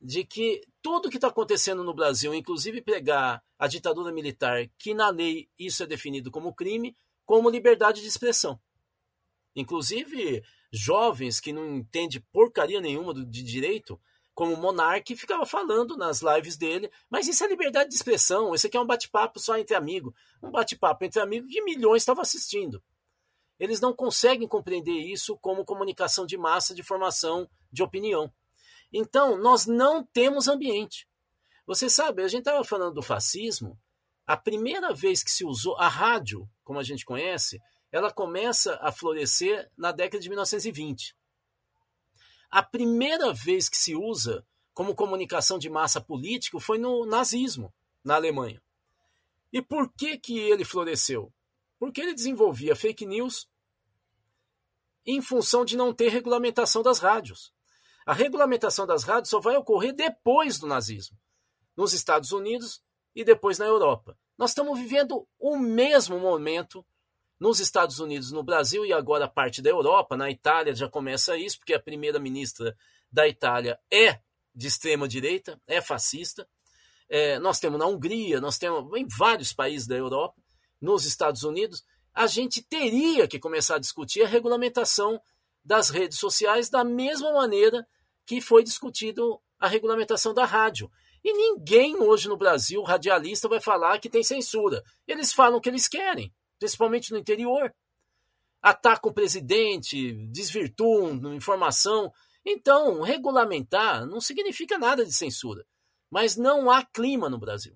de 0.00 0.24
que 0.24 0.62
tudo 0.80 1.10
que 1.10 1.16
está 1.16 1.28
acontecendo 1.28 1.84
no 1.84 1.92
Brasil, 1.92 2.32
inclusive 2.34 2.80
pregar 2.80 3.42
a 3.58 3.66
ditadura 3.66 4.12
militar, 4.12 4.68
que 4.78 4.94
na 4.94 5.10
lei 5.10 5.48
isso 5.58 5.82
é 5.82 5.86
definido 5.86 6.30
como 6.30 6.54
crime, 6.54 6.96
como 7.26 7.50
liberdade 7.50 8.00
de 8.00 8.06
expressão. 8.06 8.58
Inclusive, 9.54 10.42
jovens 10.72 11.40
que 11.40 11.52
não 11.52 11.76
entendem 11.76 12.24
porcaria 12.32 12.80
nenhuma 12.80 13.12
de 13.12 13.42
direito, 13.42 14.00
como 14.34 14.54
o 14.54 14.56
Monark, 14.56 15.14
ficava 15.16 15.44
falando 15.44 15.96
nas 15.96 16.22
lives 16.22 16.56
dele, 16.56 16.90
mas 17.10 17.28
isso 17.28 17.44
é 17.44 17.48
liberdade 17.48 17.90
de 17.90 17.96
expressão, 17.96 18.54
isso 18.54 18.66
aqui 18.66 18.76
é 18.76 18.80
um 18.80 18.86
bate-papo 18.86 19.38
só 19.38 19.58
entre 19.58 19.74
amigos. 19.74 20.14
Um 20.42 20.50
bate-papo 20.50 21.04
entre 21.04 21.20
amigos 21.20 21.52
que 21.52 21.62
milhões 21.62 22.02
estavam 22.02 22.22
assistindo. 22.22 22.82
Eles 23.58 23.80
não 23.80 23.92
conseguem 23.92 24.48
compreender 24.48 24.98
isso 24.98 25.36
como 25.38 25.64
comunicação 25.64 26.24
de 26.24 26.38
massa, 26.38 26.74
de 26.74 26.82
formação 26.82 27.48
de 27.70 27.82
opinião. 27.82 28.32
Então, 28.92 29.36
nós 29.36 29.66
não 29.66 30.02
temos 30.02 30.48
ambiente. 30.48 31.06
Você 31.66 31.90
sabe, 31.90 32.22
a 32.22 32.28
gente 32.28 32.40
estava 32.40 32.64
falando 32.64 32.94
do 32.94 33.02
fascismo, 33.02 33.78
a 34.26 34.36
primeira 34.36 34.94
vez 34.94 35.22
que 35.22 35.30
se 35.30 35.44
usou 35.44 35.76
a 35.76 35.88
rádio, 35.88 36.48
como 36.64 36.78
a 36.78 36.82
gente 36.82 37.04
conhece, 37.04 37.60
ela 37.92 38.10
começa 38.12 38.78
a 38.80 38.90
florescer 38.90 39.70
na 39.76 39.92
década 39.92 40.22
de 40.22 40.28
1920. 40.28 41.14
A 42.50 42.62
primeira 42.62 43.32
vez 43.32 43.68
que 43.68 43.76
se 43.76 43.94
usa 43.94 44.44
como 44.74 44.94
comunicação 44.94 45.58
de 45.58 45.70
massa 45.70 46.00
político 46.00 46.58
foi 46.58 46.78
no 46.78 47.06
nazismo, 47.06 47.72
na 48.02 48.16
Alemanha. 48.16 48.62
E 49.52 49.60
por 49.60 49.92
que, 49.92 50.16
que 50.18 50.38
ele 50.38 50.64
floresceu? 50.64 51.32
Porque 51.78 52.00
ele 52.00 52.14
desenvolvia 52.14 52.74
fake 52.74 53.06
news 53.06 53.48
em 55.06 55.20
função 55.22 55.64
de 55.64 55.76
não 55.76 55.92
ter 55.92 56.08
regulamentação 56.08 56.82
das 56.82 56.98
rádios. 56.98 57.52
A 58.06 58.12
regulamentação 58.12 58.86
das 58.86 59.02
rádios 59.04 59.30
só 59.30 59.40
vai 59.40 59.56
ocorrer 59.56 59.94
depois 59.94 60.58
do 60.58 60.66
nazismo, 60.66 61.16
nos 61.76 61.92
Estados 61.92 62.32
Unidos 62.32 62.82
e 63.14 63.24
depois 63.24 63.58
na 63.58 63.66
Europa. 63.66 64.18
Nós 64.36 64.50
estamos 64.50 64.78
vivendo 64.78 65.26
o 65.38 65.56
mesmo 65.56 66.18
momento 66.18 66.84
nos 67.40 67.58
Estados 67.58 67.98
Unidos, 67.98 68.30
no 68.30 68.42
Brasil 68.42 68.84
e 68.84 68.92
agora 68.92 69.26
parte 69.26 69.62
da 69.62 69.70
Europa. 69.70 70.14
Na 70.16 70.30
Itália 70.30 70.74
já 70.74 70.88
começa 70.88 71.38
isso, 71.38 71.58
porque 71.58 71.72
a 71.72 71.80
primeira-ministra 71.80 72.76
da 73.10 73.26
Itália 73.26 73.80
é 73.90 74.20
de 74.54 74.66
extrema 74.66 75.08
direita, 75.08 75.58
é 75.66 75.80
fascista. 75.80 76.46
É, 77.08 77.38
nós 77.38 77.58
temos 77.58 77.78
na 77.78 77.86
Hungria, 77.86 78.40
nós 78.40 78.58
temos 78.58 78.94
em 78.96 79.08
vários 79.08 79.54
países 79.54 79.88
da 79.88 79.96
Europa, 79.96 80.40
nos 80.80 81.06
Estados 81.06 81.42
Unidos. 81.42 81.82
A 82.12 82.26
gente 82.26 82.62
teria 82.62 83.26
que 83.26 83.38
começar 83.38 83.76
a 83.76 83.80
discutir 83.80 84.22
a 84.22 84.28
regulamentação 84.28 85.20
das 85.64 85.88
redes 85.88 86.18
sociais 86.18 86.68
da 86.68 86.84
mesma 86.84 87.32
maneira 87.32 87.86
que 88.26 88.40
foi 88.40 88.62
discutido 88.62 89.40
a 89.58 89.66
regulamentação 89.66 90.34
da 90.34 90.44
rádio. 90.44 90.90
E 91.24 91.32
ninguém 91.32 91.96
hoje 91.96 92.28
no 92.28 92.36
Brasil, 92.36 92.82
radialista, 92.82 93.48
vai 93.48 93.60
falar 93.60 93.98
que 93.98 94.08
tem 94.08 94.22
censura. 94.22 94.82
Eles 95.06 95.32
falam 95.32 95.58
o 95.58 95.60
que 95.60 95.68
eles 95.68 95.88
querem, 95.88 96.32
principalmente 96.60 97.10
no 97.10 97.18
interior. 97.18 97.74
Atacam 98.62 99.10
o 99.10 99.14
presidente, 99.14 100.12
desvirtuam 100.28 101.34
informação. 101.34 102.12
Então, 102.44 103.00
regulamentar 103.00 104.06
não 104.06 104.20
significa 104.20 104.78
nada 104.78 105.04
de 105.04 105.12
censura. 105.12 105.66
Mas 106.10 106.36
não 106.36 106.70
há 106.70 106.84
clima 106.84 107.28
no 107.28 107.38
Brasil. 107.38 107.74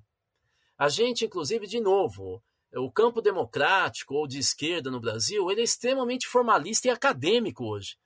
A 0.76 0.88
gente, 0.88 1.24
inclusive, 1.24 1.66
de 1.66 1.80
novo, 1.80 2.42
o 2.74 2.90
campo 2.90 3.22
democrático 3.22 4.14
ou 4.14 4.26
de 4.26 4.38
esquerda 4.38 4.90
no 4.90 5.00
Brasil, 5.00 5.50
ele 5.50 5.62
é 5.62 5.64
extremamente 5.64 6.26
formalista 6.26 6.88
e 6.88 6.90
acadêmico 6.90 7.64
hoje. 7.64 7.96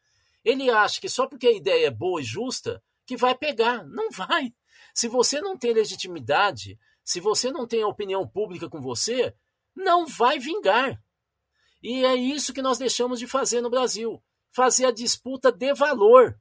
Ele 0.44 0.70
acha 0.70 1.00
que 1.00 1.08
só 1.08 1.26
porque 1.26 1.48
a 1.48 1.52
ideia 1.52 1.86
é 1.86 1.90
boa 1.90 2.20
e 2.20 2.24
justa, 2.24 2.82
que 3.04 3.16
vai 3.16 3.34
pegar. 3.34 3.84
Não 3.86 4.10
vai. 4.10 4.52
Se 4.94 5.08
você 5.08 5.40
não 5.40 5.56
tem 5.58 5.72
legitimidade, 5.72 6.78
se 7.02 7.20
você 7.20 7.50
não 7.50 7.66
tem 7.66 7.82
a 7.82 7.88
opinião 7.88 8.28
pública 8.28 8.68
com 8.68 8.80
você, 8.80 9.34
não 9.78 10.06
vai 10.06 10.38
vingar. 10.38 11.00
E 11.82 12.04
é 12.04 12.14
isso 12.14 12.52
que 12.52 12.60
nós 12.60 12.78
deixamos 12.78 13.18
de 13.18 13.26
fazer 13.26 13.60
no 13.60 13.70
Brasil. 13.70 14.22
Fazer 14.50 14.86
a 14.86 14.90
disputa 14.90 15.52
de 15.52 15.72
valor. 15.72 16.38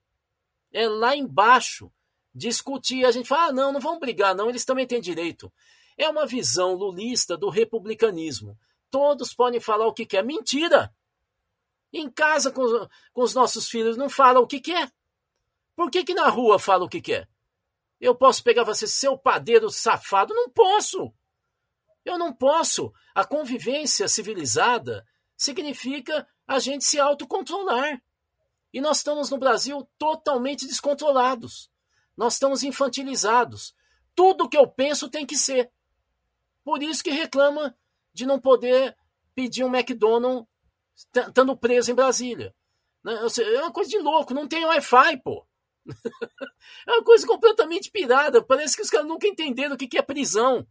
É 0.71 0.87
lá 0.87 1.15
embaixo. 1.15 1.91
Discutir. 2.33 3.05
A 3.05 3.11
gente 3.11 3.29
fala, 3.29 3.49
ah, 3.49 3.53
não, 3.53 3.71
não 3.71 3.79
vamos 3.79 3.99
brigar, 3.99 4.35
não, 4.35 4.49
eles 4.49 4.65
também 4.65 4.87
têm 4.87 4.99
direito. 4.99 5.51
É 5.97 6.09
uma 6.09 6.25
visão 6.25 6.73
lulista 6.73 7.37
do 7.37 7.49
republicanismo. 7.49 8.57
Todos 8.89 9.33
podem 9.33 9.59
falar 9.59 9.87
o 9.87 9.93
que 9.93 10.05
quer. 10.05 10.23
Mentira! 10.23 10.93
Em 11.91 12.09
casa 12.09 12.51
com, 12.51 12.63
com 13.13 13.21
os 13.21 13.33
nossos 13.33 13.69
filhos 13.69 13.97
não 13.97 14.09
fala 14.09 14.39
o 14.39 14.47
que 14.47 14.59
quer. 14.59 14.91
Por 15.75 15.89
que, 15.89 16.03
que 16.03 16.13
na 16.13 16.27
rua 16.27 16.59
fala 16.59 16.85
o 16.85 16.89
que 16.89 17.01
quer? 17.01 17.29
Eu 17.99 18.13
posso 18.13 18.43
pegar 18.43 18.63
você, 18.63 18.87
seu 18.87 19.17
padeiro 19.17 19.69
safado? 19.69 20.33
Não 20.33 20.49
posso! 20.49 21.11
Eu 22.07 22.17
não 22.17 22.31
posso. 22.31 22.93
A 23.13 23.25
convivência 23.25 24.07
civilizada 24.07 25.05
significa 25.35 26.25
a 26.47 26.57
gente 26.57 26.85
se 26.85 26.97
autocontrolar. 26.97 28.01
E 28.73 28.79
nós 28.79 28.97
estamos 28.97 29.29
no 29.29 29.37
Brasil 29.37 29.85
totalmente 29.97 30.65
descontrolados. 30.65 31.69
Nós 32.15 32.35
estamos 32.35 32.63
infantilizados. 32.63 33.75
Tudo 34.15 34.47
que 34.47 34.57
eu 34.57 34.65
penso 34.65 35.09
tem 35.09 35.25
que 35.25 35.35
ser. 35.35 35.69
Por 36.63 36.81
isso 36.81 37.03
que 37.03 37.11
reclama 37.11 37.75
de 38.13 38.25
não 38.25 38.39
poder 38.39 38.95
pedir 39.35 39.65
um 39.65 39.75
McDonald's 39.75 40.47
estando 40.95 41.57
preso 41.57 41.91
em 41.91 41.95
Brasília. 41.95 42.55
Né? 43.03 43.15
É 43.15 43.61
uma 43.61 43.71
coisa 43.73 43.89
de 43.89 43.99
louco, 43.99 44.33
não 44.33 44.47
tem 44.47 44.63
Wi-Fi, 44.63 45.17
pô. 45.17 45.45
é 46.87 46.91
uma 46.93 47.03
coisa 47.03 47.27
completamente 47.27 47.91
pirada. 47.91 48.41
Parece 48.41 48.77
que 48.77 48.81
os 48.81 48.89
caras 48.89 49.07
nunca 49.07 49.27
entenderam 49.27 49.75
o 49.75 49.77
que 49.77 49.97
é 49.97 50.01
prisão, 50.01 50.65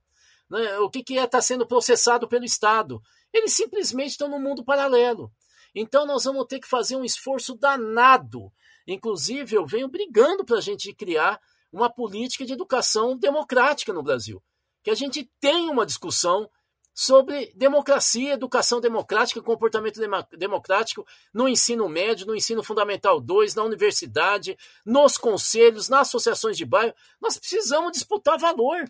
né? 0.48 0.78
o 0.78 0.90
que 0.90 1.00
é 1.18 1.24
estar 1.24 1.28
tá 1.28 1.42
sendo 1.42 1.66
processado 1.66 2.28
pelo 2.28 2.44
Estado. 2.44 3.00
Eles 3.32 3.52
simplesmente 3.52 4.10
estão 4.10 4.28
no 4.28 4.38
mundo 4.38 4.64
paralelo. 4.64 5.30
Então 5.74 6.06
nós 6.06 6.24
vamos 6.24 6.46
ter 6.46 6.60
que 6.60 6.68
fazer 6.68 6.96
um 6.96 7.04
esforço 7.04 7.54
danado. 7.54 8.50
Inclusive, 8.86 9.56
eu 9.56 9.66
venho 9.66 9.88
brigando 9.88 10.44
para 10.44 10.58
a 10.58 10.60
gente 10.60 10.94
criar 10.94 11.40
uma 11.72 11.90
política 11.90 12.44
de 12.44 12.52
educação 12.52 13.16
democrática 13.18 13.92
no 13.92 14.02
Brasil 14.02 14.42
que 14.86 14.90
a 14.92 14.94
gente 14.94 15.28
tenha 15.40 15.72
uma 15.72 15.84
discussão 15.84 16.48
sobre 16.94 17.52
democracia, 17.56 18.34
educação 18.34 18.80
democrática, 18.80 19.42
comportamento 19.42 20.00
democrático 20.38 21.04
no 21.34 21.48
ensino 21.48 21.88
médio, 21.88 22.24
no 22.24 22.36
ensino 22.36 22.62
fundamental 22.62 23.20
2, 23.20 23.56
na 23.56 23.64
universidade, 23.64 24.56
nos 24.84 25.18
conselhos, 25.18 25.88
nas 25.88 26.02
associações 26.02 26.56
de 26.56 26.64
bairro. 26.64 26.94
Nós 27.20 27.36
precisamos 27.36 27.90
disputar 27.90 28.38
valor 28.38 28.88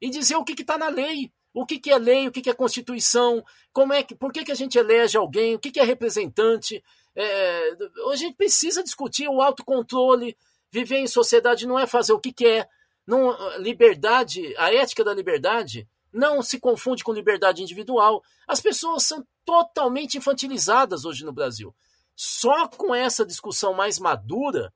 e 0.00 0.10
dizer 0.10 0.36
o 0.36 0.44
que 0.44 0.60
está 0.60 0.78
na 0.78 0.88
lei. 0.88 1.32
O 1.52 1.64
que, 1.64 1.78
que 1.78 1.90
é 1.90 1.98
lei, 1.98 2.26
o 2.26 2.32
que, 2.32 2.42
que 2.42 2.50
é 2.50 2.54
constituição, 2.54 3.44
como 3.72 3.92
é 3.92 4.02
que, 4.02 4.14
por 4.14 4.32
que, 4.32 4.44
que 4.44 4.50
a 4.50 4.56
gente 4.56 4.76
elege 4.76 5.16
alguém, 5.16 5.54
o 5.54 5.58
que, 5.58 5.70
que 5.70 5.78
é 5.78 5.84
representante. 5.84 6.82
É, 7.14 7.76
a 8.10 8.16
gente 8.16 8.36
precisa 8.36 8.82
discutir 8.82 9.28
o 9.28 9.40
autocontrole. 9.40 10.36
Viver 10.72 10.98
em 10.98 11.06
sociedade 11.06 11.66
não 11.66 11.78
é 11.78 11.86
fazer 11.86 12.12
o 12.12 12.18
que 12.18 12.32
quer. 12.32 12.68
Não, 13.06 13.36
liberdade, 13.58 14.52
a 14.56 14.74
ética 14.74 15.04
da 15.04 15.14
liberdade 15.14 15.86
não 16.12 16.42
se 16.42 16.58
confunde 16.58 17.04
com 17.04 17.12
liberdade 17.12 17.62
individual. 17.62 18.22
As 18.48 18.60
pessoas 18.60 19.04
são 19.04 19.24
totalmente 19.44 20.18
infantilizadas 20.18 21.04
hoje 21.04 21.24
no 21.24 21.32
Brasil. 21.32 21.74
Só 22.16 22.68
com 22.68 22.94
essa 22.94 23.26
discussão 23.26 23.74
mais 23.74 23.98
madura 23.98 24.72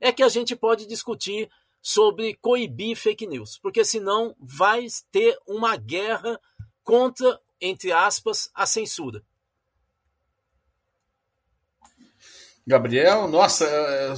é 0.00 0.12
que 0.12 0.22
a 0.22 0.28
gente 0.28 0.56
pode 0.56 0.86
discutir 0.86 1.50
sobre 1.80 2.34
coibir 2.34 2.96
fake 2.96 3.26
news, 3.26 3.58
porque 3.58 3.84
senão 3.84 4.34
vai 4.38 4.86
ter 5.10 5.38
uma 5.46 5.76
guerra 5.76 6.38
contra, 6.82 7.40
entre 7.60 7.92
aspas, 7.92 8.50
a 8.54 8.66
censura. 8.66 9.22
Gabriel, 12.68 13.26
nossa, 13.28 13.64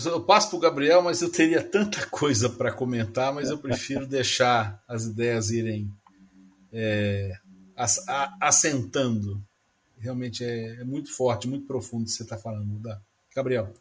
eu 0.05 0.21
passo 0.25 0.49
para 0.51 0.57
o 0.57 0.61
Gabriel, 0.61 1.01
mas 1.03 1.23
eu 1.23 1.31
teria 1.31 1.63
tanta 1.63 2.05
coisa 2.09 2.49
para 2.49 2.73
comentar, 2.73 3.33
mas 3.33 3.49
eu 3.49 3.57
prefiro 3.57 4.09
deixar 4.09 4.83
as 4.89 5.05
ideias 5.05 5.51
irem 5.51 5.89
é, 6.73 7.33
assentando. 8.41 9.41
Realmente 9.99 10.43
é, 10.43 10.81
é, 10.81 10.85
muito 10.85 11.15
forte, 11.15 11.47
muito 11.47 11.65
profundo 11.65 12.03
o 12.03 12.05
que 12.07 12.11
você 12.11 12.25
está 12.25 12.37
falando, 12.37 12.81
Gabriel. 13.35 13.73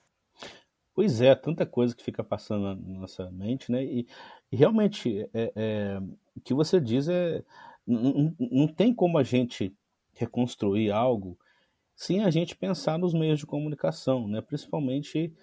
Pois 0.99 1.21
é, 1.21 1.33
tanta 1.33 1.65
coisa 1.65 1.95
que 1.95 2.03
fica 2.03 2.21
passando 2.25 2.75
na 2.75 2.99
nossa 2.99 3.31
mente, 3.31 3.71
né? 3.71 3.85
E, 3.85 4.05
e 4.51 4.57
realmente, 4.57 5.29
é, 5.33 5.53
é, 5.55 6.01
o 6.35 6.41
que 6.41 6.53
você 6.53 6.77
diz 6.77 7.07
é. 7.07 7.41
Não, 7.87 8.35
não 8.37 8.67
tem 8.67 8.93
como 8.93 9.17
a 9.17 9.23
gente 9.23 9.73
reconstruir 10.13 10.91
algo 10.91 11.39
sem 11.95 12.21
a 12.25 12.29
gente 12.29 12.53
pensar 12.53 12.99
nos 12.99 13.13
meios 13.13 13.39
de 13.39 13.45
comunicação, 13.45 14.27
né? 14.27 14.41
principalmente 14.41 15.33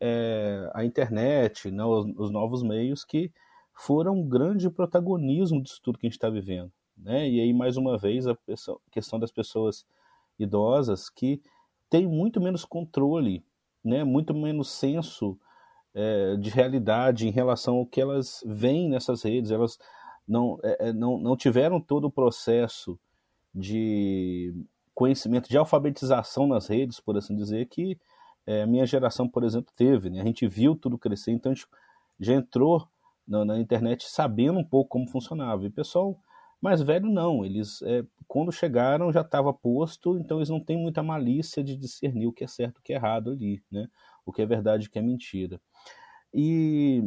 é, 0.00 0.70
a 0.72 0.82
internet, 0.82 1.70
né? 1.70 1.84
os, 1.84 2.06
os, 2.16 2.30
novos 2.30 2.62
meios 2.62 3.04
que 3.04 3.30
foram 3.74 4.14
um 4.14 4.26
grande 4.26 4.70
protagonismo 4.70 5.62
disso 5.62 5.78
tudo 5.82 5.98
que 5.98 6.06
a 6.06 6.08
gente 6.08 6.16
está 6.16 6.30
vivendo. 6.30 6.72
Né? 6.96 7.28
E 7.28 7.38
aí, 7.38 7.52
mais 7.52 7.76
uma 7.76 7.98
vez, 7.98 8.26
a 8.26 8.34
questão 8.90 9.20
das 9.20 9.30
pessoas 9.30 9.84
idosas 10.38 11.10
que 11.10 11.42
têm 11.90 12.06
muito 12.06 12.40
menos 12.40 12.64
controle, 12.64 13.44
né? 13.84 14.04
muito 14.04 14.34
menos 14.34 14.70
senso 14.70 15.38
é, 15.94 16.36
de 16.36 16.50
realidade 16.50 17.26
em 17.26 17.30
relação 17.30 17.76
ao 17.76 17.86
que 17.86 18.00
elas 18.00 18.42
veem 18.46 18.88
nessas 18.88 19.22
redes. 19.22 19.50
Elas 19.50 19.78
não, 20.26 20.58
é, 20.62 20.92
não, 20.92 21.18
não 21.18 21.36
tiveram 21.36 21.80
todo 21.80 22.06
o 22.06 22.10
processo 22.10 22.98
de 23.54 24.54
conhecimento 24.94 25.48
de 25.48 25.56
alfabetização 25.56 26.46
nas 26.46 26.66
redes, 26.66 27.00
por 27.00 27.16
assim 27.16 27.34
dizer, 27.36 27.66
que 27.66 27.98
é, 28.46 28.66
minha 28.66 28.86
geração, 28.86 29.28
por 29.28 29.44
exemplo, 29.44 29.72
teve. 29.76 30.10
Né? 30.10 30.20
A 30.20 30.24
gente 30.24 30.46
viu 30.46 30.74
tudo 30.74 30.98
crescer, 30.98 31.32
então 31.32 31.52
a 31.52 31.54
gente 31.54 31.66
já 32.18 32.34
entrou 32.34 32.88
na, 33.26 33.44
na 33.44 33.58
internet 33.58 34.08
sabendo 34.08 34.58
um 34.58 34.64
pouco 34.64 34.90
como 34.90 35.08
funcionava. 35.08 35.64
E 35.64 35.68
o 35.68 35.72
pessoal 35.72 36.18
mais 36.62 36.80
velho 36.80 37.10
não, 37.10 37.44
eles 37.44 37.82
é, 37.82 38.04
quando 38.28 38.52
chegaram 38.52 39.12
já 39.12 39.22
estava 39.22 39.52
posto, 39.52 40.16
então 40.16 40.38
eles 40.38 40.48
não 40.48 40.60
têm 40.60 40.78
muita 40.78 41.02
malícia 41.02 41.62
de 41.62 41.76
discernir 41.76 42.28
o 42.28 42.32
que 42.32 42.44
é 42.44 42.46
certo 42.46 42.78
e 42.78 42.80
o 42.80 42.82
que 42.82 42.92
é 42.92 42.96
errado 42.96 43.32
ali, 43.32 43.60
né? 43.70 43.88
o 44.24 44.32
que 44.32 44.40
é 44.40 44.46
verdade 44.46 44.84
e 44.84 44.86
o 44.86 44.90
que 44.90 44.98
é 44.98 45.02
mentira. 45.02 45.60
E 46.32 47.02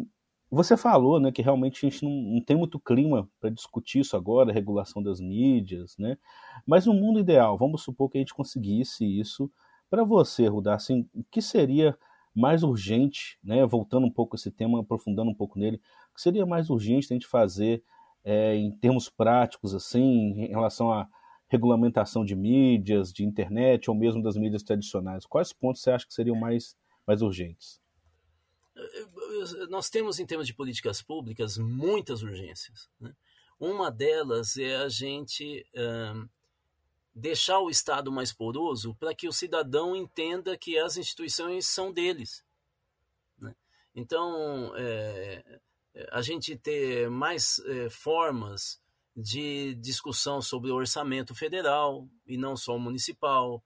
você 0.52 0.76
falou 0.78 1.20
né, 1.20 1.32
que 1.32 1.42
realmente 1.42 1.86
a 1.86 1.90
gente 1.90 2.04
não, 2.04 2.12
não 2.12 2.42
tem 2.42 2.56
muito 2.58 2.80
clima 2.80 3.30
para 3.40 3.50
discutir 3.50 4.00
isso 4.00 4.16
agora, 4.16 4.52
regulação 4.52 5.02
das 5.02 5.20
mídias, 5.20 5.98
né? 5.98 6.18
Mas 6.66 6.86
no 6.86 6.94
mundo 6.94 7.20
ideal, 7.20 7.58
vamos 7.58 7.82
supor 7.82 8.10
que 8.10 8.18
a 8.18 8.22
gente 8.22 8.34
conseguisse 8.34 9.06
isso. 9.06 9.52
Para 9.90 10.04
você, 10.04 10.48
Rudar, 10.48 10.76
assim, 10.76 11.10
o 11.14 11.24
que 11.24 11.42
seria 11.42 11.98
mais 12.36 12.64
urgente, 12.64 13.40
né, 13.44 13.66
voltando 13.66 14.06
um 14.06 14.12
pouco 14.12 14.36
esse 14.36 14.52
tema, 14.52 14.82
aprofundando 14.82 15.32
um 15.32 15.36
pouco 15.36 15.58
nele, 15.58 15.78
o 16.12 16.16
que 16.16 16.22
seria 16.22 16.46
mais 16.46 16.70
urgente 16.70 17.08
a 17.10 17.16
gente 17.16 17.26
fazer 17.26 17.82
é, 18.26 18.56
em 18.56 18.72
termos 18.72 19.08
práticos, 19.08 19.76
assim, 19.76 20.02
em 20.02 20.48
relação 20.48 20.92
à 20.92 21.08
regulamentação 21.48 22.26
de 22.26 22.36
mídias, 22.36 23.14
de 23.14 23.24
internet 23.24 23.90
ou 23.90 23.96
mesmo 23.96 24.22
das 24.22 24.36
mídias 24.36 24.64
tradicionais? 24.64 25.26
Quais 25.26 25.54
pontos 25.54 25.82
você 25.82 25.92
acha 25.92 26.08
que 26.08 26.14
seriam 26.14 26.36
mais, 26.36 26.76
mais 27.08 27.22
urgentes? 27.22 27.80
nós 29.70 29.90
temos, 29.90 30.20
em 30.20 30.26
termos 30.26 30.48
de 30.48 30.54
políticas 30.54 31.02
públicas, 31.02 31.58
muitas 31.58 32.24
urgências. 32.24 32.90
Né? 33.00 33.14
Uma 33.60 33.90
delas 33.90 34.58
é 34.58 34.76
a 34.78 34.90
gente 34.90 35.66
uh, 35.76 36.30
deixar 37.14 37.60
o 37.60 37.70
Estado 37.70 38.12
mais 38.12 38.34
poroso 38.34 38.94
para 38.96 39.16
que 39.16 39.28
o 39.28 39.34
cidadão 39.34 39.96
entenda 39.96 40.58
que 40.58 40.78
as 40.78 40.98
instituições 40.98 41.68
são 41.68 41.92
deles. 41.92 42.44
Né? 43.40 43.56
Então, 43.96 44.74
é, 44.76 45.62
a 46.12 46.22
gente 46.22 46.56
ter 46.56 47.10
mais 47.10 47.60
é, 47.60 47.90
formas 47.90 48.80
de 49.16 49.76
discussão 49.76 50.42
sobre 50.42 50.70
o 50.70 50.76
orçamento 50.76 51.34
federal 51.34 52.08
e 52.28 52.38
não 52.38 52.58
só 52.58 52.78
municipal, 52.78 53.64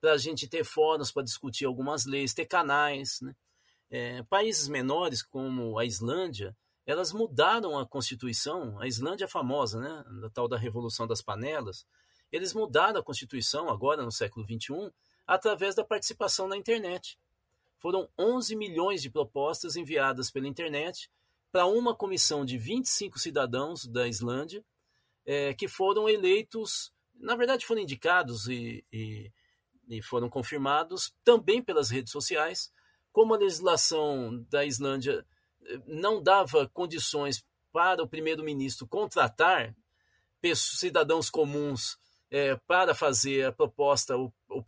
para 0.00 0.12
a 0.12 0.18
gente 0.18 0.48
ter 0.48 0.64
fóruns 0.64 1.12
para 1.12 1.22
discutir 1.22 1.64
algumas 1.64 2.04
leis, 2.04 2.34
ter 2.34 2.46
canais, 2.46 3.20
né? 3.20 3.34
É, 3.90 4.22
países 4.24 4.68
menores, 4.68 5.22
como 5.22 5.78
a 5.78 5.84
Islândia, 5.84 6.54
elas 6.84 7.12
mudaram 7.12 7.78
a 7.78 7.86
Constituição. 7.86 8.78
A 8.80 8.86
Islândia 8.86 9.24
é 9.24 9.28
famosa, 9.28 9.80
né? 9.80 10.04
Da 10.20 10.30
tal 10.30 10.48
da 10.48 10.58
Revolução 10.58 11.06
das 11.06 11.22
Panelas. 11.22 11.86
Eles 12.30 12.52
mudaram 12.52 13.00
a 13.00 13.02
Constituição, 13.02 13.68
agora 13.70 14.02
no 14.02 14.12
século 14.12 14.46
XXI, 14.46 14.92
através 15.26 15.74
da 15.74 15.84
participação 15.84 16.48
na 16.48 16.56
internet. 16.56 17.18
Foram 17.78 18.08
11 18.18 18.56
milhões 18.56 19.00
de 19.00 19.10
propostas 19.10 19.76
enviadas 19.76 20.30
pela 20.30 20.48
internet 20.48 21.10
para 21.50 21.66
uma 21.66 21.94
comissão 21.94 22.44
de 22.44 22.58
25 22.58 23.18
cidadãos 23.18 23.86
da 23.86 24.06
Islândia, 24.06 24.64
é, 25.24 25.54
que 25.54 25.68
foram 25.68 26.08
eleitos, 26.08 26.92
na 27.14 27.36
verdade 27.36 27.66
foram 27.66 27.82
indicados 27.82 28.48
e, 28.48 28.84
e, 28.92 29.32
e 29.88 30.02
foram 30.02 30.28
confirmados 30.28 31.14
também 31.24 31.62
pelas 31.62 31.90
redes 31.90 32.12
sociais, 32.12 32.72
como 33.12 33.34
a 33.34 33.38
legislação 33.38 34.44
da 34.48 34.64
Islândia 34.64 35.26
eh, 35.64 35.80
não 35.86 36.22
dava 36.22 36.68
condições 36.68 37.44
para 37.72 38.02
o 38.02 38.08
primeiro-ministro 38.08 38.86
contratar 38.86 39.74
cidadãos 40.54 41.28
comuns 41.28 41.98
é, 42.30 42.54
para 42.66 42.94
fazer 42.94 43.46
a 43.46 43.52
proposta, 43.52 44.14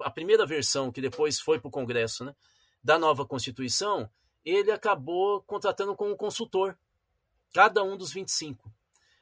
a 0.01 0.11
primeira 0.11 0.45
versão 0.47 0.91
que 0.91 1.01
depois 1.01 1.39
foi 1.39 1.61
para 1.61 1.69
o 1.69 1.73
Congresso, 1.73 2.25
né, 2.25 2.35
da 2.83 2.99
nova 2.99 3.27
Constituição, 3.27 4.11
ele 4.45 4.71
acabou 4.71 5.43
contratando 5.43 5.95
como 5.95 6.17
consultor 6.17 6.77
cada 7.53 7.83
um 7.83 7.97
dos 7.97 8.13
25. 8.13 8.71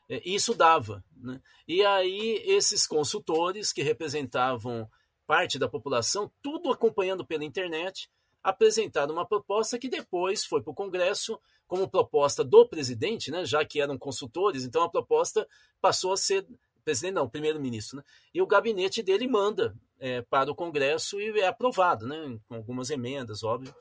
É, 0.09 0.23
isso 0.25 0.55
dava. 0.55 1.05
Né? 1.17 1.41
E 1.67 1.85
aí, 1.85 2.43
esses 2.47 2.87
consultores, 2.87 3.73
que 3.73 3.83
representavam 3.83 4.89
parte 5.27 5.59
da 5.59 5.69
população, 5.69 6.31
tudo 6.43 6.73
acompanhando 6.73 7.25
pela 7.27 7.45
internet, 7.45 8.11
apresentaram 8.43 9.13
uma 9.13 9.27
proposta 9.27 9.79
que 9.79 9.89
depois 9.89 10.45
foi 10.45 10.63
para 10.63 10.71
o 10.71 10.75
Congresso 10.75 11.39
como 11.67 11.89
proposta 11.89 12.43
do 12.43 12.67
presidente, 12.67 13.31
né, 13.31 13.45
já 13.45 13.63
que 13.63 13.79
eram 13.79 13.99
consultores, 13.99 14.65
então 14.65 14.83
a 14.83 14.89
proposta 14.89 15.47
passou 15.83 16.13
a 16.13 16.17
ser 16.17 16.47
presidente 16.83 17.13
não, 17.13 17.29
primeiro-ministro, 17.29 17.99
né, 17.99 18.05
e 18.33 18.41
o 18.41 18.47
gabinete 18.47 19.03
dele 19.03 19.29
manda 19.29 19.77
é, 20.01 20.23
para 20.23 20.51
o 20.51 20.55
Congresso 20.55 21.21
e 21.21 21.41
é 21.41 21.47
aprovado, 21.47 22.07
né, 22.07 22.39
com 22.49 22.55
algumas 22.55 22.89
emendas, 22.89 23.43
óbvio. 23.43 23.75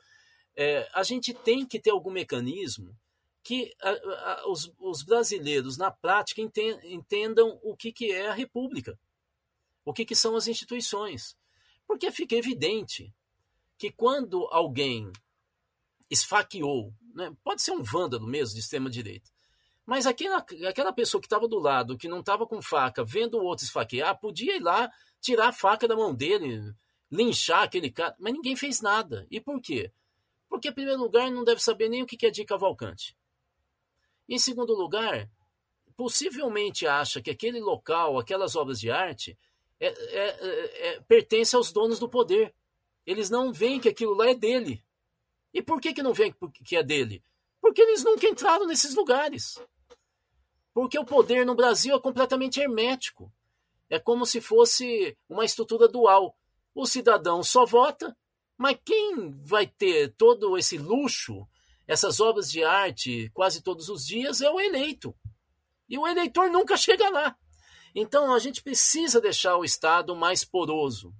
É, 0.60 0.90
a 0.92 1.04
gente 1.04 1.32
tem 1.32 1.64
que 1.64 1.78
ter 1.78 1.90
algum 1.90 2.10
mecanismo 2.10 2.92
que 3.44 3.72
a, 3.80 3.90
a, 3.90 4.50
os, 4.50 4.74
os, 4.80 5.04
brasileiros, 5.04 5.78
na 5.78 5.88
prática, 5.88 6.42
entendam 6.42 7.60
o 7.62 7.76
que, 7.76 7.92
que 7.92 8.10
é 8.10 8.26
a 8.26 8.34
República, 8.34 8.98
o 9.84 9.92
que, 9.92 10.04
que 10.04 10.16
são 10.16 10.34
as 10.34 10.48
instituições. 10.48 11.36
Porque 11.86 12.10
fica 12.10 12.34
evidente 12.34 13.14
que 13.78 13.92
quando 13.92 14.48
alguém 14.50 15.12
esfaqueou, 16.10 16.92
né, 17.14 17.32
pode 17.44 17.62
ser 17.62 17.70
um 17.70 17.82
vândalo 17.82 18.26
mesmo 18.26 18.54
de 18.54 18.60
extrema-direita, 18.60 19.30
mas 19.86 20.08
aquela, 20.08 20.44
aquela 20.68 20.92
pessoa 20.92 21.20
que 21.20 21.28
estava 21.28 21.46
do 21.46 21.60
lado, 21.60 21.96
que 21.96 22.08
não 22.08 22.18
estava 22.18 22.44
com 22.48 22.60
faca, 22.60 23.04
vendo 23.04 23.38
o 23.38 23.44
outro 23.44 23.64
esfaquear, 23.64 24.18
podia 24.18 24.56
ir 24.56 24.60
lá, 24.60 24.90
tirar 25.20 25.50
a 25.50 25.52
faca 25.52 25.86
da 25.86 25.94
mão 25.94 26.12
dele, 26.12 26.74
linchar 27.12 27.62
aquele 27.62 27.92
cara, 27.92 28.16
mas 28.18 28.32
ninguém 28.32 28.56
fez 28.56 28.80
nada. 28.80 29.24
E 29.30 29.40
por 29.40 29.62
quê? 29.62 29.92
Porque, 30.48 30.68
em 30.68 30.72
primeiro 30.72 31.00
lugar, 31.00 31.30
não 31.30 31.44
deve 31.44 31.62
saber 31.62 31.88
nem 31.88 32.02
o 32.02 32.06
que 32.06 32.26
é 32.26 32.30
de 32.30 32.44
Cavalcante. 32.44 33.16
Em 34.28 34.38
segundo 34.38 34.74
lugar, 34.74 35.30
possivelmente 35.96 36.86
acha 36.86 37.20
que 37.20 37.30
aquele 37.30 37.60
local, 37.60 38.18
aquelas 38.18 38.56
obras 38.56 38.78
de 38.80 38.90
arte, 38.90 39.38
é, 39.80 39.86
é, 39.88 40.88
é, 40.88 41.00
pertence 41.00 41.54
aos 41.54 41.72
donos 41.72 41.98
do 41.98 42.08
poder. 42.08 42.54
Eles 43.06 43.30
não 43.30 43.52
veem 43.52 43.80
que 43.80 43.88
aquilo 43.88 44.14
lá 44.14 44.28
é 44.28 44.34
dele. 44.34 44.84
E 45.52 45.62
por 45.62 45.80
que, 45.80 45.94
que 45.94 46.02
não 46.02 46.12
veem 46.12 46.34
que 46.64 46.76
é 46.76 46.82
dele? 46.82 47.22
Porque 47.60 47.80
eles 47.80 48.04
nunca 48.04 48.28
entraram 48.28 48.66
nesses 48.66 48.94
lugares. 48.94 49.60
Porque 50.74 50.98
o 50.98 51.04
poder 51.04 51.46
no 51.46 51.54
Brasil 51.54 51.94
é 51.96 52.00
completamente 52.00 52.60
hermético. 52.60 53.32
É 53.88 53.98
como 53.98 54.26
se 54.26 54.40
fosse 54.40 55.16
uma 55.28 55.44
estrutura 55.44 55.88
dual. 55.88 56.36
O 56.74 56.86
cidadão 56.86 57.42
só 57.42 57.64
vota, 57.64 58.16
mas 58.58 58.76
quem 58.84 59.30
vai 59.38 59.68
ter 59.68 60.12
todo 60.16 60.58
esse 60.58 60.76
luxo, 60.76 61.46
essas 61.86 62.18
obras 62.18 62.50
de 62.50 62.64
arte 62.64 63.30
quase 63.32 63.62
todos 63.62 63.88
os 63.88 64.04
dias, 64.04 64.42
é 64.42 64.50
o 64.50 64.60
eleito. 64.60 65.14
E 65.88 65.96
o 65.96 66.06
eleitor 66.06 66.50
nunca 66.50 66.76
chega 66.76 67.08
lá. 67.08 67.36
Então 67.94 68.34
a 68.34 68.38
gente 68.40 68.62
precisa 68.62 69.20
deixar 69.20 69.56
o 69.56 69.64
Estado 69.64 70.14
mais 70.14 70.44
poroso. 70.44 71.14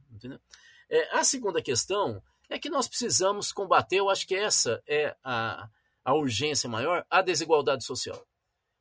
É, 0.91 1.17
a 1.17 1.23
segunda 1.23 1.63
questão 1.63 2.21
é 2.51 2.59
que 2.59 2.69
nós 2.69 2.89
precisamos 2.89 3.53
combater, 3.53 3.97
eu 3.97 4.11
acho 4.11 4.27
que 4.27 4.35
essa 4.35 4.83
é 4.87 5.17
a, 5.23 5.69
a 6.05 6.15
urgência 6.15 6.69
maior, 6.69 7.07
a 7.09 7.23
desigualdade 7.23 7.85
social. 7.85 8.27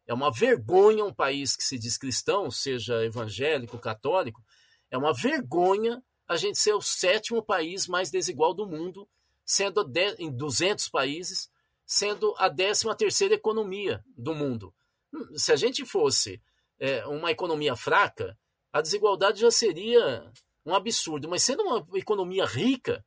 É 0.08 0.14
uma 0.14 0.32
vergonha 0.32 1.06
um 1.06 1.14
país 1.14 1.56
que 1.56 1.64
se 1.64 1.78
diz 1.78 1.98
cristão, 1.98 2.50
seja 2.50 3.04
evangélico, 3.06 3.78
católico, 3.78 4.42
é 4.90 4.98
uma 4.98 5.14
vergonha 5.14 6.02
a 6.28 6.36
gente 6.36 6.58
ser 6.58 6.74
o 6.74 6.82
sétimo 6.82 7.42
país 7.42 7.88
mais 7.88 8.12
desigual 8.12 8.54
do 8.54 8.68
mundo, 8.68 9.08
sendo 9.46 9.84
de, 9.84 10.16
em 10.20 10.30
200 10.30 10.90
países, 10.90 11.50
sendo 11.86 12.36
a 12.38 12.50
13 12.50 12.96
terceira 12.98 13.34
economia 13.34 14.04
do 14.18 14.36
mundo. 14.36 14.74
Hum, 15.14 15.38
se 15.38 15.54
a 15.54 15.56
gente 15.56 15.86
fosse 15.86 16.42
é, 16.80 17.06
uma 17.08 17.32
economia 17.32 17.76
fraca, 17.76 18.38
a 18.74 18.82
desigualdade 18.82 19.40
já 19.40 19.50
seria 19.50 20.30
um 20.66 20.76
absurdo. 20.76 21.30
Mas 21.30 21.44
sendo 21.44 21.64
uma 21.64 21.88
economia 21.94 22.46
rica, 22.46 23.04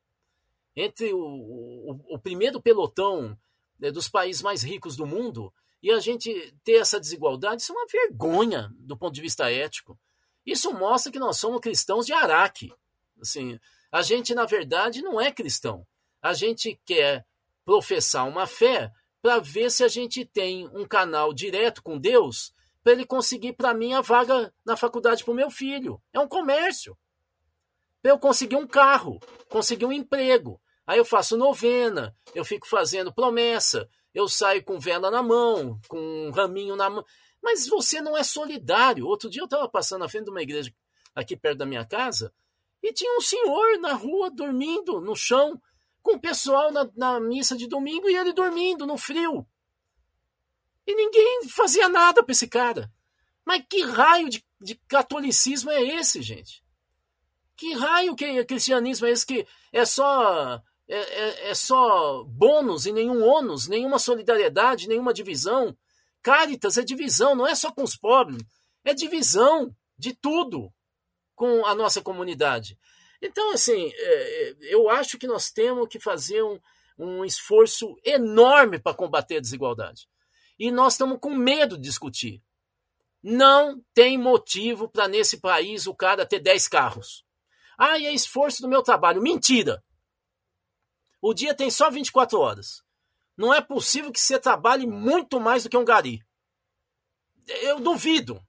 entre 0.74 1.12
o, 1.12 1.20
o, 1.20 2.14
o 2.14 2.18
primeiro 2.18 2.60
pelotão 2.60 3.36
né, 3.78 3.90
dos 3.90 4.08
países 4.08 4.40
mais 4.40 4.62
ricos 4.62 4.96
do 4.96 5.06
mundo, 5.06 5.52
e 5.82 5.90
a 5.90 5.98
gente 5.98 6.54
ter 6.64 6.80
essa 6.80 7.00
desigualdade, 7.00 7.62
isso 7.62 7.72
é 7.72 7.76
uma 7.76 7.86
vergonha 7.86 8.72
do 8.78 8.96
ponto 8.96 9.14
de 9.14 9.20
vista 9.20 9.50
ético. 9.50 9.98
Isso 10.44 10.72
mostra 10.72 11.12
que 11.12 11.18
nós 11.18 11.38
somos 11.38 11.60
cristãos 11.60 12.06
de 12.06 12.12
Araque. 12.12 12.72
Assim, 13.20 13.58
a 13.92 14.02
gente, 14.02 14.34
na 14.34 14.46
verdade, 14.46 15.02
não 15.02 15.20
é 15.20 15.32
cristão. 15.32 15.86
A 16.22 16.32
gente 16.32 16.80
quer 16.84 17.26
professar 17.64 18.26
uma 18.28 18.46
fé 18.46 18.92
para 19.22 19.38
ver 19.38 19.70
se 19.70 19.84
a 19.84 19.88
gente 19.88 20.24
tem 20.24 20.68
um 20.68 20.86
canal 20.86 21.32
direto 21.32 21.82
com 21.82 21.98
Deus 21.98 22.52
para 22.82 22.92
ele 22.92 23.04
conseguir 23.04 23.52
para 23.52 23.74
mim 23.74 23.92
a 23.92 24.00
vaga 24.00 24.52
na 24.64 24.76
faculdade 24.76 25.22
para 25.22 25.32
o 25.32 25.36
meu 25.36 25.50
filho. 25.50 26.00
É 26.12 26.18
um 26.18 26.28
comércio. 26.28 26.96
Para 28.02 28.12
eu 28.12 28.18
conseguir 28.18 28.56
um 28.56 28.66
carro, 28.66 29.20
conseguir 29.48 29.84
um 29.84 29.92
emprego. 29.92 30.60
Aí 30.86 30.98
eu 30.98 31.04
faço 31.04 31.36
novena, 31.36 32.16
eu 32.34 32.44
fico 32.44 32.66
fazendo 32.66 33.12
promessa, 33.12 33.88
eu 34.14 34.26
saio 34.26 34.64
com 34.64 34.80
vela 34.80 35.10
na 35.10 35.22
mão, 35.22 35.78
com 35.86 35.98
um 35.98 36.30
raminho 36.30 36.74
na 36.74 36.88
mão. 36.88 37.04
Mas 37.42 37.68
você 37.68 38.00
não 38.00 38.16
é 38.16 38.22
solidário. 38.22 39.06
Outro 39.06 39.28
dia 39.28 39.42
eu 39.42 39.46
estava 39.46 39.68
passando 39.68 40.00
na 40.00 40.08
frente 40.08 40.24
de 40.24 40.30
uma 40.30 40.42
igreja 40.42 40.72
aqui 41.14 41.36
perto 41.36 41.58
da 41.58 41.66
minha 41.66 41.84
casa 41.84 42.32
e 42.82 42.92
tinha 42.92 43.16
um 43.16 43.20
senhor 43.20 43.78
na 43.78 43.92
rua 43.92 44.30
dormindo 44.30 45.00
no 45.00 45.14
chão, 45.14 45.60
com 46.02 46.14
o 46.14 46.20
pessoal 46.20 46.72
na, 46.72 46.88
na 46.96 47.20
missa 47.20 47.56
de 47.56 47.66
domingo 47.66 48.08
e 48.08 48.16
ele 48.16 48.32
dormindo 48.32 48.86
no 48.86 48.96
frio. 48.96 49.46
E 50.86 50.94
ninguém 50.94 51.48
fazia 51.48 51.88
nada 51.88 52.22
para 52.22 52.32
esse 52.32 52.48
cara. 52.48 52.90
Mas 53.44 53.64
que 53.68 53.82
raio 53.82 54.28
de, 54.28 54.44
de 54.60 54.74
catolicismo 54.88 55.70
é 55.70 55.82
esse, 55.82 56.22
gente? 56.22 56.64
Que 57.56 57.74
raio 57.74 58.16
que 58.16 58.24
é 58.24 58.44
cristianismo 58.44 59.06
é 59.06 59.10
esse 59.10 59.26
que 59.26 59.46
é 59.72 59.84
só 59.84 60.62
é, 60.88 60.96
é, 60.96 61.50
é, 61.50 61.54
só 61.54 62.24
bônus 62.24 62.86
e 62.86 62.92
nenhum 62.92 63.22
ônus, 63.22 63.68
nenhuma 63.68 63.98
solidariedade, 63.98 64.88
nenhuma 64.88 65.12
divisão? 65.12 65.76
Caritas 66.22 66.78
é 66.78 66.82
divisão, 66.82 67.34
não 67.34 67.46
é 67.46 67.54
só 67.54 67.70
com 67.70 67.82
os 67.82 67.94
pobres, 67.94 68.42
é 68.84 68.92
divisão 68.92 69.74
de 69.96 70.14
tudo 70.14 70.72
com 71.40 71.64
a 71.64 71.74
nossa 71.74 72.02
comunidade. 72.02 72.78
Então, 73.22 73.54
assim, 73.54 73.90
é, 73.94 74.50
é 74.50 74.56
eu 74.60 74.90
acho 74.90 75.16
que 75.16 75.26
nós 75.26 75.50
temos 75.50 75.88
que 75.88 75.98
fazer 75.98 76.42
um, 76.42 76.60
um 76.98 77.24
esforço 77.24 77.98
enorme 78.04 78.78
para 78.78 78.94
combater 78.94 79.38
a 79.38 79.40
desigualdade 79.40 80.06
e 80.58 80.70
nós 80.70 80.92
estamos 80.92 81.18
com 81.18 81.34
medo 81.34 81.78
de 81.78 81.84
discutir. 81.84 82.42
Não 83.22 83.82
tem 83.94 84.18
motivo 84.18 84.86
para 84.86 85.08
nesse 85.08 85.40
país 85.40 85.86
o 85.86 85.94
cara 85.94 86.26
ter 86.26 86.40
10 86.40 86.68
carros. 86.68 87.24
Ah, 87.78 87.98
e 87.98 88.04
é 88.04 88.12
esforço 88.12 88.60
do 88.60 88.68
meu 88.68 88.82
trabalho. 88.82 89.22
Mentira! 89.22 89.82
O 91.22 91.32
dia 91.32 91.54
tem 91.54 91.70
só 91.70 91.90
24 91.90 92.38
horas. 92.38 92.82
Não 93.34 93.54
é 93.54 93.62
possível 93.62 94.12
que 94.12 94.20
você 94.20 94.38
trabalhe 94.38 94.86
muito 94.86 95.40
mais 95.40 95.62
do 95.62 95.70
que 95.70 95.76
um 95.78 95.86
gari. 95.86 96.22
Eu 97.62 97.80
duvido 97.80 98.46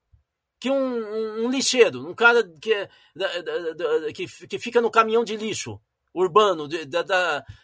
que 0.61 0.69
um, 0.69 0.75
um, 0.75 1.45
um 1.45 1.49
lixeiro, 1.49 2.07
um 2.07 2.13
cara 2.13 2.47
que, 2.61 2.71
é, 2.71 2.87
que, 4.13 4.27
que 4.47 4.59
fica 4.59 4.79
no 4.79 4.91
caminhão 4.91 5.23
de 5.23 5.35
lixo 5.35 5.81
urbano, 6.13 6.67
de, 6.67 6.87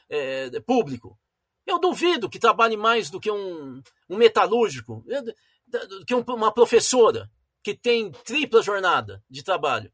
é, 0.10 0.60
público, 0.62 1.16
eu 1.66 1.80
duvido 1.80 2.30
que 2.30 2.40
trabalhe 2.40 2.76
mais 2.76 3.12
do 3.12 3.20
que 3.20 3.30
um, 3.30 3.84
um 4.10 4.18
metalúrgico, 4.18 5.06
do 5.68 6.06
que 6.06 6.14
uma 6.16 6.52
professora 6.52 7.30
que 7.62 7.76
tem 7.76 8.12
tripla 8.12 8.64
jornada 8.64 9.24
de 9.30 9.44
trabalho. 9.44 9.92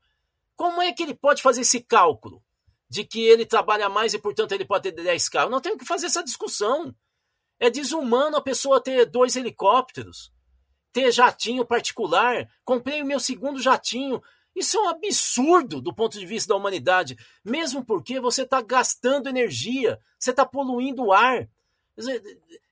Como 0.56 0.82
é 0.82 0.94
que 0.94 1.04
ele 1.04 1.16
pode 1.16 1.42
fazer 1.42 1.62
esse 1.62 1.82
cálculo 1.82 2.42
de 2.88 3.04
que 3.04 3.22
ele 3.22 3.46
trabalha 3.46 3.90
mais 3.90 4.14
e, 4.14 4.20
portanto, 4.20 4.54
ele 4.54 4.64
pode 4.64 4.92
ter 4.92 5.04
10 5.04 5.28
carros? 5.28 5.52
Não 5.52 5.60
tenho 5.60 5.78
que 5.78 5.86
fazer 5.86 6.06
essa 6.06 6.24
discussão. 6.24 6.96
É 7.60 7.70
desumano 7.70 8.38
a 8.38 8.42
pessoa 8.42 8.80
ter 8.80 9.06
dois 9.08 9.36
helicópteros, 9.36 10.32
ter 10.94 11.12
jatinho 11.12 11.66
particular. 11.66 12.48
Comprei 12.64 13.02
o 13.02 13.06
meu 13.06 13.20
segundo 13.20 13.60
jatinho. 13.60 14.22
Isso 14.56 14.78
é 14.78 14.82
um 14.82 14.90
absurdo 14.90 15.82
do 15.82 15.94
ponto 15.94 16.20
de 16.20 16.26
vista 16.26 16.50
da 16.50 16.56
humanidade, 16.56 17.18
mesmo 17.44 17.84
porque 17.84 18.20
você 18.20 18.44
está 18.44 18.62
gastando 18.62 19.28
energia, 19.28 20.00
você 20.18 20.30
está 20.30 20.46
poluindo 20.46 21.06
o 21.06 21.12
ar. 21.12 21.50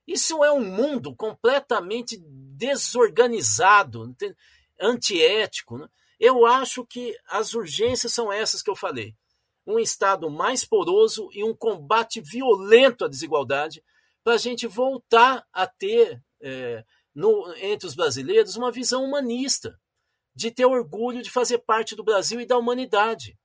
Isso 0.07 0.43
é 0.43 0.51
um 0.51 0.63
mundo 0.63 1.15
completamente 1.15 2.21
desorganizado, 2.21 4.15
antiético. 4.79 5.79
Né? 5.79 5.87
Eu 6.19 6.45
acho 6.45 6.85
que 6.85 7.17
as 7.27 7.55
urgências 7.55 8.13
são 8.13 8.31
essas 8.31 8.61
que 8.61 8.69
eu 8.69 8.75
falei. 8.75 9.15
Um 9.65 9.79
Estado 9.79 10.29
mais 10.29 10.63
poroso 10.63 11.29
e 11.33 11.43
um 11.43 11.55
combate 11.55 12.21
violento 12.21 13.05
à 13.05 13.07
desigualdade 13.07 13.83
para 14.23 14.33
a 14.33 14.37
gente 14.37 14.67
voltar 14.67 15.45
a 15.51 15.65
ter 15.65 16.21
é, 16.41 16.83
no, 17.13 17.53
entre 17.57 17.87
os 17.87 17.95
brasileiros 17.95 18.55
uma 18.55 18.71
visão 18.71 19.03
humanista, 19.03 19.79
de 20.33 20.49
ter 20.49 20.65
orgulho 20.65 21.21
de 21.21 21.29
fazer 21.29 21.59
parte 21.59 21.95
do 21.95 22.03
Brasil 22.03 22.39
e 22.39 22.45
da 22.45 22.57
humanidade. 22.57 23.37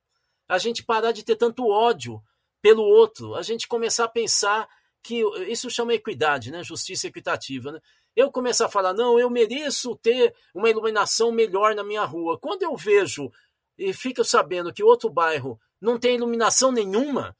A 0.48 0.58
gente 0.58 0.84
parar 0.84 1.12
de 1.12 1.24
ter 1.24 1.36
tanto 1.36 1.68
ódio 1.68 2.22
pelo 2.62 2.82
outro, 2.82 3.34
a 3.34 3.42
gente 3.42 3.66
começar 3.66 4.04
a 4.04 4.08
pensar 4.08 4.68
que 5.02 5.22
isso 5.48 5.70
chama 5.70 5.94
equidade, 5.94 6.50
né? 6.50 6.62
Justiça 6.62 7.06
equitativa, 7.06 7.72
né? 7.72 7.80
Eu 8.14 8.30
começar 8.30 8.66
a 8.66 8.70
falar, 8.70 8.94
não, 8.94 9.18
eu 9.18 9.28
mereço 9.28 9.94
ter 9.96 10.34
uma 10.54 10.70
iluminação 10.70 11.30
melhor 11.30 11.74
na 11.74 11.84
minha 11.84 12.04
rua. 12.04 12.38
Quando 12.38 12.62
eu 12.62 12.74
vejo 12.76 13.30
e 13.76 13.92
fico 13.92 14.24
sabendo 14.24 14.72
que 14.72 14.82
outro 14.82 15.10
bairro 15.10 15.60
não 15.80 15.98
tem 15.98 16.16
iluminação 16.16 16.72
nenhuma, 16.72 17.36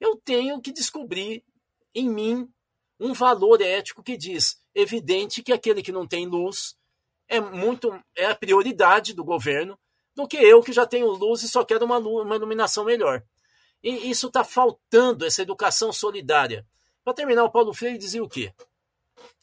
eu 0.00 0.16
tenho 0.16 0.60
que 0.60 0.72
descobrir 0.72 1.44
em 1.94 2.08
mim 2.08 2.50
um 2.98 3.12
valor 3.12 3.62
ético 3.62 4.02
que 4.02 4.16
diz 4.16 4.60
evidente 4.76 5.42
que 5.42 5.52
aquele 5.52 5.82
que 5.82 5.90
não 5.90 6.06
tem 6.06 6.26
luz 6.26 6.76
é 7.26 7.40
muito 7.40 7.98
é 8.14 8.26
a 8.26 8.36
prioridade 8.36 9.14
do 9.14 9.24
governo 9.24 9.78
do 10.14 10.28
que 10.28 10.36
eu 10.36 10.62
que 10.62 10.72
já 10.72 10.86
tenho 10.86 11.08
luz 11.08 11.42
e 11.42 11.48
só 11.48 11.64
quero 11.64 11.84
uma, 11.84 11.98
uma 11.98 12.36
iluminação 12.36 12.84
melhor. 12.84 13.24
E 13.82 14.10
isso 14.10 14.28
está 14.28 14.44
faltando 14.44 15.24
essa 15.24 15.42
educação 15.42 15.92
solidária. 15.92 16.66
Para 17.02 17.14
terminar, 17.14 17.44
o 17.44 17.50
Paulo 17.50 17.72
Freire 17.72 17.98
dizia 17.98 18.22
o 18.22 18.28
quê? 18.28 18.52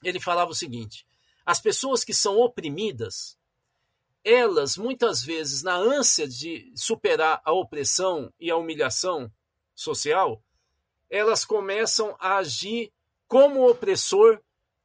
Ele 0.03 0.19
falava 0.19 0.51
o 0.51 0.55
seguinte: 0.55 1.05
as 1.45 1.59
pessoas 1.59 2.03
que 2.03 2.13
são 2.13 2.37
oprimidas, 2.39 3.37
elas 4.23 4.77
muitas 4.77 5.21
vezes, 5.21 5.63
na 5.63 5.75
ânsia 5.75 6.27
de 6.27 6.71
superar 6.75 7.41
a 7.43 7.51
opressão 7.51 8.33
e 8.39 8.49
a 8.49 8.57
humilhação 8.57 9.31
social, 9.75 10.43
elas 11.09 11.45
começam 11.45 12.15
a 12.19 12.37
agir 12.37 12.91
como 13.27 13.69
opressor 13.69 14.41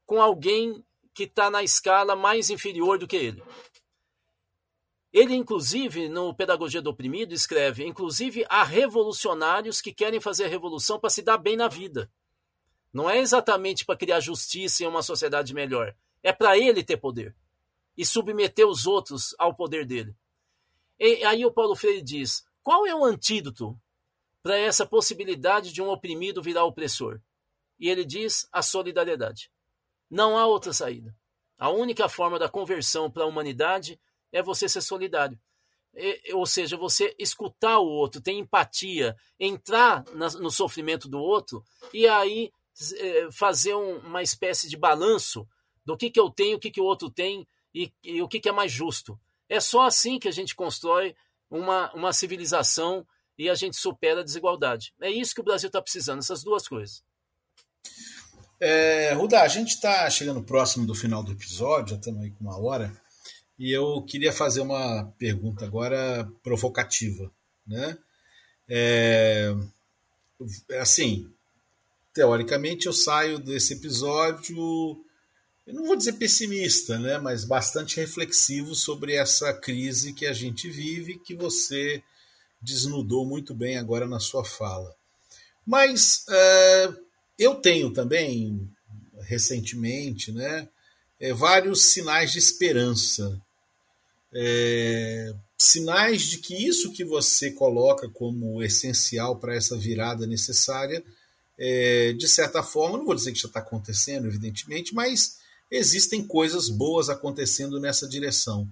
com 0.09 0.23
alguém 0.23 0.83
que 1.13 1.25
está 1.25 1.51
na 1.51 1.63
escala 1.63 2.17
mais 2.17 2.49
inferior 2.49 2.99
do 2.99 3.07
que 3.07 3.15
ele. 3.15 3.43
Ele, 5.13 5.35
inclusive, 5.35 6.09
no 6.09 6.35
Pedagogia 6.35 6.81
do 6.81 6.89
Oprimido, 6.89 7.35
escreve: 7.35 7.87
inclusive, 7.87 8.47
há 8.49 8.65
revolucionários 8.65 9.83
que 9.83 9.93
querem 9.93 10.19
fazer 10.19 10.47
a 10.47 10.49
revolução 10.49 10.99
para 10.99 11.11
se 11.11 11.21
dar 11.21 11.37
bem 11.37 11.57
na 11.57 11.69
vida. 11.69 12.11
Não 12.91 13.09
é 13.09 13.19
exatamente 13.19 13.85
para 13.85 13.99
criar 13.99 14.21
justiça 14.21 14.83
em 14.83 14.87
uma 14.87 15.03
sociedade 15.03 15.53
melhor. 15.53 15.95
É 16.23 16.33
para 16.33 16.57
ele 16.57 16.83
ter 16.83 16.97
poder. 16.97 17.37
e 17.95 18.07
submeter 18.07 18.67
os 18.67 18.87
outros 18.87 19.35
ao 19.39 19.53
poder 19.55 19.85
dele. 19.85 20.15
E 20.99 21.23
aí 21.25 21.45
o 21.45 21.53
Paulo 21.53 21.77
Freire 21.77 22.01
diz: 22.01 22.47
qual 22.63 22.87
é 22.87 22.95
o 22.95 23.05
antídoto 23.05 23.79
para 24.43 24.57
essa 24.57 24.87
possibilidade 24.87 25.71
de 25.71 25.83
um 25.83 25.91
oprimido 25.91 26.43
virar 26.43 26.65
opressor? 26.65 27.21
E 27.79 27.91
ele 27.91 28.07
diz: 28.07 28.49
a 28.51 28.63
solidariedade. 28.63 29.51
Não 30.11 30.37
há 30.37 30.47
outra 30.47 30.73
saída. 30.73 31.15
A 31.59 31.71
única 31.71 32.09
forma 32.09 32.39
da 32.39 32.49
conversão 32.49 33.11
para 33.11 33.25
a 33.25 33.27
humanidade 33.27 34.01
é 34.33 34.43
você 34.43 34.69
ser 34.69 34.81
solidário. 34.81 35.39
E, 35.95 36.33
ou 36.33 36.47
seja, 36.47 36.77
você 36.77 37.15
escutar 37.19 37.79
o 37.79 37.87
outro, 37.87 38.21
ter 38.21 38.33
empatia, 38.33 39.17
entrar 39.39 40.05
na, 40.15 40.29
no 40.31 40.51
sofrimento 40.51 41.09
do 41.09 41.19
outro 41.19 41.65
e 41.93 42.07
aí 42.07 42.53
é, 42.97 43.29
fazer 43.33 43.75
um, 43.75 43.99
uma 43.99 44.23
espécie 44.23 44.69
de 44.69 44.77
balanço 44.77 45.47
do 45.85 45.97
que, 45.97 46.11
que 46.11 46.21
eu 46.21 46.31
tenho, 46.31 46.57
o 46.57 46.61
que, 46.61 46.71
que 46.71 46.81
o 46.81 46.85
outro 46.85 47.11
tem 47.11 47.47
e, 47.75 47.93
e 48.05 48.23
o 48.23 48.29
que, 48.29 48.39
que 48.39 48.49
é 48.49 48.53
mais 48.53 48.71
justo. 48.71 49.19
É 49.49 49.59
só 49.59 49.83
assim 49.83 50.19
que 50.19 50.29
a 50.29 50.33
gente 50.33 50.55
constrói 50.55 51.17
uma, 51.51 51.93
uma 51.95 52.13
civilização 52.13 53.07
e 53.37 53.49
a 53.49 53.55
gente 53.55 53.77
supera 53.77 54.21
a 54.21 54.25
desigualdade. 54.25 54.93
É 55.01 55.11
isso 55.11 55.35
que 55.35 55.41
o 55.41 55.45
Brasil 55.45 55.69
está 55.69 55.81
precisando, 55.81 56.19
essas 56.19 56.45
duas 56.45 56.69
coisas. 56.69 57.03
É, 58.61 59.13
Ruda, 59.13 59.41
a 59.41 59.49
gente 59.49 59.69
está 59.69 60.11
chegando 60.11 60.43
próximo 60.43 60.85
do 60.85 60.95
final 60.95 61.23
do 61.23 61.33
episódio, 61.33 61.91
já 61.91 61.97
estamos 61.97 62.23
aí 62.23 62.31
com 62.33 62.45
uma 62.45 62.59
hora, 62.59 62.93
e 63.57 63.71
eu 63.71 64.03
queria 64.03 64.33
fazer 64.33 64.61
uma 64.61 65.05
pergunta 65.17 65.65
agora 65.65 66.29
provocativa. 66.43 67.31
Né? 67.65 67.97
É, 68.69 69.55
assim, 70.81 71.31
teoricamente 72.13 72.87
eu 72.87 72.93
saio 72.93 73.39
desse 73.39 73.75
episódio, 73.75 75.05
eu 75.65 75.75
não 75.75 75.87
vou 75.87 75.97
dizer 75.97 76.15
pessimista, 76.15 76.99
né, 76.99 77.19
mas 77.19 77.45
bastante 77.45 77.97
reflexivo 77.97 78.75
sobre 78.75 79.15
essa 79.15 79.53
crise 79.53 80.13
que 80.13 80.27
a 80.27 80.33
gente 80.33 80.69
vive, 80.69 81.19
que 81.21 81.35
você 81.35 82.03
desnudou 82.61 83.25
muito 83.25 83.55
bem 83.55 83.79
agora 83.79 84.07
na 84.07 84.19
sua 84.19 84.45
fala. 84.45 84.93
Mas 85.65 86.25
é, 86.29 86.93
eu 87.39 87.55
tenho 87.55 87.93
também, 87.93 88.69
recentemente, 89.21 90.33
né, 90.33 90.69
é, 91.21 91.33
vários 91.33 91.83
sinais 91.93 92.33
de 92.33 92.39
esperança. 92.39 93.41
É, 94.33 95.33
sinais 95.57 96.23
de 96.23 96.39
que 96.39 96.55
isso 96.55 96.93
que 96.93 97.05
você 97.05 97.51
coloca 97.51 98.09
como 98.09 98.63
essencial 98.63 99.37
para 99.37 99.55
essa 99.55 99.77
virada 99.77 100.27
necessária, 100.27 101.03
é, 101.59 102.13
de 102.13 102.29
certa 102.29 102.63
forma, 102.63 102.99
não 102.99 103.05
vou 103.05 103.15
dizer 103.15 103.33
que 103.33 103.41
já 103.41 103.49
está 103.49 103.61
acontecendo, 103.61 104.27
evidentemente, 104.27 104.95
mas 104.95 105.39
existem 105.71 106.23
coisas 106.25 106.69
boas 106.69 107.09
acontecendo 107.09 107.81
nessa 107.81 108.09
direção. 108.09 108.69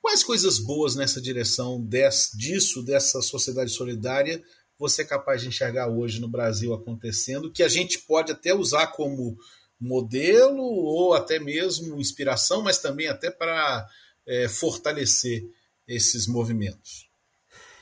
Quais 0.00 0.22
coisas 0.22 0.58
boas 0.58 0.94
nessa 0.94 1.20
direção 1.20 1.82
des, 1.82 2.30
disso, 2.32 2.80
dessa 2.82 3.20
sociedade 3.20 3.72
solidária, 3.72 4.42
você 4.78 5.02
é 5.02 5.06
capaz 5.06 5.42
de 5.42 5.48
enxergar 5.48 5.88
hoje 5.88 6.20
no 6.20 6.28
Brasil 6.28 6.74
acontecendo, 6.74 7.50
que 7.50 7.62
a 7.62 7.68
gente 7.68 7.98
pode 8.00 8.32
até 8.32 8.54
usar 8.54 8.88
como 8.88 9.36
modelo 9.80 10.62
ou 10.62 11.14
até 11.14 11.38
mesmo 11.38 12.00
inspiração, 12.00 12.62
mas 12.62 12.78
também 12.78 13.08
até 13.08 13.30
para 13.30 13.86
é, 14.26 14.48
fortalecer 14.48 15.44
esses 15.86 16.26
movimentos? 16.26 17.06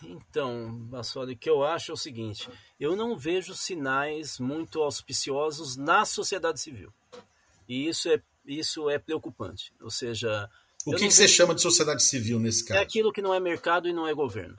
Então, 0.03 0.71
Bassoli, 0.87 1.33
o 1.33 1.37
que 1.37 1.49
eu 1.49 1.65
acho 1.65 1.91
é 1.91 1.95
o 1.95 1.97
seguinte: 1.97 2.49
eu 2.79 2.95
não 2.95 3.17
vejo 3.17 3.55
sinais 3.55 4.39
muito 4.39 4.83
auspiciosos 4.83 5.77
na 5.77 6.05
sociedade 6.05 6.61
civil. 6.61 6.93
E 7.69 7.89
isso 7.89 8.11
é, 8.11 8.21
isso 8.45 8.91
é 8.91 8.99
preocupante. 8.99 9.73
Ou 9.81 9.91
seja. 9.91 10.49
O 10.87 10.91
que, 10.93 11.07
que 11.09 11.15
você 11.15 11.27
chama 11.27 11.55
de 11.55 11.63
sociedade 11.63 12.03
civil 12.03 12.39
nesse 12.39 12.63
caso? 12.63 12.79
É 12.79 12.83
aquilo 12.83 13.11
que 13.11 13.23
não 13.23 13.33
é 13.33 13.41
mercado 13.41 13.89
e 13.89 13.93
não 13.93 14.07
é 14.07 14.13
governo. 14.13 14.57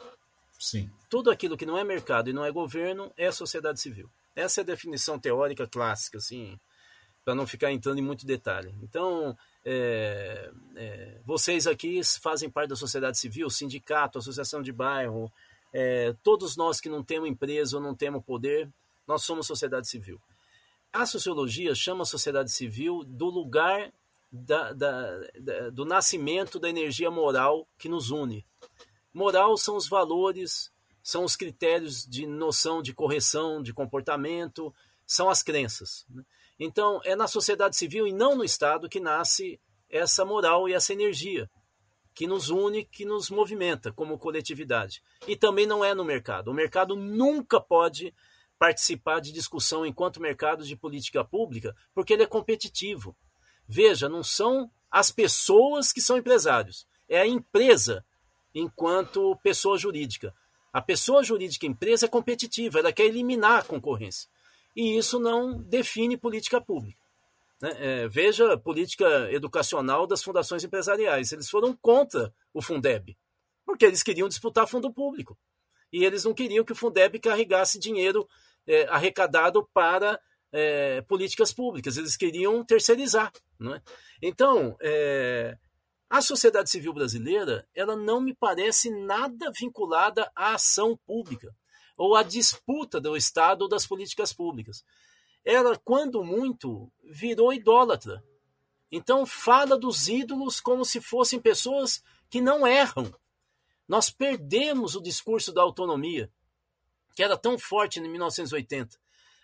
Sim. 0.59 0.89
Tudo 1.09 1.29
aquilo 1.29 1.57
que 1.57 1.65
não 1.65 1.77
é 1.77 1.83
mercado 1.83 2.29
e 2.29 2.33
não 2.33 2.45
é 2.45 2.51
governo 2.51 3.11
é 3.17 3.31
sociedade 3.31 3.79
civil. 3.79 4.09
Essa 4.35 4.61
é 4.61 4.63
a 4.63 4.65
definição 4.65 5.17
teórica 5.17 5.67
clássica, 5.67 6.17
assim, 6.17 6.59
para 7.23 7.35
não 7.35 7.47
ficar 7.47 7.71
entrando 7.71 7.99
em 7.99 8.03
muito 8.03 8.25
detalhe. 8.25 8.75
Então, 8.83 9.37
é, 9.63 10.51
é, 10.75 11.17
vocês 11.25 11.65
aqui 11.67 12.01
fazem 12.21 12.49
parte 12.49 12.69
da 12.69 12.75
sociedade 12.75 13.17
civil, 13.17 13.49
sindicato, 13.49 14.19
associação 14.19 14.61
de 14.61 14.71
bairro, 14.71 15.31
é, 15.73 16.15
todos 16.23 16.55
nós 16.55 16.79
que 16.79 16.89
não 16.89 17.03
temos 17.03 17.29
empresa 17.29 17.77
ou 17.77 17.83
não 17.83 17.95
temos 17.95 18.23
poder, 18.23 18.69
nós 19.07 19.23
somos 19.23 19.47
sociedade 19.47 19.87
civil. 19.87 20.19
A 20.91 21.05
sociologia 21.05 21.75
chama 21.75 22.03
a 22.03 22.05
sociedade 22.05 22.51
civil 22.51 23.03
do 23.03 23.25
lugar 23.25 23.91
da, 24.31 24.73
da, 24.73 25.19
da, 25.39 25.69
do 25.69 25.85
nascimento 25.85 26.59
da 26.59 26.69
energia 26.69 27.11
moral 27.11 27.67
que 27.77 27.89
nos 27.89 28.11
une. 28.11 28.45
Moral 29.15 29.55
são 29.55 29.77
os 29.77 29.87
valores, 29.87 30.69
são 31.01 31.23
os 31.23 31.37
critérios 31.37 32.05
de 32.05 32.27
noção 32.27 32.81
de 32.81 32.93
correção 32.93 33.63
de 33.63 33.73
comportamento, 33.73 34.75
são 35.07 35.29
as 35.29 35.41
crenças. 35.41 36.05
Né? 36.09 36.21
Então, 36.59 36.99
é 37.05 37.15
na 37.15 37.25
sociedade 37.25 37.77
civil 37.77 38.05
e 38.05 38.11
não 38.11 38.35
no 38.35 38.43
Estado 38.43 38.89
que 38.89 38.99
nasce 38.99 39.57
essa 39.89 40.25
moral 40.25 40.67
e 40.67 40.73
essa 40.73 40.91
energia 40.91 41.49
que 42.13 42.27
nos 42.27 42.49
une, 42.49 42.83
que 42.83 43.05
nos 43.05 43.29
movimenta 43.29 43.89
como 43.93 44.19
coletividade. 44.19 45.01
E 45.25 45.37
também 45.37 45.65
não 45.65 45.83
é 45.83 45.93
no 45.93 46.03
mercado. 46.03 46.51
O 46.51 46.53
mercado 46.53 46.93
nunca 46.93 47.61
pode 47.61 48.13
participar 48.59 49.21
de 49.21 49.31
discussão 49.31 49.85
enquanto 49.85 50.21
mercado 50.21 50.65
de 50.65 50.75
política 50.75 51.23
pública, 51.23 51.73
porque 51.93 52.11
ele 52.11 52.23
é 52.23 52.27
competitivo. 52.27 53.15
Veja, 53.65 54.09
não 54.09 54.23
são 54.23 54.69
as 54.91 55.09
pessoas 55.09 55.93
que 55.93 56.01
são 56.01 56.17
empresários, 56.17 56.85
é 57.07 57.21
a 57.21 57.27
empresa 57.27 58.03
enquanto 58.55 59.35
pessoa 59.43 59.77
jurídica. 59.77 60.33
A 60.71 60.81
pessoa 60.81 61.23
jurídica 61.23 61.65
empresa 61.65 62.05
é 62.05 62.09
competitiva, 62.09 62.79
ela 62.79 62.93
quer 62.93 63.05
eliminar 63.05 63.59
a 63.59 63.63
concorrência. 63.63 64.29
E 64.75 64.97
isso 64.97 65.19
não 65.19 65.61
define 65.61 66.17
política 66.17 66.59
pública. 66.59 66.99
Né? 67.61 67.75
É, 67.79 68.07
veja 68.07 68.53
a 68.53 68.57
política 68.57 69.31
educacional 69.31 70.07
das 70.07 70.23
fundações 70.23 70.63
empresariais. 70.63 71.31
Eles 71.31 71.49
foram 71.49 71.75
contra 71.81 72.33
o 72.53 72.61
Fundeb, 72.61 73.17
porque 73.65 73.85
eles 73.85 74.03
queriam 74.03 74.27
disputar 74.27 74.67
fundo 74.67 74.91
público. 74.91 75.37
E 75.91 76.03
eles 76.03 76.25
não 76.25 76.33
queriam 76.33 76.65
que 76.65 76.73
o 76.73 76.75
Fundeb 76.75 77.19
carregasse 77.19 77.79
dinheiro 77.79 78.27
é, 78.67 78.85
arrecadado 78.89 79.67
para 79.73 80.19
é, 80.51 81.01
políticas 81.01 81.53
públicas. 81.53 81.95
Eles 81.95 82.17
queriam 82.17 82.63
terceirizar. 82.65 83.31
É? 83.61 83.81
Então, 84.21 84.75
é, 84.81 85.57
a 86.09 86.21
sociedade 86.21 86.69
civil 86.69 86.93
brasileira, 86.93 87.67
ela 87.73 87.95
não 87.95 88.21
me 88.21 88.33
parece 88.33 88.89
nada 88.89 89.51
vinculada 89.51 90.31
à 90.35 90.53
ação 90.53 90.97
pública 91.05 91.55
ou 91.97 92.15
à 92.15 92.23
disputa 92.23 92.99
do 92.99 93.15
Estado 93.15 93.63
ou 93.63 93.67
das 93.69 93.87
políticas 93.87 94.31
públicas. 94.31 94.83
Ela, 95.43 95.77
quando 95.77 96.23
muito, 96.23 96.91
virou 97.03 97.53
idólatra. 97.53 98.23
Então 98.91 99.25
fala 99.25 99.77
dos 99.77 100.07
ídolos 100.07 100.59
como 100.59 100.85
se 100.85 101.01
fossem 101.01 101.39
pessoas 101.39 102.03
que 102.29 102.41
não 102.41 102.65
erram. 102.67 103.13
Nós 103.87 104.09
perdemos 104.09 104.95
o 104.95 105.01
discurso 105.01 105.51
da 105.51 105.61
autonomia, 105.61 106.31
que 107.15 107.23
era 107.23 107.37
tão 107.37 107.57
forte 107.57 107.99
em 107.99 108.07
1980. 108.07 108.97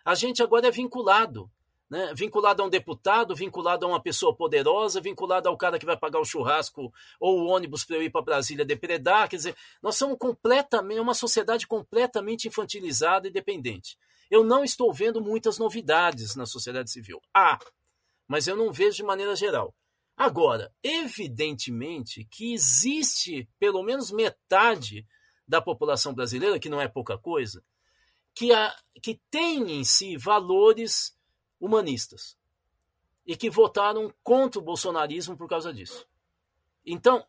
A 0.04 0.16
gente 0.16 0.42
agora 0.42 0.68
é 0.68 0.72
vinculado 0.72 1.50
né? 1.92 2.14
vinculado 2.16 2.64
a 2.64 2.66
um 2.66 2.70
deputado, 2.70 3.36
vinculado 3.36 3.86
a 3.86 3.90
uma 3.90 4.02
pessoa 4.02 4.34
poderosa, 4.34 5.02
vinculado 5.02 5.50
ao 5.50 5.58
cara 5.58 5.78
que 5.78 5.86
vai 5.86 5.98
pagar 5.98 6.22
o 6.22 6.26
churrasco 6.26 6.92
ou 7.20 7.42
o 7.42 7.48
ônibus 7.48 7.84
para 7.84 7.98
eu 7.98 8.04
ir 8.04 8.10
para 8.10 8.22
Brasília 8.22 8.64
depredar. 8.64 9.28
Quer 9.28 9.36
dizer, 9.36 9.56
nós 9.84 9.98
somos 9.98 10.18
completamente 10.18 11.02
uma 11.02 11.14
sociedade 11.14 11.68
completamente 11.68 12.48
infantilizada 12.48 13.28
e 13.28 13.32
dependente. 13.32 13.98
Eu 14.30 14.42
não 14.42 14.64
estou 14.64 14.94
vendo 14.94 15.20
muitas 15.20 15.58
novidades 15.58 16.34
na 16.38 16.46
sociedade 16.46 16.90
civil. 16.90 17.22
Há, 17.34 17.56
ah, 17.56 17.60
mas 18.26 18.48
eu 18.48 18.56
não 18.56 18.72
vejo 18.72 18.96
de 18.96 19.04
maneira 19.04 19.36
geral. 19.36 19.76
Agora, 20.16 20.74
evidentemente 20.82 22.24
que 22.24 22.54
existe 22.54 23.50
pelo 23.60 23.84
menos 23.84 24.12
metade 24.12 25.06
da 25.46 25.62
população 25.62 26.14
brasileira, 26.14 26.58
que 26.58 26.70
não 26.70 26.80
é 26.80 26.88
pouca 26.88 27.18
coisa, 27.18 27.62
que, 28.34 28.54
a, 28.54 28.74
que 29.04 29.20
tem 29.30 29.74
em 29.74 29.84
si 29.84 30.16
valores 30.16 31.14
humanistas 31.62 32.36
e 33.26 33.38
que 33.38 33.50
votaram 33.50 34.12
contra 34.24 34.60
o 34.60 34.64
bolsonarismo 34.64 35.38
por 35.38 35.48
causa 35.48 35.72
disso. 35.72 36.08
Então, 36.84 37.24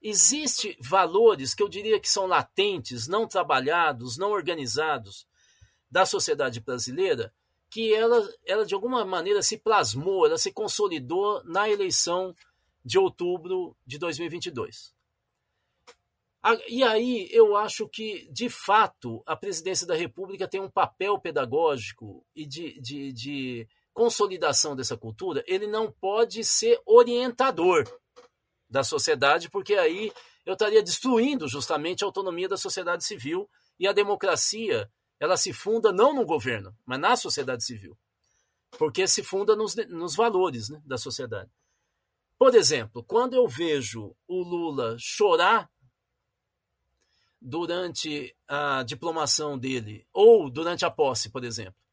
existe 0.00 0.76
valores 0.80 1.54
que 1.54 1.62
eu 1.62 1.68
diria 1.68 1.98
que 1.98 2.08
são 2.08 2.26
latentes, 2.26 3.08
não 3.08 3.26
trabalhados, 3.26 4.18
não 4.18 4.30
organizados 4.30 5.26
da 5.90 6.04
sociedade 6.04 6.60
brasileira, 6.60 7.32
que 7.70 7.94
ela, 7.94 8.28
ela 8.46 8.64
de 8.64 8.74
alguma 8.74 9.04
maneira 9.04 9.42
se 9.42 9.56
plasmou, 9.56 10.26
ela 10.26 10.38
se 10.38 10.52
consolidou 10.52 11.42
na 11.44 11.68
eleição 11.68 12.34
de 12.84 12.98
outubro 12.98 13.74
de 13.86 13.98
2022. 13.98 14.94
E 16.68 16.82
aí 16.82 17.28
eu 17.30 17.56
acho 17.56 17.88
que, 17.88 18.28
de 18.30 18.48
fato, 18.48 19.22
a 19.26 19.36
presidência 19.36 19.86
da 19.86 19.94
República 19.94 20.48
tem 20.48 20.60
um 20.60 20.70
papel 20.70 21.18
pedagógico 21.18 22.24
e 22.34 22.46
de, 22.46 22.80
de, 22.80 23.12
de 23.12 23.68
consolidação 23.98 24.76
dessa 24.76 24.96
cultura, 24.96 25.42
ele 25.44 25.66
não 25.66 25.90
pode 25.90 26.44
ser 26.44 26.80
orientador. 26.86 27.84
da 28.70 28.84
sociedade, 28.84 29.48
porque 29.48 29.74
aí 29.76 30.12
eu 30.44 30.52
estaria 30.52 30.82
destruindo 30.82 31.48
justamente 31.48 32.04
a 32.04 32.06
autonomia 32.06 32.46
da 32.46 32.56
sociedade 32.58 33.02
civil 33.02 33.48
e 33.80 33.88
a 33.88 33.94
democracia, 33.94 34.90
ela 35.18 35.38
se 35.38 35.54
funda 35.54 35.90
não 35.90 36.12
no 36.14 36.26
governo, 36.26 36.76
mas 36.84 37.00
na 37.00 37.16
sociedade 37.16 37.64
civil, 37.64 37.96
porque 38.78 39.08
se 39.08 39.22
funda 39.22 39.56
nos, 39.56 39.74
nos 39.88 40.14
valores 40.14 40.68
né, 40.68 40.82
da 40.84 40.98
sociedade. 40.98 41.50
Por 42.38 42.54
exemplo, 42.54 43.02
quando 43.02 43.32
eu 43.32 43.48
vejo 43.48 44.14
o 44.26 44.42
Lula 44.42 44.96
chorar 44.98 45.70
durante 47.40 48.36
a 48.46 48.82
diplomação 48.82 49.58
dele, 49.58 50.06
ou 50.12 50.50
durante 50.50 50.84
a 50.84 50.90
posse, 50.90 51.30
por 51.30 51.42
exemplo, 51.42 51.87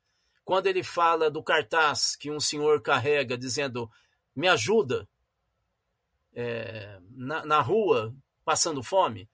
quando 0.46 0.68
ele 0.68 0.84
fala 0.84 1.30
do 1.30 1.44
cartaz 1.44 2.16
que 2.16 2.32
um 2.32 2.40
senhor 2.40 2.82
carrega 2.82 3.38
dizendo 3.38 3.92
me 4.36 4.48
ajuda 4.48 5.10
é, 6.34 7.00
na, 7.10 7.46
na, 7.46 7.62
rua 7.62 8.16
passando 8.44 8.84
fome, 8.84 9.28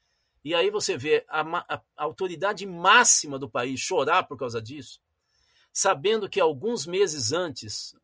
e 0.43 0.55
aí 0.55 0.69
você 0.71 0.97
vê 0.97 1.25
a, 1.27 1.41
a, 1.41 1.81
a 1.97 2.03
autoridade 2.03 2.65
máxima 2.65 3.37
do 3.37 3.49
país 3.49 3.79
chorar 3.79 4.23
por 4.23 4.37
causa 4.37 4.61
disso, 4.61 5.01
sabendo 5.73 6.29
que 6.29 6.39
alguns 6.39 6.85
meses 6.85 7.31
antes 7.31 7.95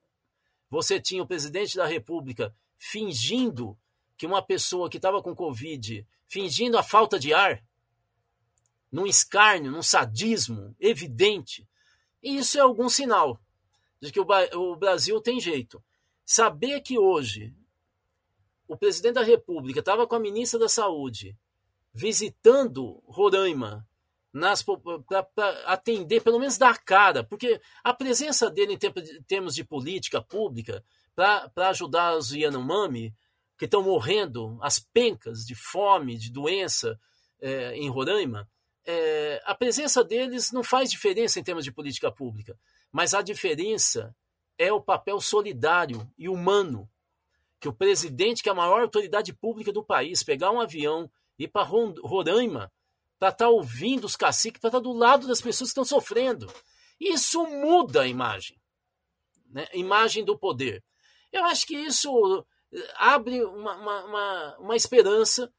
você 0.69 0.99
tinha 0.99 1.23
o 1.23 1.27
presidente 1.27 1.77
da 1.77 1.85
República 1.85 2.53
fingindo 2.77 3.77
que 4.17 4.25
uma 4.25 4.41
pessoa 4.41 4.89
que 4.89 4.97
estava 4.97 5.21
com 5.21 5.35
Covid, 5.35 6.05
fingindo 6.27 6.77
a 6.77 6.83
falta 6.83 7.19
de 7.19 7.33
ar, 7.33 7.63
num 8.91 9.05
escárnio, 9.05 9.71
num 9.71 9.83
sadismo 9.83 10.75
evidente. 10.79 11.67
E 12.21 12.37
isso 12.37 12.57
é 12.57 12.61
algum 12.61 12.89
sinal 12.89 13.39
de 14.01 14.11
que 14.11 14.19
o 14.19 14.75
Brasil 14.75 15.19
tem 15.21 15.39
jeito. 15.39 15.83
Saber 16.25 16.81
que 16.81 16.97
hoje 16.97 17.53
o 18.67 18.75
presidente 18.75 19.15
da 19.15 19.23
República 19.23 19.79
estava 19.79 20.05
com 20.05 20.15
a 20.15 20.19
ministra 20.19 20.59
da 20.59 20.69
Saúde 20.69 21.37
visitando 21.93 23.01
Roraima 23.07 23.87
para 25.33 25.49
atender, 25.65 26.21
pelo 26.21 26.39
menos 26.39 26.57
dar 26.57 26.83
cara, 26.83 27.23
porque 27.23 27.59
a 27.83 27.93
presença 27.93 28.51
dele 28.51 28.73
em 28.73 29.23
termos 29.23 29.55
de 29.55 29.63
política 29.63 30.21
pública 30.21 30.83
para 31.15 31.69
ajudar 31.69 32.15
os 32.15 32.31
Yanomami, 32.31 33.15
que 33.57 33.65
estão 33.65 33.81
morrendo 33.81 34.59
as 34.61 34.77
pencas 34.77 35.43
de 35.43 35.55
fome, 35.55 36.17
de 36.17 36.31
doença 36.31 36.99
é, 37.39 37.75
em 37.75 37.89
Roraima, 37.89 38.47
é, 38.87 39.41
a 39.45 39.53
presença 39.53 40.01
deles 40.01 40.51
não 40.51 40.63
faz 40.63 40.89
diferença 40.89 41.39
em 41.39 41.43
termos 41.43 41.65
de 41.65 41.71
política 41.73 42.09
pública, 42.09 42.57
mas 42.89 43.13
a 43.13 43.21
diferença 43.21 44.15
é 44.57 44.71
o 44.71 44.81
papel 44.81 45.19
solidário 45.19 46.09
e 46.17 46.29
humano 46.29 46.89
que 47.59 47.67
o 47.67 47.73
presidente, 47.73 48.41
que 48.41 48.47
é 48.47 48.51
a 48.51 48.55
maior 48.55 48.81
autoridade 48.81 49.33
pública 49.33 49.73
do 49.73 49.83
país, 49.83 50.23
pegar 50.23 50.51
um 50.51 50.61
avião 50.61 51.11
e 51.37 51.43
ir 51.43 51.47
para 51.49 51.63
Roraima 51.63 52.71
para 53.19 53.29
estar 53.29 53.45
tá 53.45 53.49
ouvindo 53.49 54.05
os 54.05 54.15
caciques, 54.15 54.61
para 54.61 54.69
estar 54.69 54.79
tá 54.79 54.83
do 54.83 54.93
lado 54.93 55.27
das 55.27 55.41
pessoas 55.41 55.69
que 55.69 55.79
estão 55.79 55.85
sofrendo. 55.85 56.51
Isso 56.99 57.45
muda 57.45 58.03
a 58.03 58.07
imagem, 58.07 58.57
né? 59.49 59.67
a 59.73 59.77
imagem 59.77 60.23
do 60.23 60.37
poder. 60.37 60.83
Eu 61.31 61.43
acho 61.45 61.65
que 61.65 61.75
isso 61.75 62.45
eh, 62.71 62.93
abre 62.95 63.43
uma, 63.43 63.75
uma, 63.75 64.05
uma, 64.05 64.57
uma 64.59 64.75
esperança 64.75 65.51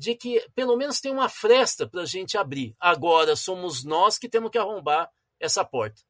de 0.00 0.14
que 0.14 0.42
pelo 0.54 0.78
menos 0.78 0.98
tem 0.98 1.12
uma 1.12 1.28
fresta 1.28 1.86
para 1.86 2.00
a 2.00 2.06
gente 2.06 2.38
abrir. 2.38 2.74
Agora 2.80 3.36
somos 3.36 3.84
nós 3.84 4.16
que 4.16 4.30
temos 4.30 4.50
que 4.50 4.56
arrombar 4.56 5.10
essa 5.38 5.62
porta. 5.62 6.00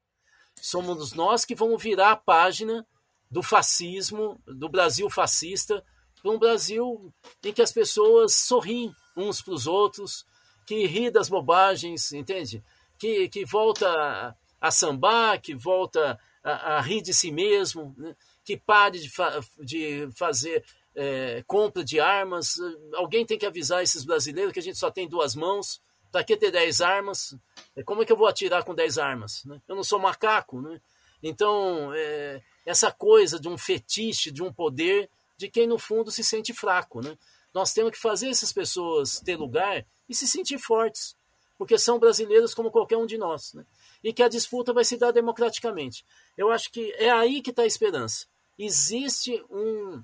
Somos 0.55 1.12
nós 1.12 1.45
que 1.45 1.57
vamos 1.57 1.82
virar 1.82 2.12
a 2.12 2.16
página 2.16 2.86
do 3.28 3.43
fascismo, 3.43 4.41
do 4.47 4.68
Brasil 4.68 5.11
fascista, 5.11 5.84
para 6.22 6.30
um 6.30 6.38
Brasil 6.38 7.12
em 7.43 7.53
que 7.53 7.62
as 7.62 7.72
pessoas 7.72 8.32
sorriem 8.32 8.95
uns 9.16 9.43
para 9.43 9.55
os 9.55 9.66
outros, 9.66 10.24
que 10.64 10.86
ri 10.86 11.11
das 11.11 11.28
bobagens, 11.28 12.12
entende? 12.12 12.62
Que, 12.97 13.28
que 13.28 13.45
volta 13.45 14.36
a, 14.61 14.70
sambar, 14.70 15.41
que 15.41 15.53
volta 15.53 16.16
a, 16.45 16.76
a 16.76 16.80
rir 16.80 17.03
de 17.03 17.12
si 17.12 17.32
mesmo. 17.32 17.93
Né? 17.99 18.14
que 18.45 18.57
pare 18.57 18.99
de, 18.99 19.09
fa 19.09 19.41
de 19.59 20.09
fazer 20.16 20.64
é, 20.95 21.43
compra 21.47 21.84
de 21.84 22.01
armas. 22.01 22.57
Alguém 22.95 23.24
tem 23.24 23.38
que 23.38 23.47
avisar 23.47 23.82
esses 23.82 24.05
brasileiros 24.05 24.53
que 24.53 24.59
a 24.59 24.62
gente 24.62 24.78
só 24.78 24.91
tem 24.91 25.09
duas 25.09 25.34
mãos. 25.34 25.80
Para 26.11 26.24
que 26.24 26.36
ter 26.36 26.51
dez 26.51 26.80
armas? 26.80 27.36
É, 27.76 27.82
como 27.84 28.03
é 28.03 28.05
que 28.05 28.12
eu 28.12 28.16
vou 28.16 28.26
atirar 28.26 28.64
com 28.64 28.74
dez 28.74 28.99
armas? 28.99 29.45
Né? 29.45 29.61
Eu 29.68 29.76
não 29.76 29.84
sou 29.84 29.99
macaco. 29.99 30.61
Né? 30.61 30.80
Então, 31.22 31.93
é, 31.95 32.43
essa 32.66 32.91
coisa 32.91 33.38
de 33.38 33.49
um 33.49 33.57
fetiche, 33.57 34.30
de 34.30 34.43
um 34.43 34.53
poder, 34.53 35.09
de 35.36 35.49
quem 35.49 35.66
no 35.66 35.78
fundo 35.78 36.11
se 36.11 36.24
sente 36.24 36.53
fraco. 36.53 37.01
Né? 37.01 37.16
Nós 37.55 37.72
temos 37.72 37.93
que 37.93 37.99
fazer 37.99 38.28
essas 38.28 38.53
pessoas 38.53 39.20
ter 39.20 39.36
lugar 39.36 39.86
e 40.09 40.14
se 40.14 40.26
sentir 40.26 40.59
fortes, 40.59 41.16
porque 41.57 41.78
são 41.78 41.99
brasileiros 41.99 42.55
como 42.55 42.70
qualquer 42.70 42.97
um 42.97 43.07
de 43.07 43.16
nós. 43.16 43.55
Né? 43.55 43.64
E 44.03 44.12
que 44.12 44.22
a 44.22 44.28
disputa 44.28 44.72
vai 44.72 44.84
se 44.84 44.97
dar 44.97 45.12
democraticamente. 45.12 46.05
Eu 46.36 46.51
acho 46.51 46.72
que 46.72 46.93
é 46.95 47.11
aí 47.11 47.41
que 47.41 47.51
está 47.51 47.62
a 47.62 47.66
esperança. 47.66 48.26
Existe 48.59 49.43
um, 49.49 50.03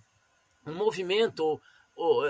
um 0.66 0.74
movimento 0.74 1.60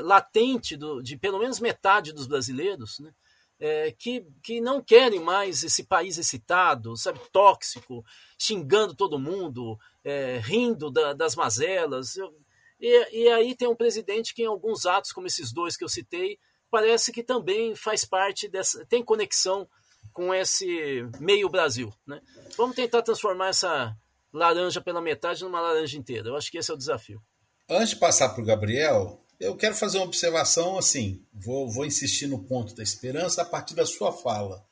latente 0.03 0.76
do, 0.76 1.03
de 1.03 1.16
pelo 1.16 1.39
menos 1.39 1.59
metade 1.59 2.12
dos 2.12 2.26
brasileiros, 2.26 3.01
né? 3.01 3.12
É, 3.59 3.91
que, 3.91 4.26
que 4.43 4.61
não 4.61 4.82
querem 4.82 5.18
mais 5.18 5.64
esse 5.64 5.82
país 5.82 6.18
excitado, 6.18 6.95
sabe, 6.95 7.18
tóxico, 7.32 8.05
xingando 8.39 8.95
todo 8.95 9.18
mundo, 9.18 9.78
é, 10.05 10.39
rindo 10.45 10.91
da, 10.91 11.14
das 11.14 11.34
mazelas. 11.34 12.16
Eu, 12.16 12.34
e, 12.78 13.22
e, 13.22 13.28
aí 13.30 13.57
tem 13.57 13.66
um 13.66 13.74
presidente 13.74 14.34
que, 14.34 14.43
em 14.43 14.47
alguns 14.47 14.84
atos, 14.84 15.11
como 15.11 15.26
esses 15.26 15.53
dois 15.55 15.74
que 15.74 15.82
eu 15.82 15.89
citei, 15.89 16.39
parece 16.70 17.11
que 17.11 17.22
também 17.22 17.74
faz 17.74 18.05
parte 18.05 18.47
dessa. 18.47 18.84
tem 18.84 19.03
conexão 19.03 19.66
com 20.12 20.34
esse 20.34 21.09
meio 21.18 21.49
Brasil. 21.49 21.93
Né? 22.07 22.20
Vamos 22.59 22.76
tentar 22.76 23.01
transformar 23.01 23.49
essa 23.49 23.97
laranja 24.30 24.82
pela 24.82 25.01
metade 25.01 25.43
numa 25.43 25.61
laranja 25.61 25.97
inteira. 25.97 26.28
Eu 26.28 26.37
acho 26.37 26.51
que 26.51 26.59
esse 26.59 26.70
é 26.70 26.74
o 26.74 26.78
desafio. 26.78 27.22
Antes 27.69 27.91
de 27.91 27.97
passar 27.97 28.29
para 28.29 28.43
o 28.43 28.47
Gabriel, 28.47 29.21
eu 29.41 29.57
quero 29.57 29.75
fazer 29.75 29.99
uma 29.99 30.07
observação 30.07 30.79
assim. 30.79 31.21
Vou, 31.33 31.69
vou 31.69 31.85
insistir 31.85 32.27
no 32.27 32.45
ponto 32.45 32.75
da 32.75 32.83
esperança 32.83 33.43
a 33.43 33.45
partir 33.45 33.75
da 33.75 33.85
sua 33.85 34.12
fala. 34.12 34.64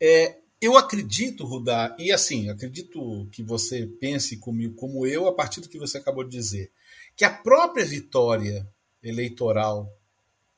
É, 0.00 0.36
eu 0.60 0.76
acredito, 0.76 1.46
Rudá, 1.46 1.94
e 1.98 2.10
assim, 2.10 2.50
acredito 2.50 3.28
que 3.30 3.42
você 3.42 3.86
pense 3.86 4.36
comigo 4.36 4.74
como 4.74 5.06
eu 5.06 5.28
a 5.28 5.32
partir 5.32 5.60
do 5.60 5.68
que 5.68 5.78
você 5.78 5.98
acabou 5.98 6.24
de 6.24 6.30
dizer, 6.30 6.72
que 7.16 7.24
a 7.24 7.30
própria 7.30 7.84
vitória 7.84 8.68
eleitoral 9.00 9.88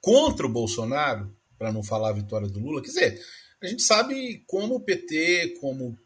contra 0.01 0.47
o 0.47 0.51
Bolsonaro, 0.53 1.31
para 1.59 1.71
não 1.71 1.83
falar 1.83 2.09
a 2.09 2.15
vitória 2.15 2.49
do 2.49 2.59
Lula, 2.59 2.81
quer 2.81 2.89
dizer, 2.89 3.23
a 3.63 3.67
gente 3.67 3.83
sabe 3.83 4.43
como 4.47 4.77
o 4.77 4.81
PT, 4.81 5.59
como 5.61 5.99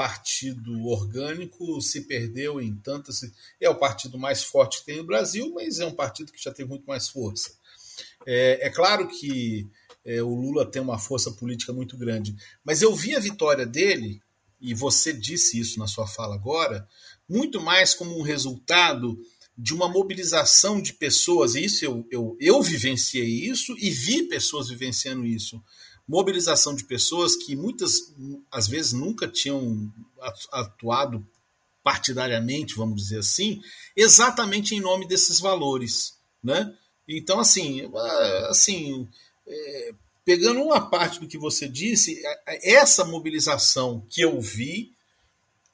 partido 0.00 0.86
orgânico 0.86 1.78
se 1.82 2.00
perdeu 2.00 2.58
em 2.58 2.74
tantas. 2.74 3.20
É 3.60 3.68
o 3.68 3.74
partido 3.74 4.18
mais 4.18 4.42
forte 4.42 4.78
que 4.78 4.86
tem 4.86 4.96
no 4.96 5.04
Brasil, 5.04 5.52
mas 5.54 5.78
é 5.78 5.84
um 5.84 5.92
partido 5.92 6.32
que 6.32 6.42
já 6.42 6.50
tem 6.50 6.64
muito 6.64 6.86
mais 6.86 7.10
força. 7.10 7.52
É, 8.26 8.66
é 8.66 8.70
claro 8.70 9.06
que 9.08 9.68
é, 10.02 10.22
o 10.22 10.34
Lula 10.34 10.64
tem 10.64 10.80
uma 10.80 10.98
força 10.98 11.30
política 11.32 11.70
muito 11.74 11.98
grande, 11.98 12.34
mas 12.64 12.80
eu 12.80 12.94
vi 12.94 13.14
a 13.14 13.20
vitória 13.20 13.66
dele, 13.66 14.22
e 14.58 14.72
você 14.72 15.12
disse 15.12 15.60
isso 15.60 15.78
na 15.78 15.86
sua 15.86 16.06
fala 16.06 16.34
agora, 16.34 16.88
muito 17.28 17.60
mais 17.60 17.92
como 17.92 18.18
um 18.18 18.22
resultado 18.22 19.22
de 19.56 19.74
uma 19.74 19.86
mobilização 19.86 20.80
de 20.80 20.94
pessoas, 20.94 21.54
e 21.54 21.64
isso 21.66 21.84
eu, 21.84 22.06
eu, 22.10 22.36
eu 22.40 22.62
vivenciei 22.62 23.50
isso 23.50 23.76
e 23.78 23.90
vi 23.90 24.22
pessoas 24.22 24.70
vivenciando 24.70 25.26
isso 25.26 25.62
mobilização 26.10 26.74
de 26.74 26.82
pessoas 26.82 27.36
que 27.36 27.54
muitas, 27.54 28.12
às 28.50 28.66
vezes, 28.66 28.92
nunca 28.92 29.28
tinham 29.28 29.88
atuado 30.50 31.24
partidariamente, 31.84 32.74
vamos 32.74 33.00
dizer 33.00 33.20
assim, 33.20 33.62
exatamente 33.96 34.74
em 34.74 34.80
nome 34.80 35.06
desses 35.06 35.38
valores, 35.38 36.18
né? 36.42 36.76
Então, 37.08 37.38
assim, 37.38 37.82
é, 37.82 38.46
assim, 38.50 39.08
é, 39.46 39.94
pegando 40.24 40.60
uma 40.60 40.90
parte 40.90 41.20
do 41.20 41.28
que 41.28 41.38
você 41.38 41.68
disse, 41.68 42.20
é, 42.26 42.72
essa 42.72 43.04
mobilização 43.04 44.04
que 44.10 44.20
eu 44.20 44.40
vi 44.40 44.92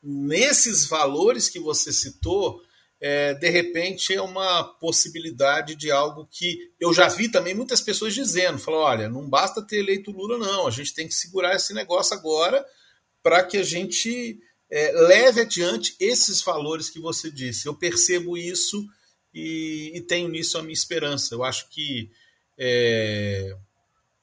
nesses 0.03 0.85
valores 0.85 1.49
que 1.49 1.59
você 1.59 1.91
citou, 1.91 2.61
é, 3.01 3.35
de 3.35 3.49
repente 3.49 4.15
é 4.15 4.23
uma 4.23 4.65
possibilidade 4.65 5.75
de 5.75 5.91
algo 5.91 6.27
que 6.31 6.71
eu 6.81 6.95
já 6.95 7.09
vi 7.09 7.29
também 7.29 7.55
muitas 7.55 7.81
pessoas 7.81 8.15
dizendo, 8.15 8.59
falou, 8.59 8.81
olha, 8.81 9.09
não 9.09 9.29
basta 9.29 9.61
ter 9.63 9.79
eleito 9.79 10.11
Lula 10.11 10.39
não, 10.39 10.67
a 10.67 10.71
gente 10.71 10.95
tem 10.95 11.07
que 11.07 11.15
segurar 11.15 11.55
esse 11.55 11.75
negócio 11.75 12.17
agora 12.17 12.65
para 13.23 13.43
que 13.43 13.59
a 13.59 13.63
gente 13.63 14.39
é, 14.71 14.93
leve 14.93 15.43
adiante 15.43 15.95
esses 16.01 16.41
valores 16.43 16.89
que 16.89 16.99
você 16.99 17.31
disse. 17.31 17.67
Eu 17.67 17.75
percebo 17.75 18.37
isso 18.37 18.87
e, 19.33 19.93
e 19.95 20.01
tenho 20.01 20.29
nisso 20.29 20.57
a 20.59 20.63
minha 20.63 20.73
esperança. 20.73 21.35
Eu 21.35 21.45
acho 21.45 21.69
que 21.69 22.11
é, 22.59 23.57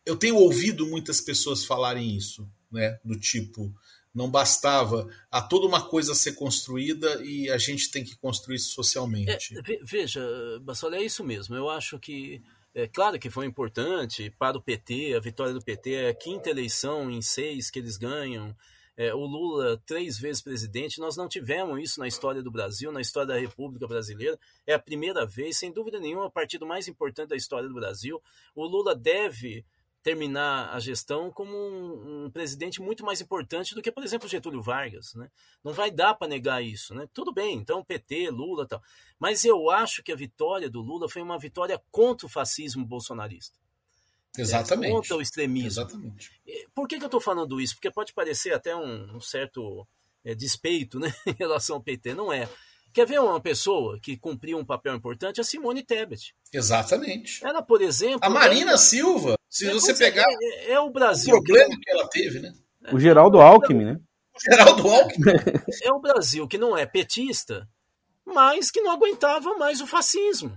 eu 0.05 0.15
tenho 0.15 0.35
ouvido 0.35 0.87
muitas 0.87 1.21
pessoas 1.21 1.63
falarem 1.63 2.15
isso, 2.15 2.47
né, 2.71 2.99
do 3.03 3.17
tipo 3.19 3.73
Não 4.13 4.29
bastava 4.29 5.07
a 5.31 5.41
toda 5.41 5.65
uma 5.65 5.81
coisa 5.81 6.13
ser 6.13 6.33
construída 6.33 7.23
e 7.23 7.49
a 7.49 7.57
gente 7.57 7.89
tem 7.89 8.03
que 8.03 8.15
construir 8.15 8.59
socialmente. 8.59 9.57
É, 9.57 9.79
veja, 9.83 10.21
Bassola, 10.61 10.97
é 10.97 11.03
isso 11.03 11.23
mesmo. 11.23 11.55
Eu 11.55 11.69
acho 11.69 11.99
que 11.99 12.41
é 12.75 12.87
claro 12.87 13.19
que 13.19 13.29
foi 13.29 13.45
importante 13.45 14.33
para 14.37 14.57
o 14.57 14.61
PT, 14.61 15.13
a 15.15 15.19
vitória 15.19 15.53
do 15.53 15.63
PT 15.63 15.93
é 15.93 16.09
a 16.09 16.15
quinta 16.15 16.49
eleição 16.49 17.09
em 17.09 17.21
seis 17.21 17.69
que 17.69 17.79
eles 17.79 17.97
ganham. 17.97 18.55
É, 18.95 19.13
o 19.13 19.25
Lula, 19.25 19.81
três 19.85 20.19
vezes 20.19 20.41
presidente, 20.41 20.99
nós 20.99 21.17
não 21.17 21.27
tivemos 21.27 21.81
isso 21.81 21.99
na 21.99 22.07
história 22.07 22.43
do 22.43 22.51
Brasil, 22.51 22.91
na 22.91 23.01
história 23.01 23.27
da 23.27 23.39
República 23.39 23.87
Brasileira. 23.87 24.39
É 24.67 24.73
a 24.73 24.79
primeira 24.79 25.25
vez, 25.25 25.57
sem 25.57 25.71
dúvida 25.71 25.99
nenhuma, 25.99 26.25
o 26.25 26.31
partido 26.31 26.65
mais 26.65 26.87
importante 26.87 27.29
da 27.29 27.35
história 27.35 27.67
do 27.67 27.73
Brasil. 27.73 28.21
O 28.55 28.65
Lula 28.65 28.95
deve 28.95 29.65
terminar 30.03 30.69
a 30.75 30.79
gestão 30.79 31.31
como 31.31 31.55
um, 31.55 32.25
um, 32.25 32.29
presidente 32.29 32.81
muito 32.81 33.05
mais 33.05 33.21
importante 33.21 33.73
do 33.73 33.81
que, 33.81 33.91
por 33.91 34.03
exemplo, 34.03 34.27
Getúlio 34.27 34.61
Vargas. 34.61 35.13
Né? 35.15 35.31
Não 35.63 35.71
vai 35.71 35.89
dar 35.89 36.13
para 36.13 36.27
negar 36.27 36.61
isso. 36.61 36.93
Né? 36.93 37.07
Tudo 37.13 37.33
bem, 37.33 37.57
então 37.57 37.83
PT, 37.83 38.29
Lula 38.29 38.67
tal. 38.67 38.83
Mas 39.17 39.45
eu 39.45 39.71
acho 39.71 40.03
que 40.03 40.11
a 40.11 40.15
vitória 40.15 40.69
do 40.69 40.81
Lula 40.81 41.07
foi 41.07 41.21
uma 41.21 41.39
vitória 41.39 41.81
contra 41.89 42.27
o 42.27 42.29
fascismo 42.29 42.85
bolsonarista. 42.85 43.57
Exatamente. 44.37 44.89
É, 44.89 44.91
contra 44.93 45.15
o 45.15 45.21
extremismo. 45.21 45.67
Exatamente. 45.67 46.31
Por 46.75 46.87
que, 46.87 46.97
que 46.97 47.03
eu 47.03 47.07
estou 47.07 47.21
falando 47.21 47.61
isso? 47.61 47.75
Porque 47.75 47.89
pode 47.89 48.13
parecer 48.13 48.53
até 48.53 48.75
um, 48.75 49.15
um 49.15 49.21
certo 49.21 49.87
é, 50.25 50.35
despeito 50.35 50.99
né, 50.99 51.13
em 51.25 51.33
relação 51.33 51.77
ao 51.77 51.81
PT. 51.81 52.13
Não 52.13 52.33
é. 52.33 52.49
Quer 52.93 53.07
ver 53.07 53.19
uma 53.19 53.41
pessoa 53.41 53.99
que 53.99 54.15
cumpriu 54.15 54.55
um 54.59 54.63
papel 54.63 54.93
importante? 54.93 55.41
A 55.41 55.43
Simone 55.43 55.83
Tebet. 55.83 56.35
Exatamente. 56.53 57.43
Ela, 57.43 57.63
por 57.63 57.81
exemplo. 57.81 58.19
A 58.21 58.29
Marina 58.29 58.71
ela... 58.71 58.77
Silva, 58.77 59.35
se 59.49 59.67
é, 59.67 59.73
você 59.73 59.95
pegar. 59.95 60.27
É, 60.29 60.73
é, 60.73 60.79
o 60.79 60.91
Brasil. 60.91 61.35
O 61.35 61.43
problema 61.43 61.75
que 61.81 61.89
ela 61.89 62.07
teve, 62.07 62.39
né? 62.39 62.53
O 62.91 62.99
Geraldo 62.99 63.41
Alckmin, 63.41 63.85
né? 63.85 63.99
O 64.35 64.39
Geraldo 64.39 64.87
Alckmin. 64.87 65.33
é 65.81 65.91
o 65.91 65.99
Brasil 65.99 66.47
que 66.47 66.57
não 66.59 66.77
é 66.77 66.85
petista, 66.85 67.67
mas 68.23 68.69
que 68.69 68.81
não 68.81 68.91
aguentava 68.91 69.57
mais 69.57 69.81
o 69.81 69.87
fascismo. 69.87 70.55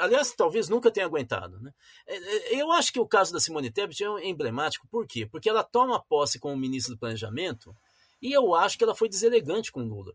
Aliás, 0.00 0.32
talvez 0.32 0.70
nunca 0.70 0.90
tenha 0.90 1.04
aguentado. 1.04 1.60
Né? 1.60 1.70
Eu 2.50 2.72
acho 2.72 2.90
que 2.90 3.00
o 3.00 3.06
caso 3.06 3.30
da 3.30 3.40
Simone 3.40 3.70
Tebet 3.70 4.02
é 4.02 4.26
emblemático. 4.26 4.88
Por 4.90 5.06
quê? 5.06 5.26
Porque 5.26 5.50
ela 5.50 5.62
toma 5.62 6.02
posse 6.02 6.38
como 6.38 6.56
ministra 6.56 6.94
do 6.94 6.98
Planejamento 6.98 7.76
e 8.22 8.32
eu 8.32 8.54
acho 8.54 8.78
que 8.78 8.84
ela 8.84 8.94
foi 8.94 9.08
deselegante 9.08 9.70
com 9.70 9.80
Lula 9.80 10.14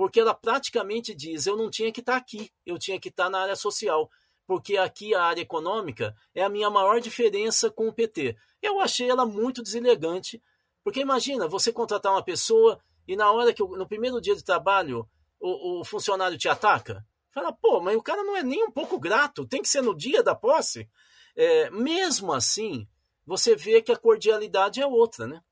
porque 0.00 0.18
ela 0.18 0.32
praticamente 0.32 1.14
diz: 1.14 1.46
eu 1.46 1.58
não 1.58 1.68
tinha 1.68 1.92
que 1.92 2.00
estar 2.00 2.12
tá 2.12 2.18
aqui, 2.18 2.50
eu 2.64 2.78
tinha 2.78 2.98
que 2.98 3.10
estar 3.10 3.24
tá 3.24 3.30
na 3.30 3.40
área 3.40 3.54
social, 3.54 4.10
porque 4.46 4.78
aqui 4.78 5.14
a 5.14 5.22
área 5.22 5.42
econômica 5.42 6.16
é 6.34 6.42
a 6.42 6.48
minha 6.48 6.70
maior 6.70 7.02
diferença 7.02 7.70
com 7.70 7.86
o 7.86 7.92
PT. 7.92 8.34
Eu 8.62 8.80
achei 8.80 9.10
ela 9.10 9.26
muito 9.26 9.62
deselegante, 9.62 10.42
porque 10.82 11.00
imagina 11.00 11.46
você 11.46 11.70
contratar 11.70 12.12
uma 12.12 12.24
pessoa 12.24 12.80
e 13.06 13.14
na 13.14 13.30
hora 13.30 13.52
que 13.52 13.62
no 13.62 13.86
primeiro 13.86 14.22
dia 14.22 14.34
de 14.34 14.42
trabalho 14.42 15.06
o, 15.38 15.80
o 15.80 15.84
funcionário 15.84 16.38
te 16.38 16.48
ataca, 16.48 17.04
fala: 17.30 17.52
pô, 17.52 17.82
mas 17.82 17.94
o 17.94 18.02
cara 18.02 18.24
não 18.24 18.34
é 18.34 18.42
nem 18.42 18.64
um 18.64 18.70
pouco 18.70 18.98
grato, 18.98 19.46
tem 19.46 19.60
que 19.60 19.68
ser 19.68 19.82
no 19.82 19.94
dia 19.94 20.22
da 20.22 20.34
posse. 20.34 20.88
É, 21.36 21.68
mesmo 21.68 22.32
assim, 22.32 22.88
você 23.26 23.54
vê 23.54 23.82
que 23.82 23.92
a 23.92 23.98
cordialidade 23.98 24.80
é 24.80 24.86
outra, 24.86 25.26
né? 25.26 25.42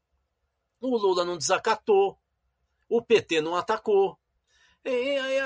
O 0.81 0.97
Lula 0.97 1.23
não 1.23 1.37
desacatou, 1.37 2.19
o 2.89 3.03
PT 3.03 3.43
não 3.43 3.55
atacou, 3.55 4.19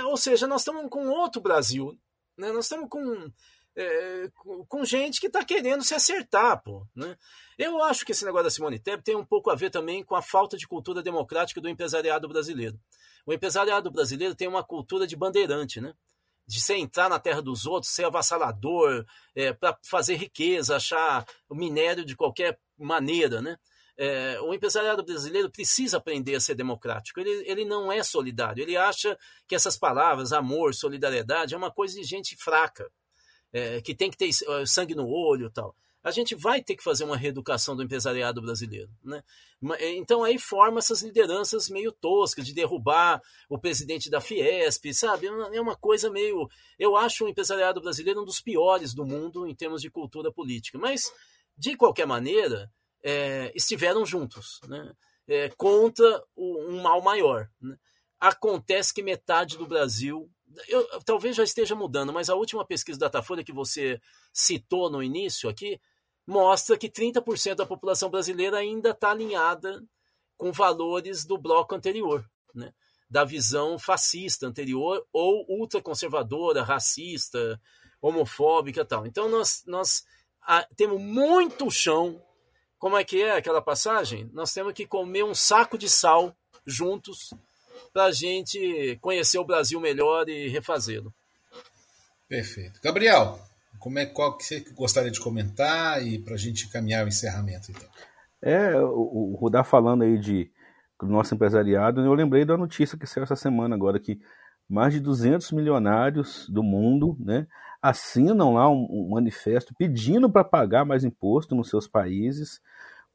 ou 0.06 0.16
seja, 0.16 0.46
nós 0.46 0.62
estamos 0.62 0.88
com 0.90 1.08
outro 1.08 1.40
Brasil. 1.40 1.98
Né? 2.36 2.52
Nós 2.52 2.66
estamos 2.66 2.88
com, 2.88 3.30
é, 3.76 4.30
com, 4.34 4.64
com, 4.66 4.84
gente 4.84 5.20
que 5.20 5.26
está 5.26 5.44
querendo 5.44 5.82
se 5.82 5.94
acertar. 5.94 6.62
Pô, 6.62 6.86
né? 6.94 7.16
Eu 7.58 7.82
acho 7.82 8.04
que 8.04 8.12
esse 8.12 8.24
negócio 8.24 8.44
da 8.44 8.50
Simone 8.50 8.78
Tebet 8.78 9.04
tem 9.04 9.16
um 9.16 9.24
pouco 9.24 9.50
a 9.50 9.54
ver 9.54 9.70
também 9.70 10.04
com 10.04 10.14
a 10.14 10.22
falta 10.22 10.56
de 10.56 10.66
cultura 10.66 11.02
democrática 11.02 11.60
do 11.60 11.68
empresariado 11.68 12.28
brasileiro. 12.28 12.78
O 13.26 13.32
empresariado 13.32 13.90
brasileiro 13.90 14.34
tem 14.34 14.48
uma 14.48 14.64
cultura 14.64 15.06
de 15.06 15.16
bandeirante, 15.16 15.80
né? 15.80 15.94
de 16.46 16.60
você 16.60 16.74
entrar 16.74 17.08
na 17.08 17.18
terra 17.18 17.40
dos 17.40 17.66
outros, 17.66 17.92
ser 17.92 18.04
avassalador, 18.04 19.06
é, 19.34 19.52
para 19.52 19.78
fazer 19.82 20.16
riqueza, 20.16 20.76
achar 20.76 21.24
o 21.48 21.54
minério 21.54 22.04
de 22.04 22.16
qualquer 22.16 22.58
maneira, 22.76 23.40
né? 23.40 23.56
É, 23.96 24.40
o 24.40 24.54
empresariado 24.54 25.04
brasileiro 25.04 25.50
precisa 25.50 25.98
aprender 25.98 26.34
a 26.34 26.40
ser 26.40 26.54
democrático. 26.54 27.20
Ele, 27.20 27.30
ele 27.46 27.64
não 27.64 27.92
é 27.92 28.02
solidário. 28.02 28.62
Ele 28.62 28.76
acha 28.76 29.18
que 29.46 29.54
essas 29.54 29.76
palavras, 29.76 30.32
amor, 30.32 30.74
solidariedade, 30.74 31.54
é 31.54 31.58
uma 31.58 31.70
coisa 31.70 31.94
de 31.94 32.04
gente 32.04 32.36
fraca, 32.36 32.90
é, 33.52 33.80
que 33.80 33.94
tem 33.94 34.10
que 34.10 34.16
ter 34.16 34.30
é, 34.30 34.66
sangue 34.66 34.94
no 34.94 35.06
olho 35.06 35.50
tal. 35.50 35.76
A 36.02 36.10
gente 36.10 36.34
vai 36.34 36.60
ter 36.60 36.74
que 36.74 36.82
fazer 36.82 37.04
uma 37.04 37.16
reeducação 37.16 37.76
do 37.76 37.82
empresariado 37.82 38.42
brasileiro. 38.42 38.90
Né? 39.04 39.22
É, 39.78 39.94
então 39.94 40.24
aí 40.24 40.36
forma 40.36 40.80
essas 40.80 41.02
lideranças 41.02 41.68
meio 41.68 41.92
toscas 41.92 42.44
de 42.44 42.52
derrubar 42.52 43.22
o 43.48 43.56
presidente 43.56 44.10
da 44.10 44.20
Fiesp, 44.20 44.92
sabe? 44.92 45.28
É 45.28 45.60
uma 45.60 45.76
coisa 45.76 46.10
meio. 46.10 46.48
Eu 46.76 46.96
acho 46.96 47.24
o 47.24 47.28
empresariado 47.28 47.80
brasileiro 47.80 48.22
um 48.22 48.24
dos 48.24 48.40
piores 48.40 48.92
do 48.92 49.04
mundo 49.04 49.46
em 49.46 49.54
termos 49.54 49.80
de 49.80 49.90
cultura 49.90 50.32
política. 50.32 50.76
Mas, 50.76 51.12
de 51.56 51.76
qualquer 51.76 52.06
maneira, 52.06 52.68
é, 53.02 53.52
estiveram 53.54 54.06
juntos 54.06 54.60
né? 54.68 54.92
é, 55.26 55.48
contra 55.50 56.22
o, 56.34 56.70
um 56.70 56.82
mal 56.82 57.00
maior. 57.02 57.48
Né? 57.60 57.76
Acontece 58.20 58.94
que 58.94 59.02
metade 59.02 59.58
do 59.58 59.66
Brasil. 59.66 60.30
Eu, 60.68 61.00
talvez 61.00 61.34
já 61.36 61.42
esteja 61.42 61.74
mudando, 61.74 62.12
mas 62.12 62.30
a 62.30 62.34
última 62.34 62.64
pesquisa 62.64 62.98
da 62.98 63.06
Datafolha 63.06 63.44
que 63.44 63.52
você 63.52 64.00
citou 64.32 64.90
no 64.90 65.02
início 65.02 65.48
aqui 65.48 65.80
mostra 66.26 66.76
que 66.76 66.88
30% 66.88 67.56
da 67.56 67.66
população 67.66 68.10
brasileira 68.10 68.58
ainda 68.58 68.90
está 68.90 69.10
alinhada 69.10 69.82
com 70.36 70.52
valores 70.52 71.24
do 71.24 71.36
bloco 71.36 71.74
anterior, 71.74 72.24
né? 72.54 72.72
da 73.08 73.24
visão 73.24 73.78
fascista 73.78 74.46
anterior 74.46 75.06
ou 75.12 75.44
ultraconservadora, 75.48 76.62
racista, 76.62 77.60
homofóbica 78.00 78.84
tal. 78.84 79.06
Então 79.06 79.28
nós, 79.28 79.62
nós 79.66 80.04
a, 80.42 80.66
temos 80.76 81.00
muito 81.00 81.70
chão 81.70 82.22
como 82.82 82.96
é 82.96 83.04
que 83.04 83.22
é 83.22 83.36
aquela 83.36 83.62
passagem? 83.62 84.28
Nós 84.32 84.52
temos 84.52 84.72
que 84.72 84.84
comer 84.84 85.22
um 85.22 85.36
saco 85.36 85.78
de 85.78 85.88
sal 85.88 86.34
juntos 86.66 87.32
para 87.92 88.06
a 88.06 88.10
gente 88.10 88.98
conhecer 89.00 89.38
o 89.38 89.44
Brasil 89.44 89.80
melhor 89.80 90.28
e 90.28 90.48
refazê-lo. 90.48 91.14
Perfeito. 92.28 92.80
Gabriel, 92.82 93.38
como 93.78 94.00
é, 94.00 94.06
qual 94.06 94.36
que 94.36 94.42
você 94.42 94.64
gostaria 94.74 95.12
de 95.12 95.20
comentar 95.20 96.04
e 96.04 96.18
para 96.18 96.34
a 96.34 96.36
gente 96.36 96.68
caminhar 96.70 97.04
o 97.04 97.08
encerramento, 97.08 97.70
então? 97.70 97.88
É, 98.42 98.76
o, 98.76 99.30
o 99.30 99.36
Rudá 99.36 99.62
falando 99.62 100.02
aí 100.02 100.18
de 100.18 100.50
do 101.00 101.06
nosso 101.06 101.36
empresariado, 101.36 102.00
eu 102.00 102.14
lembrei 102.14 102.44
da 102.44 102.56
notícia 102.56 102.98
que 102.98 103.06
saiu 103.06 103.22
essa 103.22 103.36
semana 103.36 103.76
agora 103.76 104.00
que 104.00 104.20
mais 104.68 104.92
de 104.92 104.98
200 104.98 105.52
milionários 105.52 106.48
do 106.48 106.64
mundo, 106.64 107.16
né, 107.20 107.46
assinam 107.82 108.54
lá 108.54 108.70
um, 108.70 108.86
um 108.88 109.10
manifesto 109.10 109.74
pedindo 109.76 110.30
para 110.30 110.44
pagar 110.44 110.84
mais 110.84 111.04
imposto 111.04 111.54
nos 111.54 111.68
seus 111.68 111.88
países, 111.88 112.60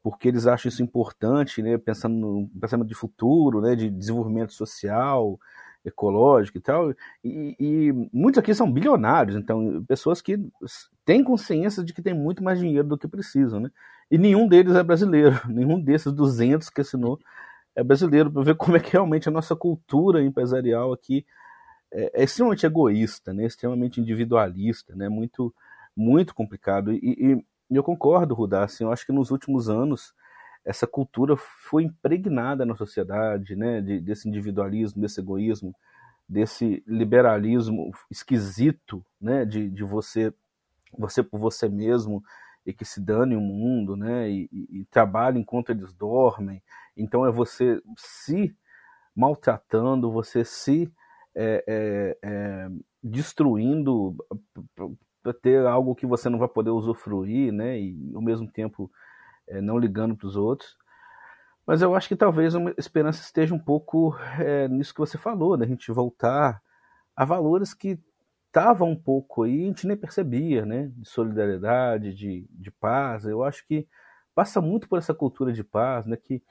porque 0.02 0.28
eles 0.28 0.46
acham 0.46 0.68
isso 0.68 0.82
importante, 0.82 1.62
né, 1.62 1.78
pensando 1.78 2.14
no 2.14 2.48
pensamento 2.60 2.88
de 2.88 2.94
futuro, 2.94 3.60
né, 3.62 3.74
de 3.74 3.90
desenvolvimento 3.90 4.52
social, 4.52 5.40
ecológico 5.84 6.58
e 6.58 6.60
tal. 6.60 6.90
E, 7.24 7.56
e, 7.58 8.08
muitos 8.12 8.38
aqui 8.38 8.54
são 8.54 8.70
bilionários, 8.70 9.36
então 9.36 9.84
pessoas 9.88 10.20
que 10.20 10.38
têm 11.04 11.24
consciência 11.24 11.82
de 11.82 11.94
que 11.94 12.02
tem 12.02 12.14
muito 12.14 12.44
mais 12.44 12.58
dinheiro 12.58 12.86
do 12.86 12.98
que 12.98 13.08
precisam, 13.08 13.60
né? 13.60 13.70
E 14.10 14.18
nenhum 14.18 14.48
deles 14.48 14.74
é 14.74 14.82
brasileiro, 14.82 15.40
nenhum 15.48 15.80
desses 15.80 16.12
200 16.12 16.68
que 16.70 16.80
assinou 16.80 17.18
é 17.74 17.82
brasileiro, 17.84 18.30
para 18.30 18.42
ver 18.42 18.56
como 18.56 18.76
é 18.76 18.80
que 18.80 18.92
realmente 18.92 19.28
a 19.28 19.32
nossa 19.32 19.54
cultura 19.54 20.22
empresarial 20.22 20.92
aqui 20.92 21.24
é, 21.92 22.22
é 22.22 22.24
extremamente 22.24 22.66
egoísta, 22.66 23.32
né? 23.32 23.46
extremamente 23.46 24.00
individualista, 24.00 24.94
né? 24.94 25.08
muito, 25.08 25.54
muito 25.96 26.34
complicado. 26.34 26.92
E, 26.92 26.98
e, 27.02 27.44
eu 27.70 27.82
concordo, 27.82 28.34
Rudá, 28.34 28.64
assim, 28.64 28.84
eu 28.84 28.92
acho 28.92 29.04
que 29.04 29.12
nos 29.12 29.30
últimos 29.30 29.68
anos 29.68 30.14
essa 30.64 30.86
cultura 30.86 31.36
foi 31.36 31.84
impregnada 31.84 32.64
na 32.66 32.76
sociedade, 32.76 33.56
né? 33.56 33.80
De, 33.80 34.00
desse 34.00 34.28
individualismo, 34.28 35.00
desse 35.00 35.20
egoísmo, 35.20 35.74
desse 36.28 36.82
liberalismo 36.86 37.90
esquisito, 38.10 39.04
né? 39.20 39.44
de, 39.44 39.70
de 39.70 39.82
você, 39.82 40.32
você 40.96 41.22
por 41.22 41.38
você 41.38 41.68
mesmo 41.68 42.22
e 42.66 42.72
que 42.72 42.84
se 42.84 43.00
dane 43.00 43.34
o 43.34 43.40
mundo, 43.40 43.96
né? 43.96 44.30
E, 44.30 44.48
e, 44.52 44.80
e 44.80 44.84
trabalhe 44.86 45.38
enquanto 45.38 45.70
eles 45.70 45.92
dormem. 45.94 46.62
Então 46.94 47.24
é 47.24 47.30
você 47.30 47.80
se 47.96 48.54
maltratando, 49.16 50.12
você 50.12 50.44
se 50.44 50.92
é, 51.40 51.64
é, 51.68 52.18
é, 52.20 52.68
destruindo 53.00 54.16
para 55.22 55.32
ter 55.32 55.64
algo 55.64 55.94
que 55.94 56.04
você 56.04 56.28
não 56.28 56.38
vai 56.38 56.48
poder 56.48 56.70
usufruir, 56.70 57.52
né? 57.52 57.78
E 57.78 58.12
ao 58.12 58.20
mesmo 58.20 58.50
tempo 58.50 58.90
é, 59.46 59.60
não 59.60 59.78
ligando 59.78 60.16
para 60.16 60.26
os 60.26 60.36
outros. 60.36 60.76
Mas 61.64 61.80
eu 61.80 61.94
acho 61.94 62.08
que 62.08 62.16
talvez 62.16 62.56
a 62.56 62.60
esperança 62.76 63.22
esteja 63.22 63.54
um 63.54 63.58
pouco 63.58 64.16
é, 64.40 64.66
nisso 64.68 64.92
que 64.92 65.00
você 65.00 65.16
falou, 65.16 65.56
né? 65.56 65.64
A 65.64 65.68
gente 65.68 65.92
voltar 65.92 66.60
a 67.14 67.24
valores 67.24 67.72
que 67.72 68.00
estavam 68.48 68.90
um 68.90 68.96
pouco 68.96 69.44
aí, 69.44 69.62
a 69.62 69.66
gente 69.66 69.86
nem 69.86 69.96
percebia, 69.96 70.66
né? 70.66 70.90
De 70.96 71.08
solidariedade, 71.08 72.14
de, 72.14 72.48
de 72.50 72.70
paz. 72.72 73.24
Eu 73.24 73.44
acho 73.44 73.64
que 73.64 73.86
passa 74.34 74.60
muito 74.60 74.88
por 74.88 74.98
essa 74.98 75.14
cultura 75.14 75.52
de 75.52 75.62
paz, 75.62 76.04
né? 76.04 76.16
Que 76.16 76.42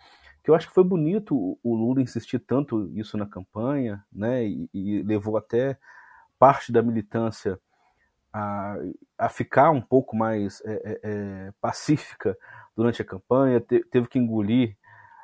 que 0.48 0.52
eu 0.52 0.56
acho 0.56 0.70
que 0.70 0.74
foi 0.74 0.86
bonito 0.86 1.60
o 1.62 1.76
Lula 1.76 2.02
insistir 2.02 2.40
tanto 2.40 2.90
isso 2.98 3.18
na 3.18 3.26
campanha, 3.26 4.02
né, 4.10 4.46
e, 4.48 4.70
e 4.74 5.04
levou 5.04 5.36
até 5.36 5.78
parte 6.40 6.72
da 6.72 6.82
militância 6.82 7.60
a, 8.32 8.78
a 9.18 9.28
ficar 9.28 9.72
um 9.72 9.82
pouco 9.82 10.16
mais 10.16 10.62
é, 10.64 10.72
é, 10.72 11.00
é 11.04 11.54
pacífica 11.60 12.38
durante 12.78 13.02
a 13.02 13.06
campanha, 13.06 13.60
te, 13.60 13.84
teve 13.92 14.08
que 14.08 14.18
engolir 14.18 14.78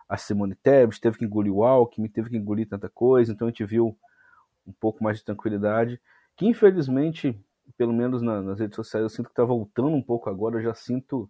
a 0.09 0.17
Simone 0.17 0.55
Tebet, 0.55 0.99
teve 0.99 1.17
que 1.17 1.23
engolir 1.23 1.53
o 1.53 1.63
Alckmin, 1.63 2.09
teve 2.09 2.29
que 2.29 2.35
engolir 2.35 2.67
tanta 2.67 2.89
coisa, 2.89 3.31
então 3.31 3.47
a 3.47 3.49
gente 3.49 3.63
viu 3.63 3.97
um 4.67 4.73
pouco 4.73 5.01
mais 5.01 5.19
de 5.19 5.23
tranquilidade, 5.23 6.01
que 6.35 6.45
infelizmente, 6.45 7.41
pelo 7.77 7.93
menos 7.93 8.21
na, 8.21 8.41
nas 8.41 8.59
redes 8.59 8.75
sociais, 8.75 9.03
eu 9.03 9.09
sinto 9.09 9.27
que 9.27 9.31
está 9.31 9.45
voltando 9.45 9.95
um 9.95 10.03
pouco 10.03 10.29
agora, 10.29 10.57
eu 10.57 10.63
já 10.63 10.73
sinto 10.73 11.29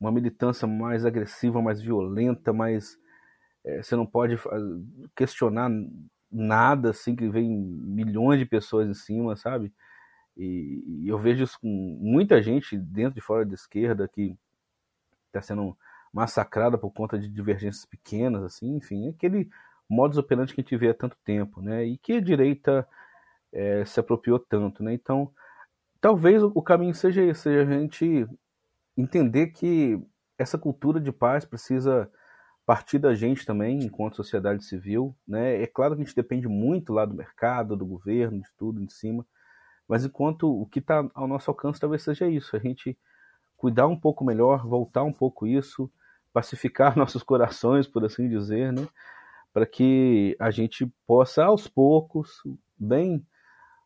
uma 0.00 0.10
militância 0.10 0.66
mais 0.66 1.06
agressiva, 1.06 1.62
mais 1.62 1.80
violenta, 1.80 2.52
mais 2.52 2.98
é, 3.64 3.82
você 3.82 3.94
não 3.96 4.06
pode 4.06 4.36
questionar 5.14 5.70
nada 6.30 6.90
assim 6.90 7.14
que 7.14 7.28
vem 7.28 7.48
milhões 7.48 8.38
de 8.38 8.46
pessoas 8.46 8.88
em 8.88 8.94
cima, 8.94 9.36
sabe? 9.36 9.72
E, 10.36 11.02
e 11.04 11.08
eu 11.08 11.18
vejo 11.18 11.44
isso 11.44 11.58
com 11.60 11.68
muita 12.00 12.42
gente 12.42 12.78
dentro 12.78 13.18
e 13.18 13.22
fora 13.22 13.44
da 13.44 13.54
esquerda 13.54 14.08
que 14.08 14.36
está 15.26 15.42
sendo 15.42 15.76
massacrada 16.12 16.78
por 16.78 16.90
conta 16.90 17.18
de 17.18 17.28
divergências 17.28 17.84
pequenas, 17.84 18.42
assim, 18.42 18.76
enfim, 18.76 19.08
aquele 19.08 19.48
modus 19.88 20.18
operandi 20.18 20.54
que 20.54 20.60
a 20.60 20.64
gente 20.64 20.76
vê 20.76 20.88
há 20.88 20.94
tanto 20.94 21.16
tempo, 21.24 21.60
né? 21.60 21.84
E 21.84 21.98
que 21.98 22.14
a 22.14 22.20
direita 22.20 22.86
é, 23.52 23.84
se 23.84 23.98
apropriou 24.00 24.38
tanto, 24.38 24.82
né? 24.82 24.94
Então, 24.94 25.32
talvez 26.00 26.42
o 26.42 26.62
caminho 26.62 26.94
seja 26.94 27.22
esse, 27.22 27.42
seja 27.42 27.62
a 27.62 27.78
gente 27.78 28.26
entender 28.96 29.48
que 29.48 30.00
essa 30.38 30.58
cultura 30.58 31.00
de 31.00 31.12
paz 31.12 31.44
precisa 31.44 32.10
partir 32.70 33.00
da 33.00 33.16
gente 33.16 33.44
também, 33.44 33.80
enquanto 33.80 34.14
sociedade 34.14 34.64
civil, 34.64 35.12
né? 35.26 35.60
É 35.60 35.66
claro 35.66 35.96
que 35.96 36.02
a 36.02 36.04
gente 36.04 36.14
depende 36.14 36.46
muito 36.46 36.92
lá 36.92 37.04
do 37.04 37.12
mercado, 37.12 37.76
do 37.76 37.84
governo, 37.84 38.40
de 38.40 38.48
tudo 38.56 38.80
em 38.80 38.88
cima, 38.88 39.26
mas 39.88 40.04
enquanto 40.04 40.44
o 40.48 40.64
que 40.66 40.78
está 40.78 41.04
ao 41.12 41.26
nosso 41.26 41.50
alcance 41.50 41.80
talvez 41.80 42.00
seja 42.04 42.28
isso, 42.28 42.54
a 42.54 42.60
gente 42.60 42.96
cuidar 43.56 43.88
um 43.88 43.98
pouco 43.98 44.24
melhor, 44.24 44.64
voltar 44.64 45.02
um 45.02 45.12
pouco 45.12 45.48
isso, 45.48 45.90
pacificar 46.32 46.94
nossos 46.96 47.24
corações, 47.24 47.88
por 47.88 48.04
assim 48.04 48.28
dizer, 48.28 48.72
né? 48.72 48.86
Para 49.52 49.66
que 49.66 50.36
a 50.38 50.52
gente 50.52 50.86
possa 51.08 51.46
aos 51.46 51.66
poucos, 51.66 52.40
bem 52.78 53.26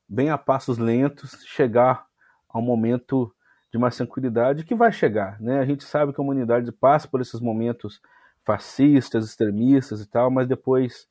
bem 0.07 0.29
a 0.29 0.37
passos 0.37 0.77
lentos, 0.77 1.43
chegar 1.47 2.05
ao 2.47 2.61
momento 2.61 3.35
de 3.73 3.79
mais 3.79 3.97
tranquilidade 3.97 4.63
que 4.63 4.75
vai 4.75 4.93
chegar, 4.93 5.41
né? 5.41 5.61
A 5.61 5.65
gente 5.65 5.85
sabe 5.85 6.13
que 6.13 6.21
a 6.21 6.23
humanidade 6.23 6.71
passa 6.71 7.09
por 7.09 7.23
esses 7.23 7.41
momentos 7.41 7.99
fascistas, 8.45 9.27
extremistas 9.27 10.01
e 10.01 10.07
tal, 10.07 10.31
mas 10.31 10.47
depois, 10.47 11.07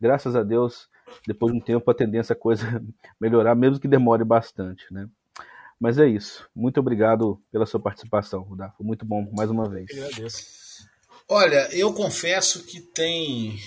graças 0.00 0.36
a 0.36 0.42
Deus, 0.42 0.88
depois 1.26 1.52
de 1.52 1.58
um 1.58 1.62
tempo 1.62 1.90
a 1.90 1.94
tendência 1.94 2.32
a 2.32 2.36
coisa 2.36 2.82
melhorar, 3.20 3.54
mesmo 3.54 3.80
que 3.80 3.88
demore 3.88 4.24
bastante, 4.24 4.84
né? 4.92 5.08
Mas 5.80 5.96
é 5.96 6.08
isso. 6.08 6.48
Muito 6.54 6.80
obrigado 6.80 7.40
pela 7.52 7.64
sua 7.64 7.78
participação, 7.78 8.42
Rudá. 8.42 8.70
Foi 8.76 8.84
muito 8.84 9.06
bom 9.06 9.30
mais 9.32 9.48
uma 9.48 9.68
vez. 9.68 9.88
Eu 9.90 10.06
agradeço. 10.06 10.58
Olha, 11.30 11.68
eu 11.72 11.92
confesso 11.92 12.64
que 12.64 12.80
tem, 12.80 13.60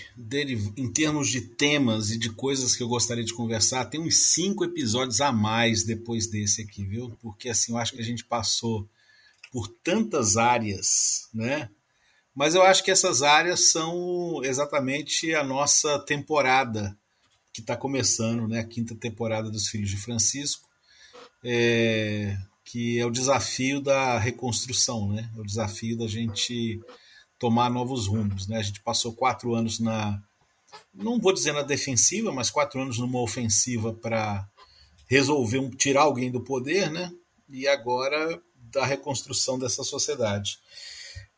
em 0.75 0.91
termos 0.91 1.29
de 1.29 1.41
temas 1.41 2.09
e 2.09 2.17
de 2.17 2.31
coisas 2.31 2.75
que 2.75 2.81
eu 2.81 2.87
gostaria 2.87 3.23
de 3.23 3.35
conversar, 3.35 3.85
tem 3.85 4.01
uns 4.01 4.17
cinco 4.17 4.65
episódios 4.65 5.21
a 5.21 5.31
mais 5.31 5.83
depois 5.83 6.25
desse 6.25 6.63
aqui, 6.63 6.83
viu? 6.83 7.15
Porque 7.21 7.49
assim, 7.49 7.71
eu 7.71 7.77
acho 7.77 7.93
que 7.93 8.01
a 8.01 8.03
gente 8.03 8.25
passou 8.25 8.89
por 9.51 9.67
tantas 9.67 10.37
áreas, 10.37 11.29
né? 11.31 11.69
Mas 12.33 12.55
eu 12.55 12.63
acho 12.63 12.83
que 12.83 12.91
essas 12.91 13.21
áreas 13.21 13.71
são 13.71 14.41
exatamente 14.43 15.33
a 15.35 15.43
nossa 15.43 15.99
temporada 15.99 16.97
que 17.53 17.61
está 17.61 17.75
começando, 17.75 18.47
né? 18.47 18.59
A 18.59 18.67
quinta 18.67 18.95
temporada 18.95 19.49
dos 19.49 19.67
Filhos 19.67 19.89
de 19.89 19.97
Francisco, 19.97 20.69
é, 21.43 22.37
que 22.63 22.97
é 22.99 23.05
o 23.05 23.11
desafio 23.11 23.81
da 23.81 24.17
reconstrução, 24.17 25.11
né? 25.11 25.29
É 25.35 25.39
o 25.39 25.45
desafio 25.45 25.97
da 25.97 26.07
gente 26.07 26.79
tomar 27.37 27.69
novos 27.69 28.07
rumos. 28.07 28.47
Né? 28.47 28.57
A 28.57 28.61
gente 28.61 28.81
passou 28.81 29.13
quatro 29.13 29.53
anos 29.53 29.79
na, 29.79 30.21
não 30.93 31.19
vou 31.19 31.33
dizer 31.33 31.53
na 31.53 31.63
defensiva, 31.63 32.31
mas 32.31 32.49
quatro 32.49 32.81
anos 32.81 32.97
numa 32.99 33.19
ofensiva 33.19 33.93
para 33.93 34.47
resolver 35.07 35.59
um, 35.59 35.69
tirar 35.69 36.03
alguém 36.03 36.31
do 36.31 36.41
poder, 36.41 36.89
né? 36.89 37.11
E 37.49 37.67
agora 37.67 38.41
da 38.55 38.85
reconstrução 38.85 39.59
dessa 39.59 39.83
sociedade. 39.83 40.57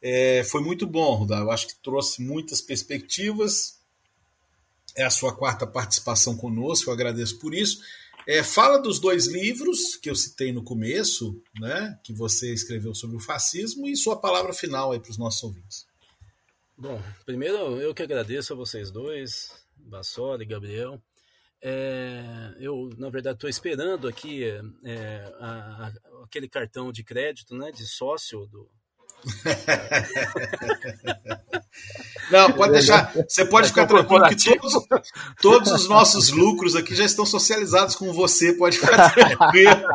É, 0.05 0.43
foi 0.43 0.61
muito 0.61 0.85
bom, 0.85 1.15
Rudá. 1.15 1.39
Eu 1.39 1.49
acho 1.49 1.65
que 1.65 1.75
trouxe 1.81 2.21
muitas 2.21 2.61
perspectivas. 2.61 3.79
É 4.97 5.05
a 5.05 5.09
sua 5.09 5.33
quarta 5.33 5.65
participação 5.65 6.35
conosco, 6.35 6.89
eu 6.89 6.93
agradeço 6.93 7.39
por 7.39 7.53
isso. 7.53 7.81
É, 8.27 8.43
fala 8.43 8.77
dos 8.77 8.99
dois 8.99 9.27
livros 9.27 9.95
que 9.95 10.09
eu 10.09 10.15
citei 10.15 10.51
no 10.51 10.63
começo, 10.63 11.41
né, 11.59 11.99
que 12.03 12.13
você 12.13 12.53
escreveu 12.53 12.93
sobre 12.93 13.15
o 13.15 13.19
fascismo, 13.19 13.87
e 13.87 13.97
sua 13.97 14.15
palavra 14.19 14.53
final 14.53 14.91
aí 14.91 14.99
para 14.99 15.09
os 15.09 15.17
nossos 15.17 15.43
ouvintes. 15.43 15.87
Bom, 16.77 17.01
primeiro 17.25 17.81
eu 17.81 17.93
que 17.93 18.03
agradeço 18.03 18.53
a 18.53 18.55
vocês 18.55 18.91
dois, 18.91 19.51
Bassoli 19.75 20.43
e 20.43 20.47
Gabriel. 20.47 21.01
É, 21.61 22.53
eu, 22.59 22.89
na 22.97 23.09
verdade, 23.09 23.37
estou 23.37 23.49
esperando 23.49 24.07
aqui 24.07 24.43
é, 24.83 25.33
a, 25.39 25.87
a, 25.87 25.93
aquele 26.23 26.47
cartão 26.47 26.91
de 26.91 27.03
crédito 27.03 27.55
né, 27.55 27.71
de 27.71 27.85
sócio 27.85 28.45
do, 28.47 28.69
Não, 32.31 32.51
pode 32.53 32.73
deixar. 32.73 33.13
Você 33.27 33.45
pode 33.45 33.67
ficar 33.67 33.85
tranquilo 33.85 34.27
que 34.27 34.35
todos, 34.35 34.73
todos 35.41 35.71
os 35.71 35.87
nossos 35.87 36.29
lucros 36.29 36.75
aqui 36.75 36.95
já 36.95 37.05
estão 37.05 37.25
socializados 37.25 37.95
com 37.95 38.11
você. 38.13 38.53
Pode 38.53 38.79
ficar 38.79 39.13
tranquilo. 39.13 39.73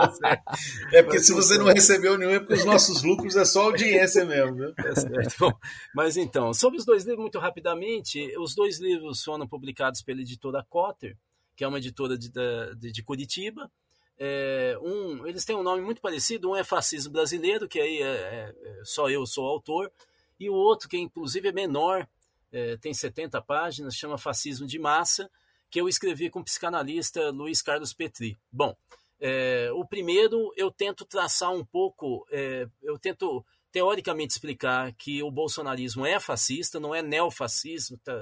É 0.92 1.02
porque 1.02 1.20
se 1.20 1.32
você 1.32 1.58
não 1.58 1.66
recebeu 1.66 2.16
nenhum, 2.16 2.32
é 2.32 2.38
porque 2.38 2.54
os 2.54 2.64
nossos 2.64 3.02
lucros 3.02 3.36
é 3.36 3.44
só 3.44 3.64
audiência 3.64 4.24
mesmo. 4.24 4.56
Viu? 4.56 4.72
É 4.78 4.94
certo. 4.94 5.36
Bom, 5.38 5.52
mas 5.94 6.16
então, 6.16 6.52
sobre 6.52 6.78
os 6.78 6.84
dois 6.84 7.04
livros, 7.04 7.20
muito 7.20 7.38
rapidamente, 7.38 8.34
os 8.38 8.54
dois 8.54 8.80
livros 8.80 9.22
foram 9.22 9.46
publicados 9.46 10.02
pela 10.02 10.20
editora 10.20 10.64
Cotter, 10.68 11.16
que 11.56 11.64
é 11.64 11.68
uma 11.68 11.78
editora 11.78 12.16
de, 12.16 12.30
de, 12.30 12.92
de 12.92 13.02
Curitiba. 13.02 13.70
É, 14.18 14.76
um, 14.82 15.26
eles 15.26 15.44
têm 15.44 15.54
um 15.54 15.62
nome 15.62 15.80
muito 15.82 16.00
parecido, 16.00 16.50
um 16.50 16.56
é 16.56 16.64
Fascismo 16.64 17.12
Brasileiro, 17.12 17.68
que 17.68 17.78
aí 17.78 18.02
é, 18.02 18.06
é, 18.06 18.54
é 18.80 18.84
só 18.84 19.08
eu 19.08 19.24
sou 19.24 19.46
autor, 19.46 19.92
e 20.40 20.50
o 20.50 20.54
outro, 20.54 20.88
que 20.88 20.98
inclusive 20.98 21.48
é 21.48 21.52
menor, 21.52 22.06
é, 22.50 22.76
tem 22.78 22.92
70 22.92 23.40
páginas, 23.42 23.94
chama 23.94 24.18
Fascismo 24.18 24.66
de 24.66 24.78
Massa, 24.78 25.30
que 25.70 25.80
eu 25.80 25.88
escrevi 25.88 26.30
com 26.30 26.40
o 26.40 26.44
psicanalista 26.44 27.30
Luiz 27.30 27.62
Carlos 27.62 27.92
Petri. 27.92 28.36
Bom, 28.50 28.74
é, 29.20 29.70
o 29.72 29.84
primeiro 29.84 30.52
eu 30.56 30.70
tento 30.70 31.04
traçar 31.04 31.52
um 31.52 31.64
pouco, 31.64 32.26
eu 32.82 32.98
tento 32.98 33.44
teoricamente 33.70 34.32
explicar 34.32 34.92
que 34.94 35.22
o 35.22 35.30
bolsonarismo 35.30 36.06
é 36.06 36.18
fascista, 36.18 36.80
não 36.80 36.94
é 36.94 37.02
neofascismo, 37.02 37.98
tá, 37.98 38.14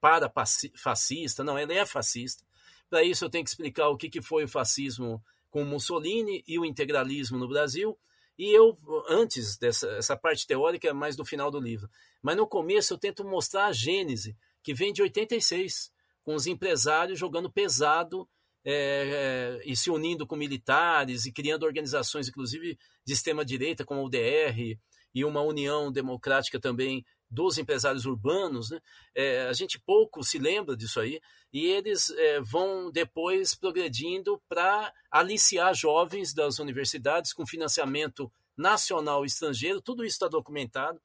para 0.00 0.32
fascista, 0.74 1.44
não, 1.44 1.58
ele 1.58 1.74
é 1.74 1.84
fascista. 1.84 2.44
Para 2.88 3.02
isso 3.02 3.24
eu 3.24 3.30
tenho 3.30 3.44
que 3.44 3.50
explicar 3.50 3.88
o 3.88 3.96
que, 3.96 4.08
que 4.08 4.22
foi 4.22 4.44
o 4.44 4.48
fascismo 4.48 5.22
com 5.56 5.64
Mussolini 5.64 6.44
e 6.46 6.58
o 6.58 6.66
integralismo 6.66 7.38
no 7.38 7.48
Brasil. 7.48 7.98
E 8.38 8.54
eu, 8.54 8.76
antes 9.08 9.56
dessa 9.56 9.88
essa 9.92 10.14
parte 10.14 10.46
teórica, 10.46 10.92
mais 10.92 11.16
no 11.16 11.24
final 11.24 11.50
do 11.50 11.58
livro. 11.58 11.88
Mas 12.22 12.36
no 12.36 12.46
começo 12.46 12.92
eu 12.92 12.98
tento 12.98 13.24
mostrar 13.24 13.64
a 13.64 13.72
gênese, 13.72 14.36
que 14.62 14.74
vem 14.74 14.92
de 14.92 15.00
86, 15.00 15.90
com 16.22 16.34
os 16.34 16.46
empresários 16.46 17.18
jogando 17.18 17.50
pesado 17.50 18.28
é, 18.62 18.74
é, 18.74 19.62
e 19.64 19.74
se 19.74 19.90
unindo 19.90 20.26
com 20.26 20.36
militares 20.36 21.24
e 21.24 21.32
criando 21.32 21.64
organizações, 21.64 22.28
inclusive 22.28 22.78
de 23.02 23.14
extrema-direita, 23.14 23.82
como 23.82 24.04
o 24.04 24.10
DR, 24.10 24.78
e 25.14 25.24
uma 25.24 25.40
união 25.40 25.90
democrática 25.90 26.60
também 26.60 27.02
dos 27.30 27.58
empresários 27.58 28.06
urbanos, 28.06 28.70
né? 28.70 28.80
É, 29.14 29.46
a 29.48 29.52
gente 29.52 29.78
pouco 29.78 30.22
se 30.22 30.38
lembra 30.38 30.76
disso 30.76 31.00
aí, 31.00 31.20
e 31.52 31.66
eles 31.66 32.10
é, 32.10 32.40
vão 32.40 32.90
depois 32.90 33.54
progredindo 33.54 34.40
para 34.48 34.92
aliciar 35.10 35.74
jovens 35.74 36.32
das 36.32 36.58
universidades 36.58 37.32
com 37.32 37.46
financiamento 37.46 38.30
nacional 38.56 39.24
e 39.24 39.26
estrangeiro, 39.26 39.80
tudo 39.80 40.04
isso 40.04 40.14
está 40.14 40.28
documentado, 40.28 41.00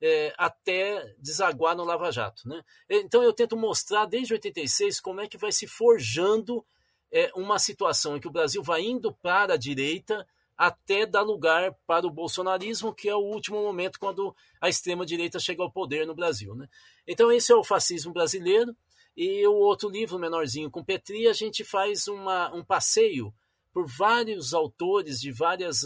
é, 0.00 0.34
até 0.36 1.14
desaguar 1.18 1.76
no 1.76 1.84
Lava 1.84 2.10
Jato. 2.10 2.48
Né? 2.48 2.62
Então 2.88 3.22
eu 3.22 3.32
tento 3.32 3.56
mostrar 3.56 4.06
desde 4.06 4.32
86 4.34 5.00
como 5.00 5.20
é 5.20 5.28
que 5.28 5.38
vai 5.38 5.52
se 5.52 5.66
forjando 5.66 6.64
é, 7.10 7.30
uma 7.34 7.58
situação 7.58 8.16
em 8.16 8.20
que 8.20 8.28
o 8.28 8.32
Brasil 8.32 8.62
vai 8.62 8.82
indo 8.82 9.12
para 9.12 9.54
a 9.54 9.58
direita 9.58 10.26
até 10.56 11.04
dar 11.04 11.22
lugar 11.22 11.74
para 11.86 12.06
o 12.06 12.10
bolsonarismo, 12.10 12.94
que 12.94 13.08
é 13.08 13.14
o 13.14 13.20
último 13.20 13.62
momento 13.62 14.00
quando 14.00 14.34
a 14.60 14.68
extrema-direita 14.68 15.38
chega 15.38 15.62
ao 15.62 15.70
poder 15.70 16.06
no 16.06 16.14
Brasil. 16.14 16.54
Né? 16.54 16.68
Então, 17.06 17.30
esse 17.30 17.52
é 17.52 17.54
o 17.54 17.64
fascismo 17.64 18.12
brasileiro. 18.12 18.74
E 19.16 19.46
o 19.46 19.54
outro 19.54 19.88
livro, 19.88 20.18
menorzinho, 20.18 20.70
com 20.70 20.84
Petri, 20.84 21.26
a 21.26 21.32
gente 21.32 21.64
faz 21.64 22.06
uma, 22.06 22.54
um 22.54 22.62
passeio 22.62 23.32
por 23.72 23.86
vários 23.86 24.52
autores 24.52 25.20
de 25.20 25.32
várias 25.32 25.82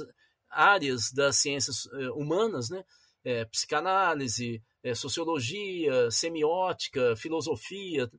áreas 0.48 1.12
das 1.12 1.36
ciências 1.36 1.88
eh, 1.92 2.10
humanas, 2.10 2.70
né? 2.70 2.84
É, 3.22 3.44
psicanálise, 3.44 4.62
é, 4.82 4.94
sociologia, 4.94 6.10
semiótica, 6.10 7.14
filosofia, 7.14 8.10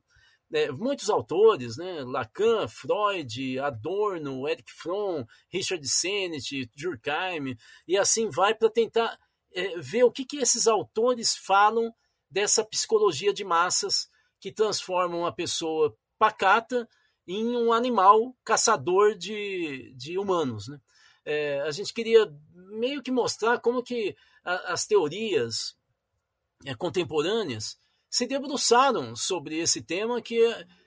é, 0.52 0.70
muitos 0.70 1.08
autores, 1.08 1.76
né? 1.76 2.04
Lacan, 2.04 2.68
Freud, 2.68 3.58
Adorno, 3.58 4.46
Eric 4.46 4.70
Fromm, 4.70 5.24
Richard 5.48 5.86
Sennett, 5.88 6.70
Durkheim, 6.76 7.56
e 7.88 7.96
assim 7.96 8.28
vai 8.28 8.54
para 8.54 8.68
tentar 8.68 9.18
é, 9.54 9.78
ver 9.78 10.04
o 10.04 10.10
que, 10.10 10.24
que 10.24 10.36
esses 10.36 10.66
autores 10.66 11.34
falam 11.34 11.92
dessa 12.30 12.64
psicologia 12.64 13.32
de 13.32 13.44
massas 13.44 14.08
que 14.38 14.52
transforma 14.52 15.16
uma 15.16 15.32
pessoa 15.32 15.96
pacata 16.18 16.88
em 17.26 17.56
um 17.56 17.72
animal 17.72 18.34
caçador 18.44 19.16
de, 19.16 19.92
de 19.96 20.18
humanos. 20.18 20.68
Né? 20.68 20.80
É, 21.24 21.60
a 21.62 21.70
gente 21.70 21.94
queria 21.94 22.32
meio 22.54 23.02
que 23.02 23.10
mostrar 23.10 23.60
como 23.60 23.82
que 23.82 24.16
a, 24.44 24.72
as 24.72 24.86
teorias 24.86 25.76
é, 26.64 26.74
contemporâneas 26.74 27.78
se 28.12 28.26
debruçaram 28.26 29.16
sobre 29.16 29.58
esse 29.58 29.80
tema 29.80 30.20
que, 30.20 30.38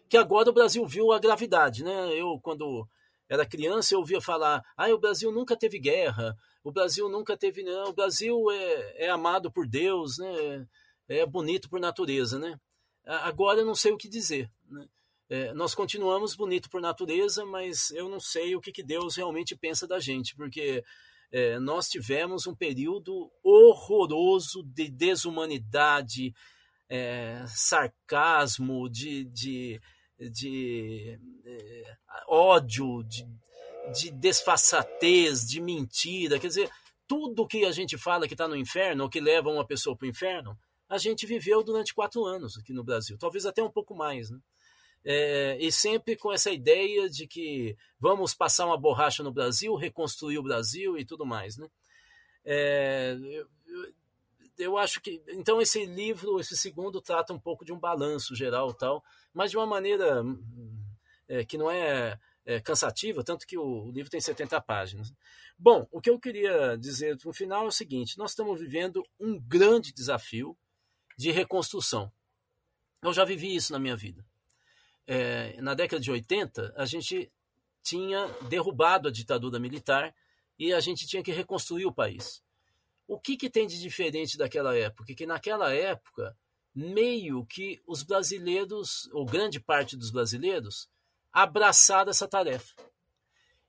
que 0.07 0.15
agora 0.15 0.51
o 0.51 0.53
Brasil 0.53 0.85
viu 0.85 1.11
a 1.11 1.17
gravidade. 1.17 1.83
Né? 1.83 2.13
Eu, 2.13 2.39
quando 2.39 2.87
era 3.27 3.43
criança, 3.47 3.95
eu 3.95 3.99
ouvia 3.99 4.21
falar: 4.21 4.63
ah, 4.77 4.87
o 4.93 4.99
Brasil 4.99 5.31
nunca 5.31 5.57
teve 5.57 5.79
guerra, 5.79 6.37
o 6.63 6.71
Brasil 6.71 7.09
nunca 7.09 7.35
teve. 7.35 7.63
Não, 7.63 7.89
o 7.89 7.93
Brasil 7.93 8.51
é, 8.51 9.05
é 9.05 9.09
amado 9.09 9.51
por 9.51 9.67
Deus, 9.67 10.19
né? 10.19 10.67
é 11.09 11.25
bonito 11.25 11.67
por 11.67 11.79
natureza. 11.79 12.37
Né? 12.37 12.59
Agora 13.03 13.61
eu 13.61 13.65
não 13.65 13.75
sei 13.75 13.91
o 13.91 13.97
que 13.97 14.07
dizer. 14.07 14.47
Né? 14.69 14.87
É, 15.27 15.51
nós 15.53 15.73
continuamos 15.73 16.35
bonito 16.35 16.69
por 16.69 16.79
natureza, 16.79 17.43
mas 17.43 17.89
eu 17.89 18.07
não 18.07 18.19
sei 18.19 18.55
o 18.55 18.61
que, 18.61 18.71
que 18.71 18.83
Deus 18.83 19.15
realmente 19.15 19.55
pensa 19.55 19.87
da 19.87 19.99
gente, 19.99 20.35
porque 20.35 20.83
é, 21.31 21.57
nós 21.57 21.89
tivemos 21.89 22.45
um 22.45 22.53
período 22.53 23.31
horroroso 23.43 24.61
de 24.63 24.87
desumanidade, 24.87 26.31
é, 26.89 27.43
sarcasmo, 27.47 28.89
de, 28.89 29.25
de, 29.25 29.81
de 30.19 31.19
é, 31.45 31.97
ódio, 32.27 33.03
de, 33.03 33.25
de 33.93 34.11
desfaçatez, 34.11 35.47
de 35.47 35.61
mentira. 35.61 36.39
Quer 36.39 36.47
dizer, 36.47 36.69
tudo 37.07 37.47
que 37.47 37.65
a 37.65 37.71
gente 37.71 37.97
fala 37.97 38.27
que 38.27 38.33
está 38.33 38.47
no 38.47 38.55
inferno, 38.55 39.03
ou 39.03 39.09
que 39.09 39.19
leva 39.19 39.49
uma 39.49 39.65
pessoa 39.65 39.95
para 39.95 40.05
o 40.05 40.09
inferno, 40.09 40.57
a 40.87 40.97
gente 40.97 41.25
viveu 41.25 41.63
durante 41.63 41.93
quatro 41.93 42.25
anos 42.25 42.57
aqui 42.57 42.73
no 42.73 42.83
Brasil, 42.83 43.17
talvez 43.17 43.45
até 43.45 43.63
um 43.63 43.71
pouco 43.71 43.95
mais. 43.95 44.29
Né? 44.29 44.39
É, 45.03 45.57
e 45.59 45.71
sempre 45.71 46.15
com 46.15 46.31
essa 46.31 46.51
ideia 46.51 47.09
de 47.09 47.27
que 47.27 47.75
vamos 47.99 48.33
passar 48.33 48.65
uma 48.65 48.77
borracha 48.77 49.23
no 49.23 49.31
Brasil, 49.31 49.75
reconstruir 49.75 50.37
o 50.37 50.43
Brasil 50.43 50.97
e 50.97 51.05
tudo 51.05 51.25
mais. 51.25 51.57
Né? 51.57 51.67
É, 52.43 53.15
eu 54.57 54.77
acho 54.77 55.01
que 55.01 55.21
então 55.29 55.61
esse 55.61 55.85
livro, 55.85 56.39
esse 56.39 56.55
segundo 56.55 57.01
trata 57.01 57.33
um 57.33 57.39
pouco 57.39 57.65
de 57.65 57.73
um 57.73 57.79
balanço 57.79 58.35
geral 58.35 58.73
tal, 58.73 59.03
mas 59.33 59.51
de 59.51 59.57
uma 59.57 59.65
maneira 59.65 60.23
é, 61.27 61.43
que 61.43 61.57
não 61.57 61.69
é, 61.69 62.19
é, 62.45 62.59
cansativa, 62.59 63.23
tanto 63.23 63.45
que 63.45 63.57
o, 63.57 63.85
o, 63.85 63.91
livro 63.91 64.09
tem 64.09 64.21
70 64.21 64.61
páginas. 64.61 65.13
Bom, 65.57 65.87
o 65.91 65.99
que 65.99 66.09
eu 66.09 66.19
queria 66.19 66.77
dizer 66.77 67.17
no 67.25 67.33
final 67.33 67.65
é 67.65 67.67
o 67.67 67.71
seguinte: 67.71 68.17
nós 68.17 68.31
estamos 68.31 68.59
vivendo 68.59 69.03
um 69.19 69.39
grande 69.39 69.91
desafio 69.91 70.57
de 71.17 71.31
reconstrução. 71.31 72.11
Eu 73.01 73.13
já 73.13 73.23
vivi 73.23 73.55
isso 73.55 73.71
na 73.71 73.79
minha 73.79 73.95
vida. 73.95 74.25
É, 75.07 75.59
na 75.61 75.73
década 75.73 76.01
de 76.01 76.11
80, 76.11 76.73
a 76.75 76.85
gente 76.85 77.31
tinha 77.83 78.27
derrubado 78.49 79.07
a 79.07 79.11
ditadura 79.11 79.59
militar 79.59 80.13
e 80.57 80.73
a 80.73 80.79
gente 80.79 81.05
tinha 81.05 81.21
que 81.21 81.31
reconstruir 81.31 81.85
o 81.85 81.93
país. 81.93 82.43
O 83.07 83.19
que, 83.19 83.37
que 83.37 83.49
tem 83.49 83.67
de 83.67 83.79
diferente 83.79 84.37
daquela 84.37 84.75
época? 84.75 85.13
Que 85.13 85.25
naquela 85.25 85.73
época, 85.73 86.35
meio 86.73 87.45
que 87.45 87.81
os 87.85 88.03
brasileiros, 88.03 89.07
ou 89.13 89.25
grande 89.25 89.59
parte 89.59 89.95
dos 89.95 90.09
brasileiros, 90.09 90.89
abraçaram 91.31 92.09
essa 92.09 92.27
tarefa. 92.27 92.73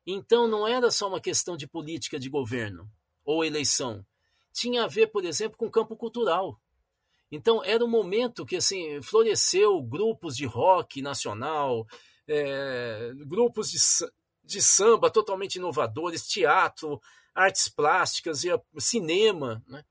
Então 0.06 0.46
não 0.46 0.66
era 0.66 0.90
só 0.90 1.08
uma 1.08 1.20
questão 1.20 1.56
de 1.56 1.66
política 1.66 2.18
de 2.18 2.28
governo 2.28 2.88
ou 3.24 3.44
eleição. 3.44 4.06
Tinha 4.52 4.84
a 4.84 4.86
ver, 4.86 5.08
por 5.08 5.24
exemplo, 5.24 5.58
com 5.58 5.66
o 5.66 5.70
campo 5.70 5.96
cultural. 5.96 6.58
Então 7.30 7.62
era 7.64 7.84
um 7.84 7.88
momento 7.88 8.46
que 8.46 8.56
assim 8.56 9.02
floresceu 9.02 9.82
grupos 9.82 10.36
de 10.36 10.46
rock 10.46 11.02
nacional, 11.02 11.86
é, 12.28 13.12
grupos 13.26 13.70
de, 13.70 13.78
de 14.44 14.62
samba 14.62 15.10
totalmente 15.10 15.56
inovadores, 15.56 16.26
teatro, 16.26 17.00
artes 17.36 17.68
plásticas 17.68 18.42
e 18.44 18.50
cinema. 18.78 19.62
Né? 19.68 19.84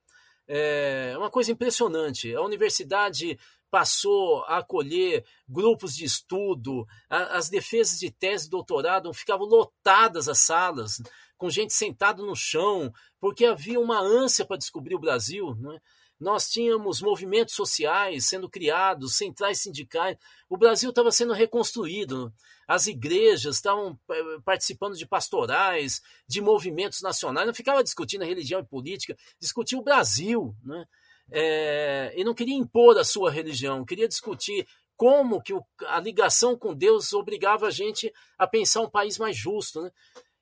É 0.47 1.15
uma 1.17 1.29
coisa 1.29 1.51
impressionante. 1.51 2.35
A 2.35 2.41
universidade 2.41 3.39
passou 3.69 4.43
a 4.45 4.57
acolher 4.57 5.25
grupos 5.47 5.95
de 5.95 6.05
estudo, 6.05 6.87
as 7.09 7.49
defesas 7.49 7.99
de 7.99 8.09
tese 8.09 8.47
e 8.47 8.49
doutorado 8.49 9.13
ficavam 9.13 9.45
lotadas 9.45 10.29
as 10.29 10.39
salas, 10.39 11.01
com 11.37 11.49
gente 11.49 11.73
sentada 11.73 12.23
no 12.23 12.35
chão, 12.35 12.93
porque 13.19 13.45
havia 13.45 13.79
uma 13.79 13.99
ânsia 13.99 14.45
para 14.45 14.57
descobrir 14.57 14.95
o 14.95 14.99
Brasil. 14.99 15.55
Né? 15.55 15.79
Nós 16.19 16.49
tínhamos 16.49 17.01
movimentos 17.01 17.53
sociais 17.53 18.25
sendo 18.25 18.49
criados, 18.49 19.15
centrais 19.15 19.61
sindicais. 19.61 20.17
O 20.49 20.57
Brasil 20.57 20.89
estava 20.89 21.11
sendo 21.11 21.33
reconstruído. 21.33 22.33
As 22.67 22.87
igrejas 22.87 23.55
estavam 23.55 23.99
eh, 24.09 24.39
participando 24.43 24.95
de 24.95 25.05
pastorais, 25.05 26.01
de 26.27 26.41
movimentos 26.41 27.01
nacionais. 27.01 27.45
Não 27.45 27.53
ficava 27.53 27.83
discutindo 27.83 28.23
religião 28.23 28.61
e 28.61 28.65
política, 28.65 29.15
discutia 29.39 29.77
o 29.77 29.83
Brasil. 29.83 30.55
Né? 30.63 30.85
É, 31.31 32.13
e 32.15 32.23
não 32.23 32.33
queria 32.33 32.55
impor 32.55 32.97
a 32.97 33.03
sua 33.03 33.31
religião, 33.31 33.83
queria 33.83 34.07
discutir 34.07 34.67
como 34.95 35.41
que 35.41 35.53
o, 35.53 35.63
a 35.87 35.99
ligação 35.99 36.57
com 36.57 36.73
Deus 36.73 37.13
obrigava 37.13 37.67
a 37.67 37.71
gente 37.71 38.13
a 38.37 38.47
pensar 38.47 38.81
um 38.81 38.89
país 38.89 39.17
mais 39.17 39.35
justo. 39.35 39.81
Né? 39.81 39.91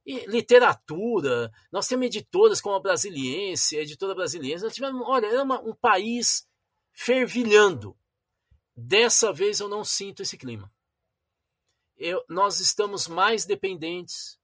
E 0.05 0.25
literatura, 0.25 1.51
nós 1.71 1.88
temos 1.88 2.07
editoras 2.07 2.59
como 2.59 2.75
a 2.75 2.80
Brasiliense, 2.80 3.77
a 3.77 3.81
editora 3.81 4.13
Brasiliense, 4.13 4.63
nós 4.63 4.73
tivemos, 4.73 5.01
olha, 5.07 5.27
era 5.27 5.43
uma, 5.43 5.61
um 5.61 5.73
país 5.73 6.45
fervilhando. 6.91 7.95
Dessa 8.75 9.31
vez 9.31 9.59
eu 9.59 9.69
não 9.69 9.84
sinto 9.84 10.21
esse 10.21 10.38
clima. 10.38 10.71
Eu, 11.95 12.21
nós 12.27 12.59
estamos 12.59 13.07
mais 13.07 13.45
dependentes, 13.45 14.38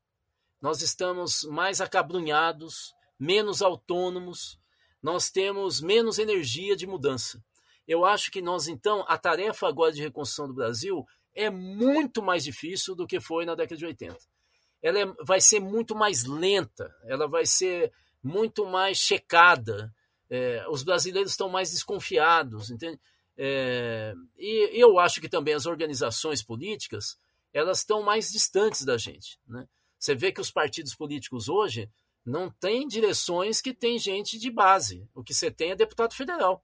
nós 0.62 0.82
estamos 0.82 1.44
mais 1.44 1.82
acabrunhados, 1.82 2.94
menos 3.20 3.62
autônomos, 3.62 4.58
nós 5.02 5.30
temos 5.30 5.82
menos 5.82 6.20
energia 6.20 6.76
de 6.76 6.88
mudança. 6.88 7.44
Eu 7.86 8.06
acho 8.06 8.32
que 8.32 8.42
nós, 8.42 8.68
então, 8.68 9.04
a 9.08 9.18
tarefa 9.18 9.68
agora 9.68 9.92
de 9.92 10.02
reconstrução 10.02 10.48
do 10.48 10.54
Brasil 10.54 11.06
é 11.34 11.50
muito 11.50 12.22
mais 12.22 12.46
difícil 12.46 12.96
do 12.96 13.08
que 13.08 13.20
foi 13.20 13.46
na 13.46 13.56
década 13.56 13.78
de 13.78 13.86
80 13.86 14.39
ela 14.82 15.00
é, 15.00 15.06
vai 15.24 15.42
ser 15.42 15.60
muito 15.60 15.96
mais 15.96 16.26
lenta, 16.26 16.94
ela 17.04 17.28
vai 17.28 17.46
ser 17.46 17.92
muito 18.24 18.66
mais 18.66 18.98
checada. 18.98 19.94
É, 20.30 20.66
os 20.70 20.84
brasileiros 20.84 21.32
estão 21.32 21.50
mais 21.50 21.72
desconfiados, 21.72 22.70
entende? 22.70 23.00
É, 23.38 24.14
e 24.38 24.70
eu 24.80 25.00
acho 25.00 25.22
que 25.22 25.30
também 25.30 25.54
as 25.54 25.66
organizações 25.66 26.44
políticas 26.44 27.18
elas 27.54 27.80
estão 27.80 28.04
mais 28.04 28.32
distantes 28.32 28.86
da 28.86 28.98
gente. 28.98 29.40
Né? 29.48 29.68
Você 29.98 30.14
vê 30.14 30.32
que 30.32 30.42
os 30.42 30.52
partidos 30.52 30.94
políticos 30.94 31.50
hoje 31.50 31.90
não 32.26 32.50
têm 32.50 32.88
direções 32.88 33.62
que 33.62 33.74
tem 33.74 33.98
gente 33.98 34.38
de 34.38 34.52
base. 34.52 35.08
O 35.16 35.24
que 35.24 35.34
você 35.34 35.50
tem 35.50 35.72
é 35.72 35.76
deputado 35.76 36.14
federal. 36.14 36.64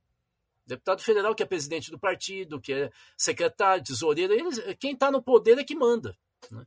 Deputado 0.65 1.01
federal 1.01 1.33
que 1.33 1.43
é 1.43 1.45
presidente 1.45 1.91
do 1.91 1.99
partido, 1.99 2.59
que 2.59 2.73
é 2.73 2.91
secretário, 3.17 3.83
tesoureiro, 3.83 4.33
eles, 4.33 4.59
quem 4.79 4.93
está 4.93 5.11
no 5.11 5.21
poder 5.21 5.57
é 5.57 5.63
que 5.63 5.75
manda. 5.75 6.17
Né? 6.51 6.65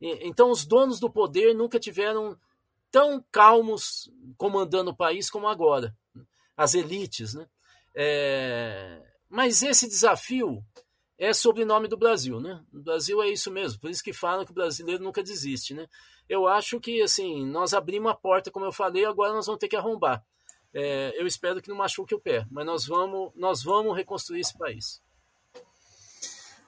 Então, 0.00 0.50
os 0.50 0.64
donos 0.64 1.00
do 1.00 1.10
poder 1.10 1.54
nunca 1.54 1.78
tiveram 1.78 2.38
tão 2.90 3.24
calmos 3.30 4.10
comandando 4.36 4.90
o 4.90 4.96
país 4.96 5.28
como 5.30 5.48
agora, 5.48 5.94
as 6.56 6.74
elites. 6.74 7.34
Né? 7.34 7.46
É... 7.94 9.02
Mas 9.28 9.62
esse 9.62 9.88
desafio 9.88 10.64
é 11.18 11.32
sobrenome 11.32 11.88
do 11.88 11.96
Brasil. 11.96 12.40
Né? 12.40 12.62
O 12.72 12.80
Brasil 12.80 13.22
é 13.22 13.28
isso 13.28 13.50
mesmo, 13.50 13.80
por 13.80 13.90
isso 13.90 14.02
que 14.02 14.12
falam 14.12 14.44
que 14.44 14.52
o 14.52 14.54
brasileiro 14.54 15.02
nunca 15.02 15.22
desiste. 15.22 15.74
Né? 15.74 15.86
Eu 16.28 16.46
acho 16.46 16.80
que 16.80 17.02
assim 17.02 17.44
nós 17.44 17.74
abrimos 17.74 18.10
a 18.10 18.14
porta, 18.14 18.50
como 18.50 18.64
eu 18.64 18.72
falei, 18.72 19.04
agora 19.04 19.32
nós 19.32 19.46
vamos 19.46 19.58
ter 19.58 19.68
que 19.68 19.76
arrombar. 19.76 20.24
É, 20.72 21.12
eu 21.20 21.26
espero 21.26 21.62
que 21.62 21.68
não 21.68 21.76
machuque 21.76 22.14
o 22.14 22.20
pé, 22.20 22.46
mas 22.50 22.64
nós 22.64 22.86
vamos, 22.86 23.32
nós 23.34 23.62
vamos 23.62 23.96
reconstruir 23.96 24.40
esse 24.40 24.56
país. 24.56 25.02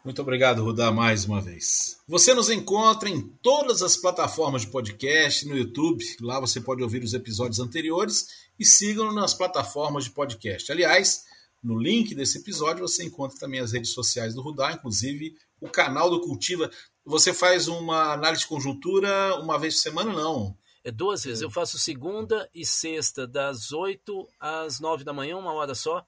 Muito 0.02 0.22
obrigado, 0.22 0.64
Rudá, 0.64 0.90
mais 0.90 1.27
uma 1.27 1.43
vez. 1.43 2.01
Você 2.09 2.32
nos 2.32 2.48
encontra 2.48 3.06
em 3.06 3.20
todas 3.20 3.82
as 3.82 3.98
plataformas 3.98 4.62
de 4.62 4.68
podcast, 4.68 5.47
no 5.47 5.55
YouTube. 5.55 6.02
Lá 6.22 6.40
você 6.40 6.59
pode 6.59 6.82
ouvir 6.82 7.05
os 7.05 7.12
episódios 7.12 7.60
anteriores 7.60 8.48
e 8.59 8.64
sigam-nos 8.64 9.14
nas 9.14 9.35
plataformas 9.35 10.05
de 10.05 10.10
podcast. 10.12 10.72
Aliás, 10.72 11.24
no 11.62 11.78
link 11.78 12.14
desse 12.14 12.39
episódio 12.39 12.89
você 12.89 13.05
encontra 13.05 13.39
também 13.39 13.60
as 13.60 13.72
redes 13.72 13.93
sociais 13.93 14.35
do 14.35 14.40
Rudá, 14.40 14.72
inclusive 14.72 15.36
o 15.60 15.68
canal 15.68 16.09
do 16.09 16.22
Cultiva. 16.22 16.70
Você 17.05 17.35
faz 17.35 17.68
uma 17.68 18.14
análise 18.14 18.44
de 18.44 18.48
conjuntura 18.48 19.36
uma 19.36 19.59
vez 19.59 19.74
por 19.74 19.81
semana, 19.82 20.14
não? 20.14 20.56
É 20.82 20.90
duas 20.90 21.24
vezes. 21.24 21.43
Eu 21.43 21.51
faço 21.51 21.78
segunda 21.78 22.48
e 22.55 22.64
sexta, 22.64 23.27
das 23.27 23.70
8 23.70 24.27
às 24.40 24.81
9 24.81 25.05
da 25.05 25.12
manhã, 25.12 25.36
uma 25.36 25.52
hora 25.52 25.74
só 25.74 26.02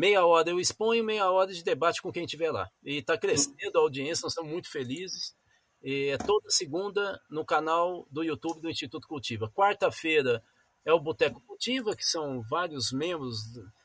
Meia 0.00 0.24
hora 0.24 0.48
eu 0.48 0.58
exponho, 0.58 1.04
meia 1.04 1.30
hora 1.30 1.52
de 1.52 1.62
debate 1.62 2.00
com 2.00 2.10
quem 2.10 2.24
estiver 2.24 2.50
lá. 2.50 2.70
E 2.82 3.00
está 3.00 3.18
crescendo 3.18 3.76
a 3.76 3.80
audiência, 3.80 4.22
nós 4.22 4.32
estamos 4.32 4.50
muito 4.50 4.70
felizes. 4.70 5.36
E 5.82 6.06
é 6.06 6.16
toda 6.16 6.48
segunda 6.48 7.20
no 7.28 7.44
canal 7.44 8.06
do 8.10 8.22
YouTube 8.22 8.62
do 8.62 8.70
Instituto 8.70 9.06
Cultiva. 9.06 9.50
Quarta-feira 9.50 10.42
é 10.86 10.92
o 10.94 10.98
Boteco 10.98 11.42
Cultiva, 11.46 11.94
que 11.94 12.02
são 12.02 12.40
vários 12.48 12.90
membros, 12.92 13.42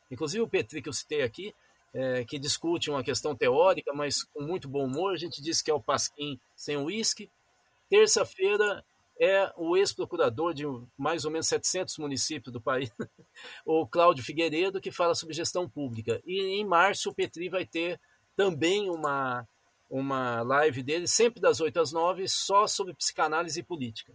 inclusive 0.10 0.42
o 0.42 0.48
Petri 0.48 0.82
que 0.82 0.88
eu 0.88 0.94
citei 0.94 1.22
aqui, 1.22 1.54
é, 1.94 2.24
que 2.24 2.40
discute 2.40 2.90
uma 2.90 3.04
questão 3.04 3.36
teórica, 3.36 3.92
mas 3.94 4.24
com 4.24 4.42
muito 4.42 4.70
bom 4.70 4.86
humor. 4.86 5.12
A 5.12 5.18
gente 5.18 5.42
disse 5.42 5.62
que 5.62 5.70
é 5.70 5.74
o 5.74 5.84
Pasquim 5.84 6.40
sem 6.56 6.78
uísque. 6.78 7.30
Terça-feira 7.90 8.86
é 9.20 9.52
o 9.56 9.78
ex-procurador 9.78 10.54
de 10.54 10.66
mais 10.98 11.26
ou 11.26 11.32
menos 11.32 11.48
700 11.48 11.98
municípios 11.98 12.52
do 12.52 12.62
país, 12.62 12.92
o 13.66 13.88
Cláudio 13.88 14.24
Figueiredo, 14.24 14.82
que 14.82 14.92
fala 14.92 15.16
sobre 15.16 15.34
gestão 15.36 15.70
pública. 15.70 16.22
E 16.26 16.60
em 16.60 16.66
março 16.66 17.10
o 17.10 17.14
Petri 17.14 17.50
vai 17.50 17.66
ter 17.66 18.00
também 18.36 18.90
uma, 18.90 19.48
uma 19.90 20.42
live 20.42 20.84
dele, 20.84 21.08
sempre 21.08 21.40
das 21.40 21.62
8 21.62 21.80
às 21.80 21.92
9, 21.92 22.28
só 22.28 22.68
sobre 22.68 22.94
psicanálise 22.94 23.60
e 23.60 23.64
política. 23.64 24.14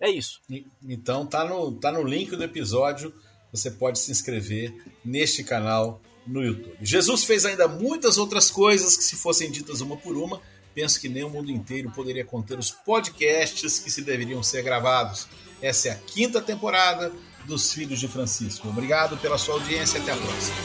É 0.00 0.08
isso. 0.08 0.40
Então 0.82 1.26
tá 1.26 1.44
no, 1.44 1.72
tá 1.72 1.92
no 1.92 2.02
link 2.02 2.34
do 2.34 2.42
episódio, 2.42 3.14
você 3.52 3.70
pode 3.70 3.98
se 3.98 4.10
inscrever 4.10 4.74
neste 5.04 5.44
canal 5.44 6.00
no 6.26 6.42
YouTube. 6.42 6.76
Jesus 6.80 7.24
fez 7.24 7.44
ainda 7.44 7.68
muitas 7.68 8.16
outras 8.16 8.50
coisas 8.50 8.96
que, 8.96 9.04
se 9.04 9.16
fossem 9.16 9.50
ditas 9.50 9.80
uma 9.82 9.96
por 9.96 10.16
uma, 10.16 10.40
penso 10.74 11.00
que 11.00 11.08
nem 11.08 11.24
o 11.24 11.30
mundo 11.30 11.50
inteiro 11.50 11.90
poderia 11.90 12.24
conter 12.24 12.58
os 12.58 12.70
podcasts 12.70 13.78
que 13.78 13.90
se 13.90 14.02
deveriam 14.02 14.42
ser 14.42 14.62
gravados. 14.62 15.26
Essa 15.60 15.88
é 15.88 15.90
a 15.92 15.96
quinta 15.96 16.40
temporada 16.40 17.12
dos 17.44 17.72
Filhos 17.72 18.00
de 18.00 18.08
Francisco. 18.08 18.68
Obrigado 18.68 19.16
pela 19.18 19.38
sua 19.38 19.54
audiência 19.54 20.00
até 20.00 20.12
a 20.12 20.16
próxima. 20.16 20.56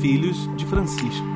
Filhos 0.00 0.56
de 0.56 0.66
Francisco. 0.66 1.31